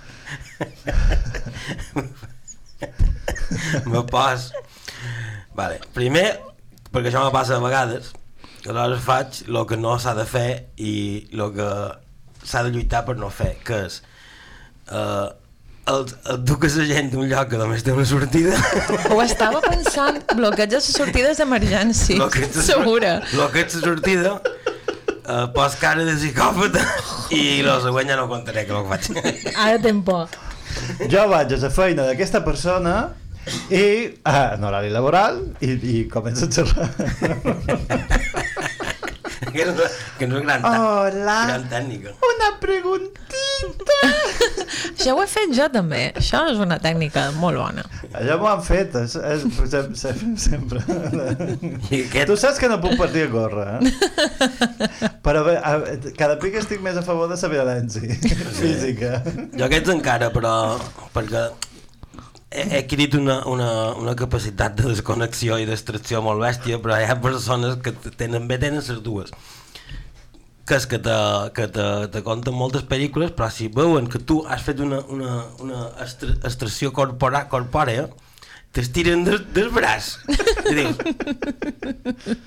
me 3.91 4.04
pos. 4.10 4.52
Vale, 5.58 5.80
primer, 5.95 6.28
perquè 6.93 7.10
això 7.10 7.26
me 7.26 7.34
passa 7.36 7.58
a 7.58 7.64
vegades, 7.64 8.14
aleshores 8.68 9.04
faig 9.04 9.41
el 9.47 9.66
que 9.68 9.78
no 9.80 9.97
s'ha 10.00 10.14
de 10.18 10.26
fer 10.30 10.50
i 10.78 10.93
el 11.34 11.45
que 11.56 11.70
s'ha 12.43 12.64
de 12.66 12.72
lluitar 12.74 13.04
per 13.08 13.16
no 13.20 13.30
fer, 13.34 13.56
que 13.66 13.86
és 13.88 14.02
uh, 14.91 15.30
el, 15.90 16.06
el 16.34 16.40
duques 16.46 16.76
la 16.80 16.86
gent 16.90 17.10
d'un 17.14 17.28
lloc 17.32 17.50
que 17.52 17.58
només 17.62 17.84
té 17.86 17.92
una 17.96 18.06
sortida 18.06 18.56
Ho 19.14 19.20
estava 19.24 19.62
pensant, 19.66 20.20
bloqueig 20.38 20.70
de 20.76 20.82
sortides 20.86 21.40
d'emergència, 21.42 22.30
segura. 22.62 23.16
lo 23.38 23.50
que 23.54 23.64
ets 23.66 23.80
la 23.80 23.86
sortida 23.88 24.34
uh, 24.40 25.48
pos 25.56 25.78
cara 25.82 26.06
de 26.08 26.14
psicòpata 26.20 26.84
i 27.36 27.62
lo 27.66 27.80
següent 27.84 28.10
ja 28.14 28.20
no 28.20 28.28
contaré 28.32 28.66
que 28.68 28.76
el 28.76 28.86
que 28.86 28.90
faig 28.94 29.56
Ara 29.56 29.80
tens 29.88 30.06
por. 30.06 30.28
Jo 31.10 31.26
vaig 31.32 31.54
a 31.56 31.58
la 31.64 31.70
feina 31.74 32.06
d'aquesta 32.10 32.44
persona 32.46 32.96
i 33.74 33.84
ah, 34.30 34.54
en 34.56 34.64
horari 34.68 34.92
laboral 34.94 35.40
i, 35.66 35.72
i 35.74 35.96
començo 36.12 36.46
a 36.46 36.52
xerrar. 36.54 36.90
que 39.54 39.66
no, 39.66 39.74
que 40.20 40.26
és 40.28 40.42
gran, 40.44 40.62
ta- 40.62 40.74
Hola. 40.78 41.38
gran 41.50 41.64
tècnica 41.72 42.14
Una 42.40 42.50
preguntita. 42.62 43.96
Això 44.96 45.12
ho 45.18 45.22
he 45.24 45.28
fet 45.28 45.52
jo 45.58 45.66
també. 45.74 46.00
Això 46.20 46.46
és 46.52 46.60
una 46.64 46.78
tècnica 46.80 47.26
molt 47.36 47.60
bona. 47.60 47.84
Allò 48.16 48.38
m'ho 48.40 48.48
han 48.48 48.62
fet, 48.64 48.96
és, 48.96 49.16
és, 49.20 49.44
sem- 49.74 49.92
sem- 50.00 50.36
sempre. 50.40 50.80
I 51.92 52.06
aquest... 52.06 52.30
Tu 52.32 52.38
saps 52.40 52.62
que 52.64 52.70
no 52.72 52.78
puc 52.84 52.96
partir 53.00 53.26
a 53.28 53.32
córrer, 53.34 53.68
eh? 53.76 55.12
Però 55.26 55.44
bé, 55.46 55.58
a, 55.60 55.74
cada 56.18 56.40
pic 56.42 56.56
estic 56.62 56.80
més 56.86 56.96
a 57.00 57.04
favor 57.06 57.28
de 57.32 57.38
la 57.42 57.52
violència 57.52 58.16
física. 58.56 59.20
Jo 59.60 59.68
aquests 59.68 59.92
encara, 59.98 60.32
però 60.36 60.54
perquè 61.16 61.44
he, 62.50 62.64
he 62.64 62.80
adquirit 62.86 63.20
una, 63.20 63.42
una, 63.52 63.70
una 64.00 64.16
capacitat 64.20 64.80
de 64.80 64.94
desconnexió 64.94 65.60
i 65.60 65.68
d'extracció 65.70 66.24
molt 66.26 66.40
bèstia, 66.48 66.80
però 66.82 66.98
hi 67.04 67.08
ha 67.12 67.20
persones 67.22 67.78
que 67.84 67.92
tenen, 68.16 68.48
bé 68.50 68.58
tenen 68.64 68.80
les 68.80 69.04
dues 69.06 69.36
que 70.70 70.78
és 70.78 70.86
que 70.86 71.00
te, 71.02 71.18
que 71.58 71.66
te, 71.74 71.86
te 72.14 72.22
conten 72.26 72.54
moltes 72.54 72.84
pel·lícules, 72.90 73.32
però 73.34 73.50
si 73.50 73.68
veuen 73.74 74.06
que 74.12 74.22
tu 74.22 74.44
has 74.46 74.62
fet 74.68 74.80
una, 74.86 75.00
una, 75.10 75.32
una 75.66 75.80
extra, 76.06 76.36
extracció 76.46 76.92
corpora, 76.94 77.48
corpòrea, 77.50 78.06
t'estiren 78.76 79.24
del, 79.26 79.40
del 79.56 79.72
braç. 79.74 80.12
I 80.70 80.76
dius, 80.78 80.96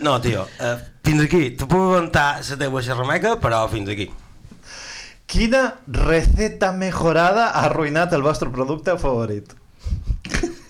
no, 0.06 0.20
tio, 0.22 0.46
eh, 0.62 0.76
fins 1.02 1.26
aquí, 1.26 1.42
te 1.58 1.66
puc 1.66 1.80
aguantar 1.88 2.28
la 2.46 2.60
teva 2.62 2.84
xerrameca, 2.86 3.34
però 3.42 3.64
fins 3.72 3.90
aquí. 3.90 4.06
Quina 5.32 5.64
receta 5.88 6.70
mejorada 6.76 7.50
ha 7.50 7.66
arruïnat 7.66 8.14
el 8.14 8.22
vostre 8.22 8.54
producte 8.54 8.94
favorit? 9.02 9.50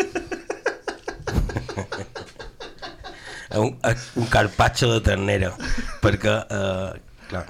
un, 3.61 3.77
un 4.17 4.27
carpaccio 4.33 4.89
de 4.95 5.01
ternera 5.05 5.53
perquè 6.01 6.33
eh, 6.49 7.12
clar, 7.33 7.47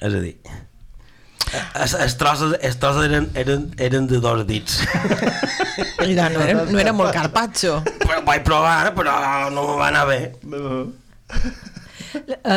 és 0.00 0.10
a 0.10 0.26
dir 0.26 0.34
els, 1.50 1.94
els, 1.94 2.14
trossos, 2.18 2.54
els 2.62 2.78
trossos 2.80 3.04
eren, 3.08 3.28
eren, 3.38 3.74
eren 3.82 4.06
de 4.10 4.20
dos 4.22 4.44
dits. 4.46 4.80
Mira, 6.06 6.28
no 6.30 6.40
era, 6.44 6.64
no 6.66 6.78
era 6.82 6.92
molt 6.96 7.14
carpaccio. 7.14 7.82
però 8.04 8.22
vaig 8.26 8.42
provar 8.46 8.92
però 8.96 9.12
no 9.54 9.66
me 9.70 9.76
va 9.80 9.88
anar 9.90 10.06
bé. 10.08 10.20
Uh, 10.50 10.86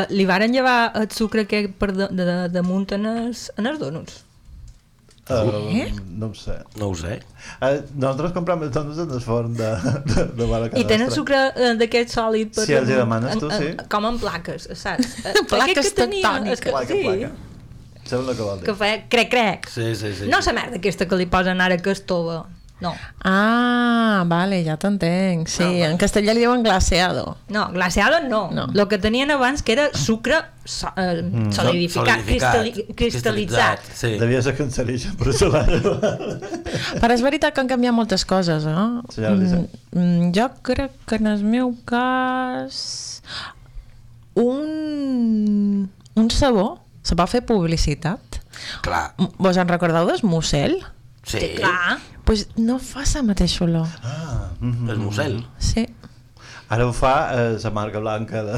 li 0.10 0.26
varen 0.26 0.54
llevar 0.54 0.92
el 0.98 1.10
sucre 1.14 1.46
que 1.50 1.68
per 1.70 1.92
de, 1.94 2.08
de, 2.10 2.26
de, 2.26 2.38
damunt 2.54 2.92
en 2.98 3.06
els, 3.10 3.52
en 3.58 3.66
els 3.70 3.80
donuts. 3.82 4.14
Uh, 5.30 5.70
Eh? 5.72 5.94
no 6.20 6.28
ho 6.28 6.34
sé. 6.36 6.58
no 6.76 6.90
ho 6.90 6.96
sé 7.00 7.22
Uh, 7.64 7.78
nosaltres 7.96 8.34
comprem 8.36 8.66
els 8.66 8.74
donuts 8.76 8.98
en 9.00 9.12
el 9.16 9.22
forn 9.24 9.54
de, 9.56 9.70
de, 10.10 10.26
de 10.36 10.48
casa 10.52 10.82
I 10.82 10.84
tenen 10.90 11.12
sucre 11.16 11.38
uh, 11.56 11.70
d'aquest 11.80 12.12
sòlid 12.18 12.52
per 12.58 12.66
Si 12.68 12.74
els 12.76 12.90
hi 12.92 12.98
demanes 13.00 13.38
tu, 13.40 13.48
en- 13.48 13.56
sí. 13.62 13.70
en- 13.72 13.88
com 13.88 14.06
en 14.10 14.20
plaques, 14.20 14.68
saps? 14.76 15.14
Eh, 15.32 15.34
Plaques 15.48 15.94
tectòniques. 15.96 16.52
és 16.58 16.60
que, 16.66 16.72
Placa, 16.76 16.88
sí, 16.92 17.02
placa. 17.08 17.32
Sembla 18.04 18.36
que 18.36 18.42
vol 18.44 18.60
dir. 18.60 18.66
que 18.68 18.76
feia 18.76 18.98
crec, 19.08 19.30
crec. 19.32 19.70
sí, 19.72 19.94
sí, 19.96 20.12
sí, 20.20 20.28
No 20.28 20.42
la 20.44 20.54
merda 20.60 20.76
aquesta 20.82 21.08
que 21.08 21.16
li 21.16 21.26
posen 21.32 21.62
ara 21.64 21.78
que 21.80 21.92
es 21.96 22.04
tova. 22.06 22.42
No, 22.84 22.92
Ah, 23.24 24.24
vale, 24.28 24.60
ja 24.66 24.76
t'entenc. 24.78 25.48
Sí, 25.48 25.64
en 25.88 25.96
castellà 26.02 26.34
li 26.36 26.42
diuen 26.44 26.64
glaseado. 26.66 27.38
no, 27.50 27.70
glaciado 27.72 28.20
no. 28.28 28.50
No. 28.52 28.68
Lo 28.74 28.88
que 28.92 28.98
tenien 29.00 29.32
abans 29.32 29.64
que 29.64 29.72
era 29.78 29.86
sucre 29.94 30.42
so, 30.66 30.88
eh, 30.98 31.22
Mm. 31.24 31.52
solidificat, 31.56 32.22
cristal·li, 32.28 32.86
cristal·litzat. 32.96 33.80
sí. 33.94 34.18
Devia 34.20 34.42
ser 34.42 34.56
que 34.58 34.64
en 34.64 34.72
Serija, 34.72 35.12
per 35.18 35.28
això 35.32 35.48
la... 35.52 35.64
Però 37.02 37.12
és 37.16 37.22
veritat 37.24 37.54
que 37.56 37.62
han 37.64 37.68
canviat 37.72 37.94
moltes 37.96 38.26
coses, 38.26 38.66
eh? 38.68 38.86
Sí, 39.16 39.22
ja 39.24 39.32
ho 39.34 39.40
sé. 39.40 39.64
Mm, 39.94 40.00
mm, 40.04 40.32
jo 40.36 40.50
crec 40.62 40.92
que 41.08 41.16
en 41.22 41.28
el 41.28 41.44
meu 41.44 41.74
cas 41.86 43.22
un, 44.36 45.90
un 46.16 46.30
sabó 46.32 46.82
se 47.04 47.16
va 47.16 47.28
fer 47.28 47.44
publicitat. 47.46 48.20
clar, 48.82 49.14
Vos 49.38 49.58
en 49.58 49.68
recordeu 49.68 50.06
del 50.08 50.22
Musel? 50.24 50.78
Sí, 51.24 51.40
Clar. 51.58 52.00
pues 52.24 52.48
no 52.56 52.80
fa 52.80 53.04
la 53.16 53.24
mateixa 53.24 53.64
olor. 53.66 53.88
Ah, 54.04 54.50
el 54.62 54.98
musel 54.98 55.46
Sí. 55.58 55.88
Ara 56.74 56.88
ho 56.88 56.94
fa 56.96 57.30
eh, 57.36 57.58
la 57.62 57.70
marca 57.70 58.00
blanca 58.00 58.42
de, 58.42 58.54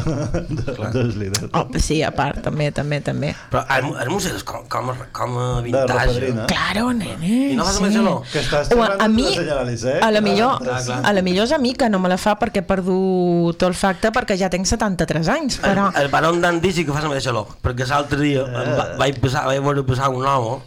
de, 0.48 0.74
dels 0.94 1.16
líders. 1.18 1.50
Oh, 1.52 1.66
sí, 1.82 1.98
a 2.06 2.12
part, 2.16 2.38
també, 2.46 2.70
també, 2.72 3.02
també. 3.04 3.32
però 3.52 3.66
el, 3.76 3.90
el 4.06 4.10
musel 4.14 4.38
és 4.38 4.44
com, 4.48 4.62
com, 4.72 4.92
a- 4.94 5.08
com 5.12 5.34
a 5.42 5.48
De 5.58 5.64
vintage. 5.66 6.46
Claro, 6.48 6.94
nene. 6.94 7.32
i 7.52 7.56
no 7.58 7.66
vas 7.66 7.74
a 7.76 7.78
sí. 7.80 7.84
menjar-lo 7.84 8.22
Que 8.32 8.40
estàs 8.40 8.72
O 8.72 8.82
a, 8.86 8.94
a 9.04 9.08
mi, 9.10 9.26
l'Isaac. 9.26 10.00
a 10.06 10.12
la 10.12 10.22
millor, 10.22 10.62
Clar, 10.64 10.78
clar. 10.86 11.02
a 11.04 11.12
la 11.18 11.22
millor 11.26 11.50
és 11.50 11.52
a 11.52 11.58
mi 11.58 11.74
que 11.74 11.90
no 11.90 12.00
me 12.00 12.08
la 12.08 12.18
fa 12.22 12.38
perquè 12.40 12.62
he 12.64 12.68
perdut 12.70 13.62
olfacte 13.68 14.14
perquè 14.16 14.38
ja 14.40 14.50
tinc 14.54 14.70
73 14.70 15.28
anys, 15.36 15.60
però... 15.60 15.90
el, 15.96 16.06
el 16.06 16.12
barón 16.14 16.40
d'Andy 16.46 16.72
sí 16.72 16.86
que 16.86 16.94
fa 16.96 17.02
la 17.04 17.10
mateixa 17.12 17.34
olor 17.36 17.58
perquè 17.66 17.90
l'altre 17.90 18.22
dia 18.22 18.46
Eh. 18.46 18.96
vaig, 19.02 19.20
passar, 19.20 19.44
vaig 19.50 19.60
veure 19.66 19.84
passar 19.84 20.08
un 20.14 20.24
home 20.24 20.62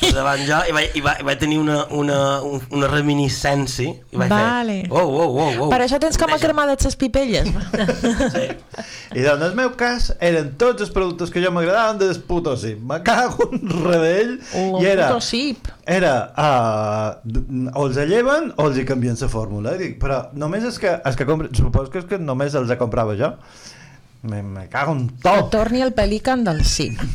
per 0.00 0.12
davant 0.14 0.42
jo 0.46 0.58
i 0.68 0.74
vaig, 0.76 0.96
i 0.98 1.02
vaig, 1.04 1.20
i 1.22 1.26
vaig 1.26 1.38
tenir 1.40 1.58
una, 1.62 1.78
una, 1.96 2.18
un- 2.46 2.62
una 2.76 2.88
reminiscència 2.90 3.90
i 4.12 4.20
vaig 4.20 4.30
Vale. 4.32 4.76
fer 4.86 4.92
oh, 4.92 5.04
oh, 5.04 5.28
oh, 5.44 5.50
oh. 5.66 5.68
Per 5.72 5.80
això 5.84 5.98
tens 6.02 6.18
com 6.20 6.32
a 6.34 6.38
cremades 6.42 6.84
les 6.86 6.96
pipelles. 7.00 7.48
sí. 8.36 8.46
I 9.16 9.22
doncs, 9.22 9.38
en 9.38 9.44
el 9.46 9.54
meu 9.56 9.70
cas, 9.78 10.10
eren 10.20 10.50
tots 10.60 10.82
els 10.84 10.90
productes 10.92 11.30
que 11.32 11.40
jo 11.44 11.50
m'agradaven 11.54 12.00
de 12.02 12.08
Potosí. 12.26 12.74
Me 12.76 12.98
cago 13.06 13.46
en 13.52 13.62
redell. 13.86 14.34
Un 14.58 14.80
I 14.82 14.88
era, 14.90 15.06
puto 15.08 15.22
sip. 15.24 15.68
era 15.86 16.14
uh, 16.36 17.78
o 17.78 17.86
els 17.86 17.96
lleven 18.10 18.50
o 18.56 18.66
els 18.68 18.80
hi 18.82 18.84
canvien 18.88 19.16
la 19.20 19.28
fórmula. 19.32 19.76
Dic, 19.80 19.96
però 20.02 20.26
només 20.36 20.66
és 20.68 20.76
que, 20.82 20.98
és 21.06 21.16
que 21.16 21.26
compre, 21.28 21.48
suposo 21.56 21.90
que 21.92 22.02
és 22.02 22.08
que 22.10 22.18
només 22.20 22.54
els 22.58 22.72
comprava 22.80 23.16
jo. 23.16 23.32
Me, 24.26 24.42
me 24.42 24.68
cago 24.68 24.92
en 24.92 25.08
Que 25.08 25.22
tot. 25.22 25.50
torni 25.52 25.82
el 25.82 25.92
pelican 25.94 26.44
del 26.44 26.64
sip. 26.64 26.98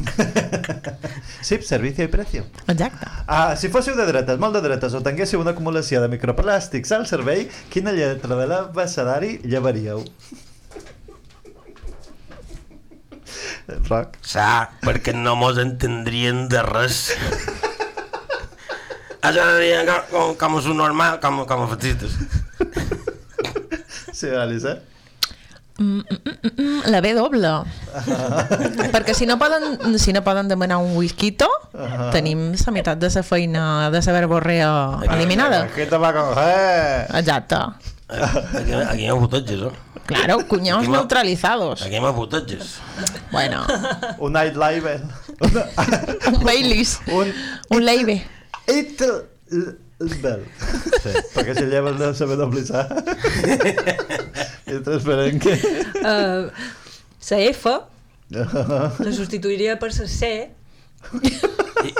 Sí, 1.42 1.58
servicio 1.66 2.06
i 2.06 2.08
precio. 2.08 2.44
Exacte. 2.70 3.08
Ah, 3.26 3.56
si 3.58 3.68
fóssiu 3.74 3.96
de 3.98 4.06
dretes, 4.06 4.38
molt 4.38 4.54
de 4.54 4.62
dretes, 4.62 4.94
o 4.94 5.02
tinguéssiu 5.02 5.42
una 5.42 5.56
acumulació 5.56 5.98
de 6.04 6.08
microplàstics 6.14 6.92
al 6.94 7.08
cervell, 7.10 7.48
quina 7.74 7.92
lletra 7.98 8.38
de 8.38 8.46
l'abecedari 8.46 9.40
llevaríeu? 9.44 10.04
Roc. 13.90 14.18
Sa, 14.26 14.70
perquè 14.84 15.14
no 15.18 15.36
mos 15.40 15.58
entendrien 15.62 16.48
de 16.52 16.62
res 16.66 17.12
això 19.22 19.44
seria 19.54 19.84
com, 19.86 20.34
com, 20.36 20.56
com 20.58 20.78
normal 20.78 21.20
com, 21.24 21.44
com 21.48 21.66
a 21.66 21.68
fascistes 21.70 22.16
Sí, 24.12 24.30
Alice, 24.30 24.68
eh? 24.70 24.80
Mm, 25.82 26.02
mm, 26.06 26.62
mm, 26.62 26.82
la 26.94 27.02
B 27.02 27.14
doble. 27.18 27.50
Perquè 28.94 29.16
si 29.18 29.26
no 29.26 29.40
poden, 29.42 29.98
si 29.98 30.14
no 30.14 30.22
poden 30.22 30.48
demanar 30.48 30.78
un 30.78 30.94
whiskito, 30.96 31.48
tenim 32.14 32.52
la 32.54 32.72
meitat 32.76 33.02
de 33.02 33.10
la 33.10 33.24
feina 33.26 33.64
de 33.90 34.02
la 34.06 34.14
verborrea 34.14 34.72
eliminada. 35.10 35.64
Aquí 35.66 35.88
te 35.90 35.98
va 35.98 36.14
con... 36.14 36.36
Eh! 36.38 37.08
Exacte. 37.18 37.56
aquí, 38.12 38.74
aquí 38.74 39.04
hi 39.06 39.08
ha 39.08 39.16
putatges 39.16 39.62
eh? 39.62 39.72
Claro, 40.06 40.46
cuñados 40.46 40.84
Aquí 40.84 40.92
neutralizados. 40.92 41.82
aquí 41.82 41.96
hi 41.96 42.04
ha 42.04 42.12
putatges 42.14 42.80
Bueno, 43.32 43.66
Un 44.20 44.34
night 44.34 44.56
label. 44.56 45.02
un 46.28 46.44
Baileys, 46.44 47.00
Un 47.08 47.34
un 47.70 47.86
Leibe. 47.86 48.22
it 48.68 49.02
bel. 50.22 50.44
Sí, 51.04 51.12
perquè 51.36 51.54
si 51.56 51.66
lleves 51.70 51.98
de 52.00 52.14
saber 52.18 52.38
doblitzar. 52.38 52.88
I 54.72 54.80
esperem 54.96 55.40
que... 55.44 55.58
Uh, 56.02 56.48
la 57.30 57.40
F 57.52 57.76
la 58.32 59.12
substituiria 59.12 59.76
per 59.80 59.92
la 59.92 60.08
C 60.08 60.32
I, 61.12 61.32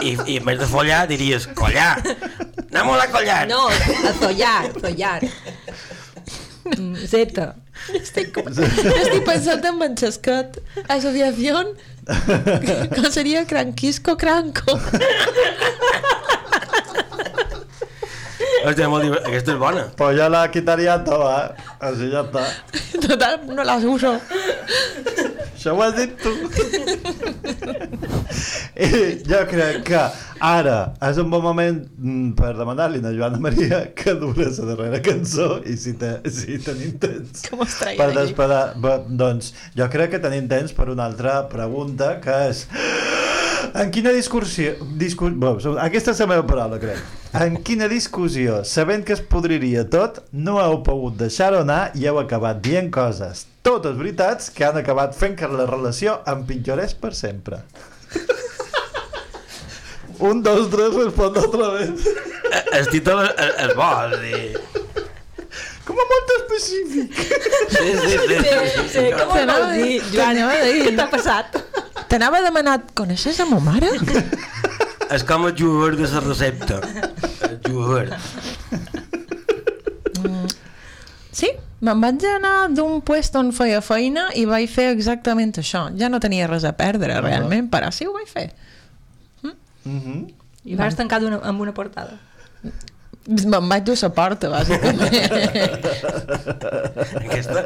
i, 0.08 0.12
i 0.12 0.38
en 0.38 0.46
vez 0.48 0.60
de 0.62 0.68
follar 0.70 1.04
diries 1.10 1.48
collar 1.58 1.98
anem 2.00 2.94
a 2.96 3.08
collar 3.12 3.42
no, 3.50 3.66
a 3.68 4.14
zollar, 4.22 4.72
zollar 4.80 5.20
Mm, 6.78 6.96
Z 7.10 7.54
Estic, 7.98 8.36
estic 8.38 9.24
pensant 9.26 9.66
en 9.66 9.78
Manchescot. 9.80 10.60
Asociación. 10.88 11.74
Com 12.94 13.08
seria 13.10 13.46
Cranquisco 13.50 14.16
Cranco? 14.22 14.78
Hòstia, 18.66 18.88
molt 18.92 19.04
divertit. 19.08 19.28
aquesta 19.32 19.54
és 19.56 19.60
bona 19.62 19.86
Pues 19.98 20.18
yo 20.18 20.30
la 20.30 20.44
quitaría 20.52 20.98
toda, 21.04 21.36
eh? 21.46 21.64
Así 21.80 22.10
ya 22.12 22.22
está. 22.22 22.46
Total, 23.08 23.40
no 23.48 23.64
las 23.64 23.84
uso. 23.84 24.14
Això 25.56 25.76
ho 25.76 25.82
has 25.84 25.96
dit 25.96 26.14
tu. 26.22 26.32
I 28.82 28.88
jo 29.28 29.42
crec 29.50 29.82
que 29.86 30.02
ara 30.42 30.78
és 31.06 31.20
un 31.22 31.30
bon 31.30 31.44
moment 31.44 31.78
mm, 31.98 32.32
per 32.38 32.54
demanar-li 32.58 33.02
a 33.06 33.12
Joana 33.14 33.38
Maria 33.42 33.82
que 33.98 34.16
dura 34.18 34.48
la 34.50 34.66
darrera 34.72 35.02
cançó 35.06 35.60
i 35.70 35.76
si, 35.78 35.94
te, 36.02 36.16
si 36.34 36.58
tenim 36.66 36.96
temps 37.02 37.46
Com 37.50 37.62
per 37.62 38.10
despedir. 38.16 38.62
Bé, 38.82 38.96
Doncs 39.22 39.52
jo 39.78 39.90
crec 39.94 40.16
que 40.16 40.24
tenim 40.24 40.48
temps 40.50 40.74
per 40.78 40.90
una 40.94 41.06
altra 41.12 41.42
pregunta 41.52 42.16
que 42.24 42.38
és 42.50 42.66
en 43.76 43.92
quina 43.92 44.12
discussió... 44.16 44.74
Discus, 45.00 45.32
bé, 45.40 45.48
aquesta 45.86 46.12
és 46.16 46.20
la 46.24 46.28
meva 46.32 46.46
paraula, 46.48 46.80
crec. 46.82 47.00
En 47.42 47.58
quina 47.64 47.88
discussió, 47.92 48.62
sabent 48.68 49.04
que 49.08 49.14
es 49.16 49.22
podriria 49.24 49.86
tot, 49.90 50.20
no 50.34 50.58
heu 50.64 50.82
pogut 50.84 51.16
deixar-ho 51.22 51.60
anar 51.64 51.92
i 51.96 52.06
heu 52.10 52.20
acabat 52.20 52.60
dient 52.66 52.90
coses, 52.92 53.46
totes 53.64 53.96
veritats, 54.00 54.50
que 54.52 54.66
han 54.68 54.78
acabat 54.82 55.16
fent 55.16 55.36
que 55.40 55.48
la 55.48 55.66
relació 55.70 56.20
empitjorés 56.28 56.94
per 57.00 57.14
sempre? 57.16 57.58
Un, 60.22 60.44
dos, 60.44 60.70
tres, 60.70 60.94
respon 60.94 61.34
otra 61.38 61.70
vez. 61.80 61.90
el 62.78 62.88
títol 62.92 63.24
és, 63.26 63.32
és 63.66 63.72
bo 63.78 63.88
és 64.06 64.12
dir 64.22 64.58
Com 65.88 65.98
a 65.98 66.04
molt 66.12 66.30
específic. 66.36 67.10
sí, 67.16 67.24
sí, 67.72 67.78
sí, 68.12 68.18
sí, 68.28 68.36
sí, 68.76 68.84
sí, 68.92 69.02
com 69.16 69.26
ho 69.32 69.34
T'anava 69.34 69.64
vols 69.64 69.66
a 69.66 69.68
dir, 69.74 69.82
dir- 69.88 70.02
Joan? 70.14 70.22
t'anava 70.22 70.54
a 70.54 70.56
dir. 70.68 70.78
Què 70.86 70.92
t'ha 71.00 71.08
passat? 71.16 71.48
T'anava 72.12 72.42
a 72.42 72.44
demanar, 72.44 72.82
coneixes 72.92 73.38
a 73.40 73.46
ma 73.48 73.62
mare? 73.64 73.88
és 75.16 75.24
com 75.28 75.46
el 75.48 75.54
jugador 75.56 75.96
de 75.96 76.08
la 76.12 76.20
recepta 76.24 76.80
el 77.48 77.58
jugador 77.64 78.12
Sí, 81.32 81.48
me'n 81.80 82.04
vaig 82.04 82.26
anar 82.28 82.68
d'un 82.76 83.00
puesto 83.08 83.40
on 83.40 83.54
feia 83.56 83.80
feina 83.80 84.28
i 84.36 84.44
vaig 84.46 84.68
fer 84.70 84.90
exactament 84.92 85.56
això. 85.62 85.86
Ja 85.98 86.10
no 86.12 86.20
tenia 86.20 86.50
res 86.52 86.66
a 86.68 86.74
perdre, 86.76 87.16
realment, 87.24 87.70
però 87.72 87.94
sí 87.96 88.06
ho 88.06 88.12
vaig 88.12 88.28
fer. 88.28 88.50
Mm 89.42 89.56
-hmm. 89.86 90.20
I 90.66 90.76
vas 90.76 90.96
tancar 91.00 91.24
una, 91.24 91.40
amb 91.42 91.62
una 91.62 91.74
portada. 91.74 92.20
Me'n 93.30 93.68
vaig 93.70 93.84
dur 93.86 93.94
la 94.02 94.08
porta, 94.10 94.50
bàsicament. 94.50 95.02
Aquesta 97.22 97.62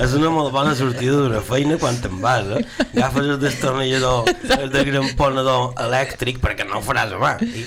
és 0.00 0.14
una 0.16 0.30
molt 0.32 0.48
bona 0.54 0.72
sortida 0.78 1.18
d'una 1.18 1.42
feina 1.44 1.76
quan 1.82 1.98
te'n 2.00 2.16
vas, 2.22 2.48
eh? 2.56 2.62
Agafes 2.94 3.28
el 3.34 3.40
destornillador, 3.42 4.30
el 4.56 4.72
desgramponador 4.72 5.74
elèctric, 5.84 6.40
perquè 6.42 6.64
no 6.68 6.80
ho 6.80 6.84
faràs 6.86 7.12
a 7.12 7.20
mà. 7.20 7.34
I... 7.44 7.66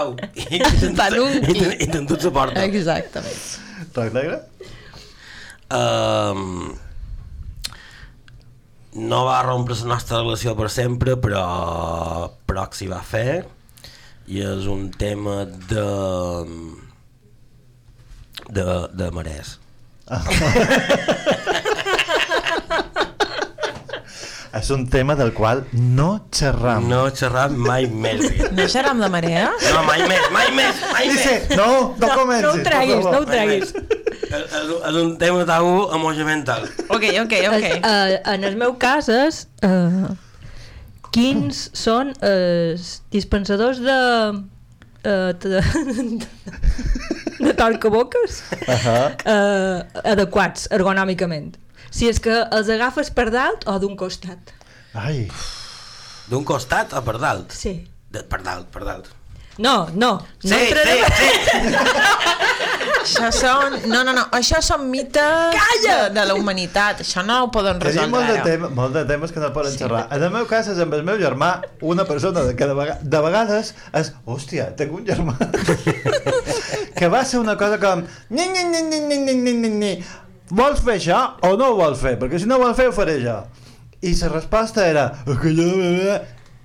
Au! 0.00 0.14
I 0.56 0.62
Tan 1.02 1.18
unqui. 1.20 1.52
i 1.52 1.60
te'n- 1.60 1.76
i 1.84 1.90
te'n 1.92 2.08
la 2.30 2.34
porta. 2.40 2.64
Exactament. 2.64 3.44
Roc 3.92 4.16
negre? 4.16 4.40
Um, 5.70 6.72
no 9.04 9.20
va 9.28 9.36
rompre 9.46 9.76
la 9.84 9.92
nostra 9.92 10.24
relació 10.24 10.56
per 10.58 10.72
sempre, 10.72 11.14
però, 11.20 11.44
s'hi 12.74 12.88
va 12.90 13.04
fer 13.06 13.42
i 14.30 14.44
és 14.46 14.66
un 14.70 14.90
tema 14.94 15.42
de 15.70 15.86
de, 18.50 18.66
de 18.94 19.10
marès. 19.14 19.56
És 24.50 24.66
un 24.74 24.88
tema 24.90 25.14
del 25.14 25.28
qual 25.30 25.60
no 25.72 26.08
xerram. 26.34 26.88
No 26.90 27.04
xerram 27.14 27.52
mai 27.54 27.84
més. 27.86 28.24
No 28.50 28.64
xerram 28.66 28.98
de 28.98 29.06
marea? 29.12 29.44
No, 29.62 29.84
mai 29.86 30.02
més, 30.10 30.24
mai 30.34 30.50
més, 30.56 30.80
mai 30.90 31.06
Dice, 31.12 31.36
més. 31.36 31.52
no, 31.54 31.68
no 31.94 32.08
comencis. 32.18 32.48
no 32.48 32.50
ho 32.50 32.64
treguis, 32.66 33.04
no 33.04 33.20
ho 33.20 33.28
treguis. 33.28 33.70
És, 33.70 34.56
és, 34.58 34.96
un 35.04 35.14
tema 35.22 35.44
tabú 35.46 35.76
emocionamental. 35.94 36.66
Ok, 36.88 37.06
ok, 37.22 37.36
ok. 37.52 37.68
Uh, 37.78 38.18
en 38.34 38.48
el 38.50 38.58
meu 38.58 38.74
cas 38.82 39.06
és... 39.14 39.44
Uh, 39.62 40.10
quins 41.14 41.68
són 41.76 42.12
els 42.22 43.00
dispensadors 43.14 43.80
de... 43.82 43.98
Uh, 45.00 45.32
de, 45.40 45.60
de 47.40 47.52
torcaboques 47.56 48.42
Ahà. 48.68 48.96
uh, 49.24 50.02
adequats 50.12 50.66
ergonòmicament. 50.76 51.54
Si 51.90 52.04
és 52.10 52.20
que 52.22 52.34
els 52.52 52.68
agafes 52.74 53.08
per 53.16 53.30
dalt 53.32 53.64
o 53.66 53.78
d'un 53.80 53.96
costat. 53.96 54.52
Ai. 54.92 55.24
D'un 56.28 56.44
costat 56.44 56.92
o 56.92 57.00
per 57.06 57.16
dalt? 57.22 57.56
Sí. 57.56 57.72
De, 58.12 58.20
per 58.28 58.42
dalt, 58.44 58.68
per 58.74 58.84
dalt. 58.84 59.08
No, 59.60 59.88
no. 59.96 60.12
Sí, 60.44 60.52
no 60.52 60.60
entrarem- 60.60 61.04
Això 63.00 63.30
són... 63.32 63.76
No, 63.90 64.02
no, 64.04 64.12
no. 64.16 64.24
Això 64.36 64.60
són 64.64 64.86
mites 64.92 65.56
de, 65.84 65.96
de 66.14 66.24
la 66.28 66.36
humanitat. 66.36 67.02
Això 67.04 67.24
no 67.26 67.38
ho 67.44 67.50
poden 67.54 67.80
Tenim 67.80 67.94
resoldre 67.96 68.12
molt 68.14 68.30
de, 68.32 68.38
tema, 68.46 68.70
molt 68.76 68.96
de 68.96 69.04
temes 69.08 69.32
que 69.34 69.42
no 69.42 69.50
poden 69.56 69.74
sí. 69.74 69.80
xerrar. 69.82 70.06
En 70.14 70.24
el 70.26 70.32
meu 70.34 70.48
cas 70.50 70.68
és 70.72 70.80
amb 70.84 70.96
el 70.98 71.04
meu 71.06 71.20
germà, 71.20 71.52
una 71.92 72.06
persona 72.08 72.44
de 72.48 72.56
que 72.58 72.68
de, 72.68 72.76
vega, 72.76 72.98
de 73.02 73.22
vegades 73.26 73.72
és... 74.02 74.12
Hòstia, 74.30 74.70
tinc 74.78 74.92
un 74.96 75.06
germà. 75.08 75.36
que 76.98 77.08
va 77.12 77.24
ser 77.24 77.40
una 77.40 77.56
cosa 77.60 77.80
com... 77.82 78.04
Ni, 78.30 78.48
ni, 78.52 78.66
ni, 78.72 78.82
ni, 78.90 79.00
ni, 79.06 79.22
ni, 79.24 79.38
ni, 79.38 79.54
ni, 79.64 79.72
ni. 79.80 79.94
Vols 80.50 80.82
fer 80.84 80.98
això 80.98 81.22
o 81.46 81.54
no 81.56 81.72
ho 81.72 81.78
vols 81.78 82.02
fer? 82.02 82.16
Perquè 82.20 82.42
si 82.42 82.50
no 82.50 82.58
ho 82.58 82.64
vols 82.66 82.76
fer, 82.78 82.90
ho 82.90 82.94
faré 82.96 83.20
jo. 83.22 83.38
I 84.00 84.14
la 84.16 84.30
resposta 84.34 84.86
era... 84.88 85.08
"Aquella 85.28 86.20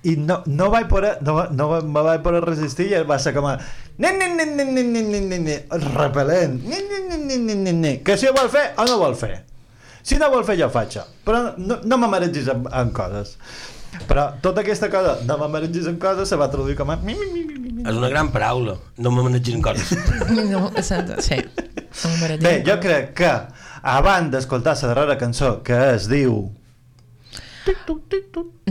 I 0.06 0.12
no, 0.22 0.36
no 0.46 0.68
vaig 0.70 0.86
poder, 0.90 1.16
no, 1.26 1.34
va- 1.34 1.48
no 1.50 1.68
va- 1.72 1.80
me 1.82 2.02
vaig 2.06 2.20
poder 2.22 2.42
resistir 2.46 2.86
i 2.94 3.00
va 3.08 3.16
ser 3.18 3.32
com 3.34 3.46
a... 3.50 3.56
Ni, 3.98 4.10
ni, 4.14 4.28
ni, 4.36 4.44
ni, 4.54 4.64
ni, 4.70 4.82
ni, 4.86 5.02
ni, 5.02 5.20
ni, 5.24 5.38
ni, 5.42 5.56
repel·lent. 5.96 6.60
Ni, 6.62 6.78
ni, 6.90 6.98
ni, 7.08 7.16
ni, 7.24 7.36
ni, 7.42 7.54
ni, 7.64 7.72
ni. 7.72 7.92
Que 8.06 8.14
si 8.20 8.28
ho 8.28 8.34
vol 8.36 8.50
fer 8.52 8.68
o 8.78 8.84
no 8.86 8.98
vol 9.00 9.16
fer. 9.18 9.40
Si 10.06 10.18
no 10.20 10.28
vol 10.30 10.44
fer, 10.46 10.54
jo 10.60 10.68
ho 10.68 10.74
faig. 10.74 10.98
Però 11.26 11.40
no, 11.58 11.80
no 11.82 11.98
me 11.98 12.06
maregis 12.12 12.46
en, 12.52 12.66
en 12.70 12.92
coses. 12.94 13.34
Però 14.06 14.28
tota 14.44 14.60
aquesta 14.62 14.90
cosa, 14.92 15.16
no 15.26 15.38
me 15.40 15.48
maregis 15.56 15.88
en 15.90 15.96
coses, 15.98 16.28
se 16.30 16.36
va 16.38 16.50
traduir 16.52 16.76
com 16.78 16.92
a... 16.92 16.98
Mi, 17.02 17.16
mi, 17.16 17.30
mi, 17.32 17.44
mi, 17.56 17.72
mi. 17.80 17.86
És 17.88 17.96
una 17.96 18.10
gran 18.12 18.30
paraula. 18.34 18.76
No 19.02 19.10
me 19.16 19.24
manegin 19.26 19.64
coses. 19.64 19.96
No, 20.52 20.68
exacte, 20.76 21.18
sí. 21.24 21.40
Bé, 22.44 22.60
jo 22.66 22.76
crec 22.82 23.14
que 23.16 23.32
abans 23.82 24.30
d'escoltar 24.30 24.76
la 24.82 24.92
darrera 24.92 25.18
cançó 25.18 25.56
que 25.66 25.80
es 25.96 26.06
diu... 26.12 26.44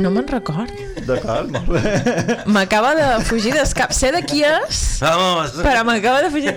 No 0.02 0.12
me'n 0.12 0.28
record. 0.28 0.72
D'acord, 1.08 1.52
molt 1.52 1.70
bé. 1.76 2.38
M'acaba 2.52 2.94
de 2.98 3.10
fugir 3.28 3.54
del 3.56 3.68
cap. 3.78 3.92
Sé 3.96 4.12
de 4.16 4.22
qui 4.28 4.44
és, 4.48 4.82
Vamos. 5.04 5.58
però 5.66 5.84
m'acaba 5.88 6.24
de 6.26 6.32
fugir... 6.34 6.56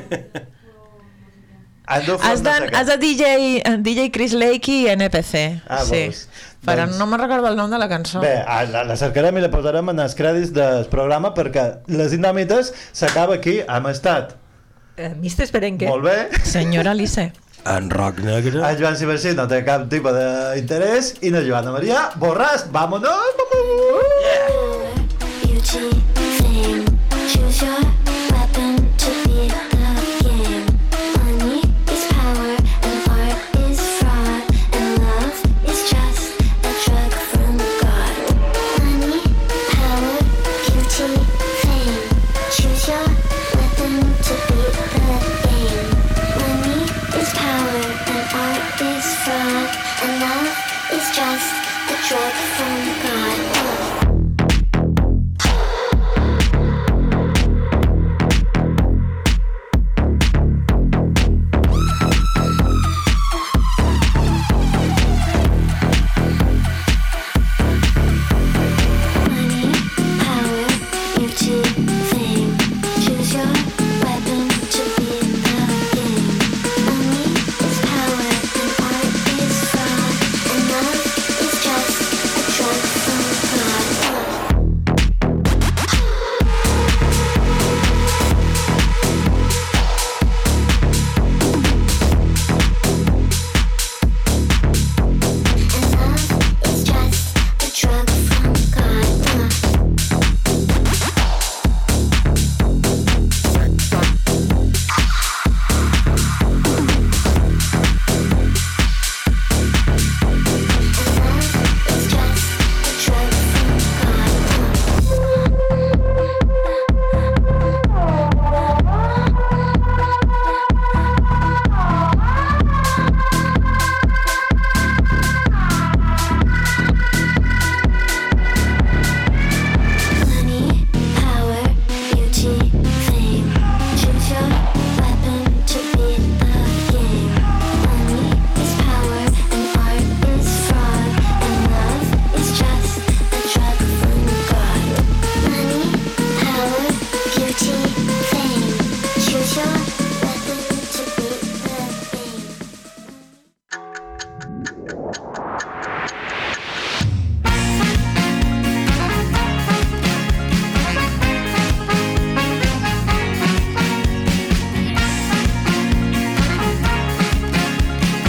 Has 1.89 2.05
de, 2.05 2.12
Has 2.20 2.43
de, 2.45 2.51
has 2.76 2.86
de 2.86 2.97
DJ, 3.01 3.28
DJ 3.80 4.11
Chris 4.12 4.34
Lake 4.36 4.68
i 4.68 4.89
NPC. 4.93 5.62
Ah, 5.66 5.80
sí. 5.89 6.03
vols. 6.05 6.26
Però 6.66 6.84
Doncs- 6.84 6.99
no 7.01 7.07
me'n 7.09 7.20
recordo 7.22 7.49
el 7.49 7.57
nom 7.57 7.70
de 7.70 7.78
la 7.80 7.89
cançó. 7.89 8.20
Bé, 8.20 8.34
la, 8.45 8.82
la 8.84 8.97
cercarem 9.01 9.39
i 9.39 9.45
la 9.45 9.49
posarem 9.53 9.89
en 9.95 10.03
els 10.05 10.16
crèdits 10.18 10.53
del 10.53 10.84
programa 10.93 11.30
perquè 11.36 11.64
les 11.89 12.12
indòmites 12.16 12.74
s'acaba 12.93 13.39
aquí, 13.39 13.61
hem 13.64 13.89
estat. 13.89 14.34
Uh, 14.99 15.14
Mister 15.22 15.47
Esperenque. 15.47 15.89
Molt 15.89 16.05
bé. 16.05 16.16
Senyora 16.45 16.93
Alice. 16.93 17.30
En 17.68 17.90
rock 17.90 18.20
negre. 18.24 18.62
El 18.64 18.78
Joan 18.80 18.96
Cibercí 18.96 19.34
no 19.36 19.44
té 19.50 19.60
cap 19.66 19.84
tipus 19.92 20.16
d'interès 20.16 21.12
i 21.20 21.32
la 21.34 21.44
Joana 21.44 21.74
Maria, 21.74 22.08
borràs, 22.22 22.64
vámonos! 22.72 23.44
Beauty 25.44 25.90
thing, 26.16 26.84
choose 27.28 27.62
your 27.62 28.07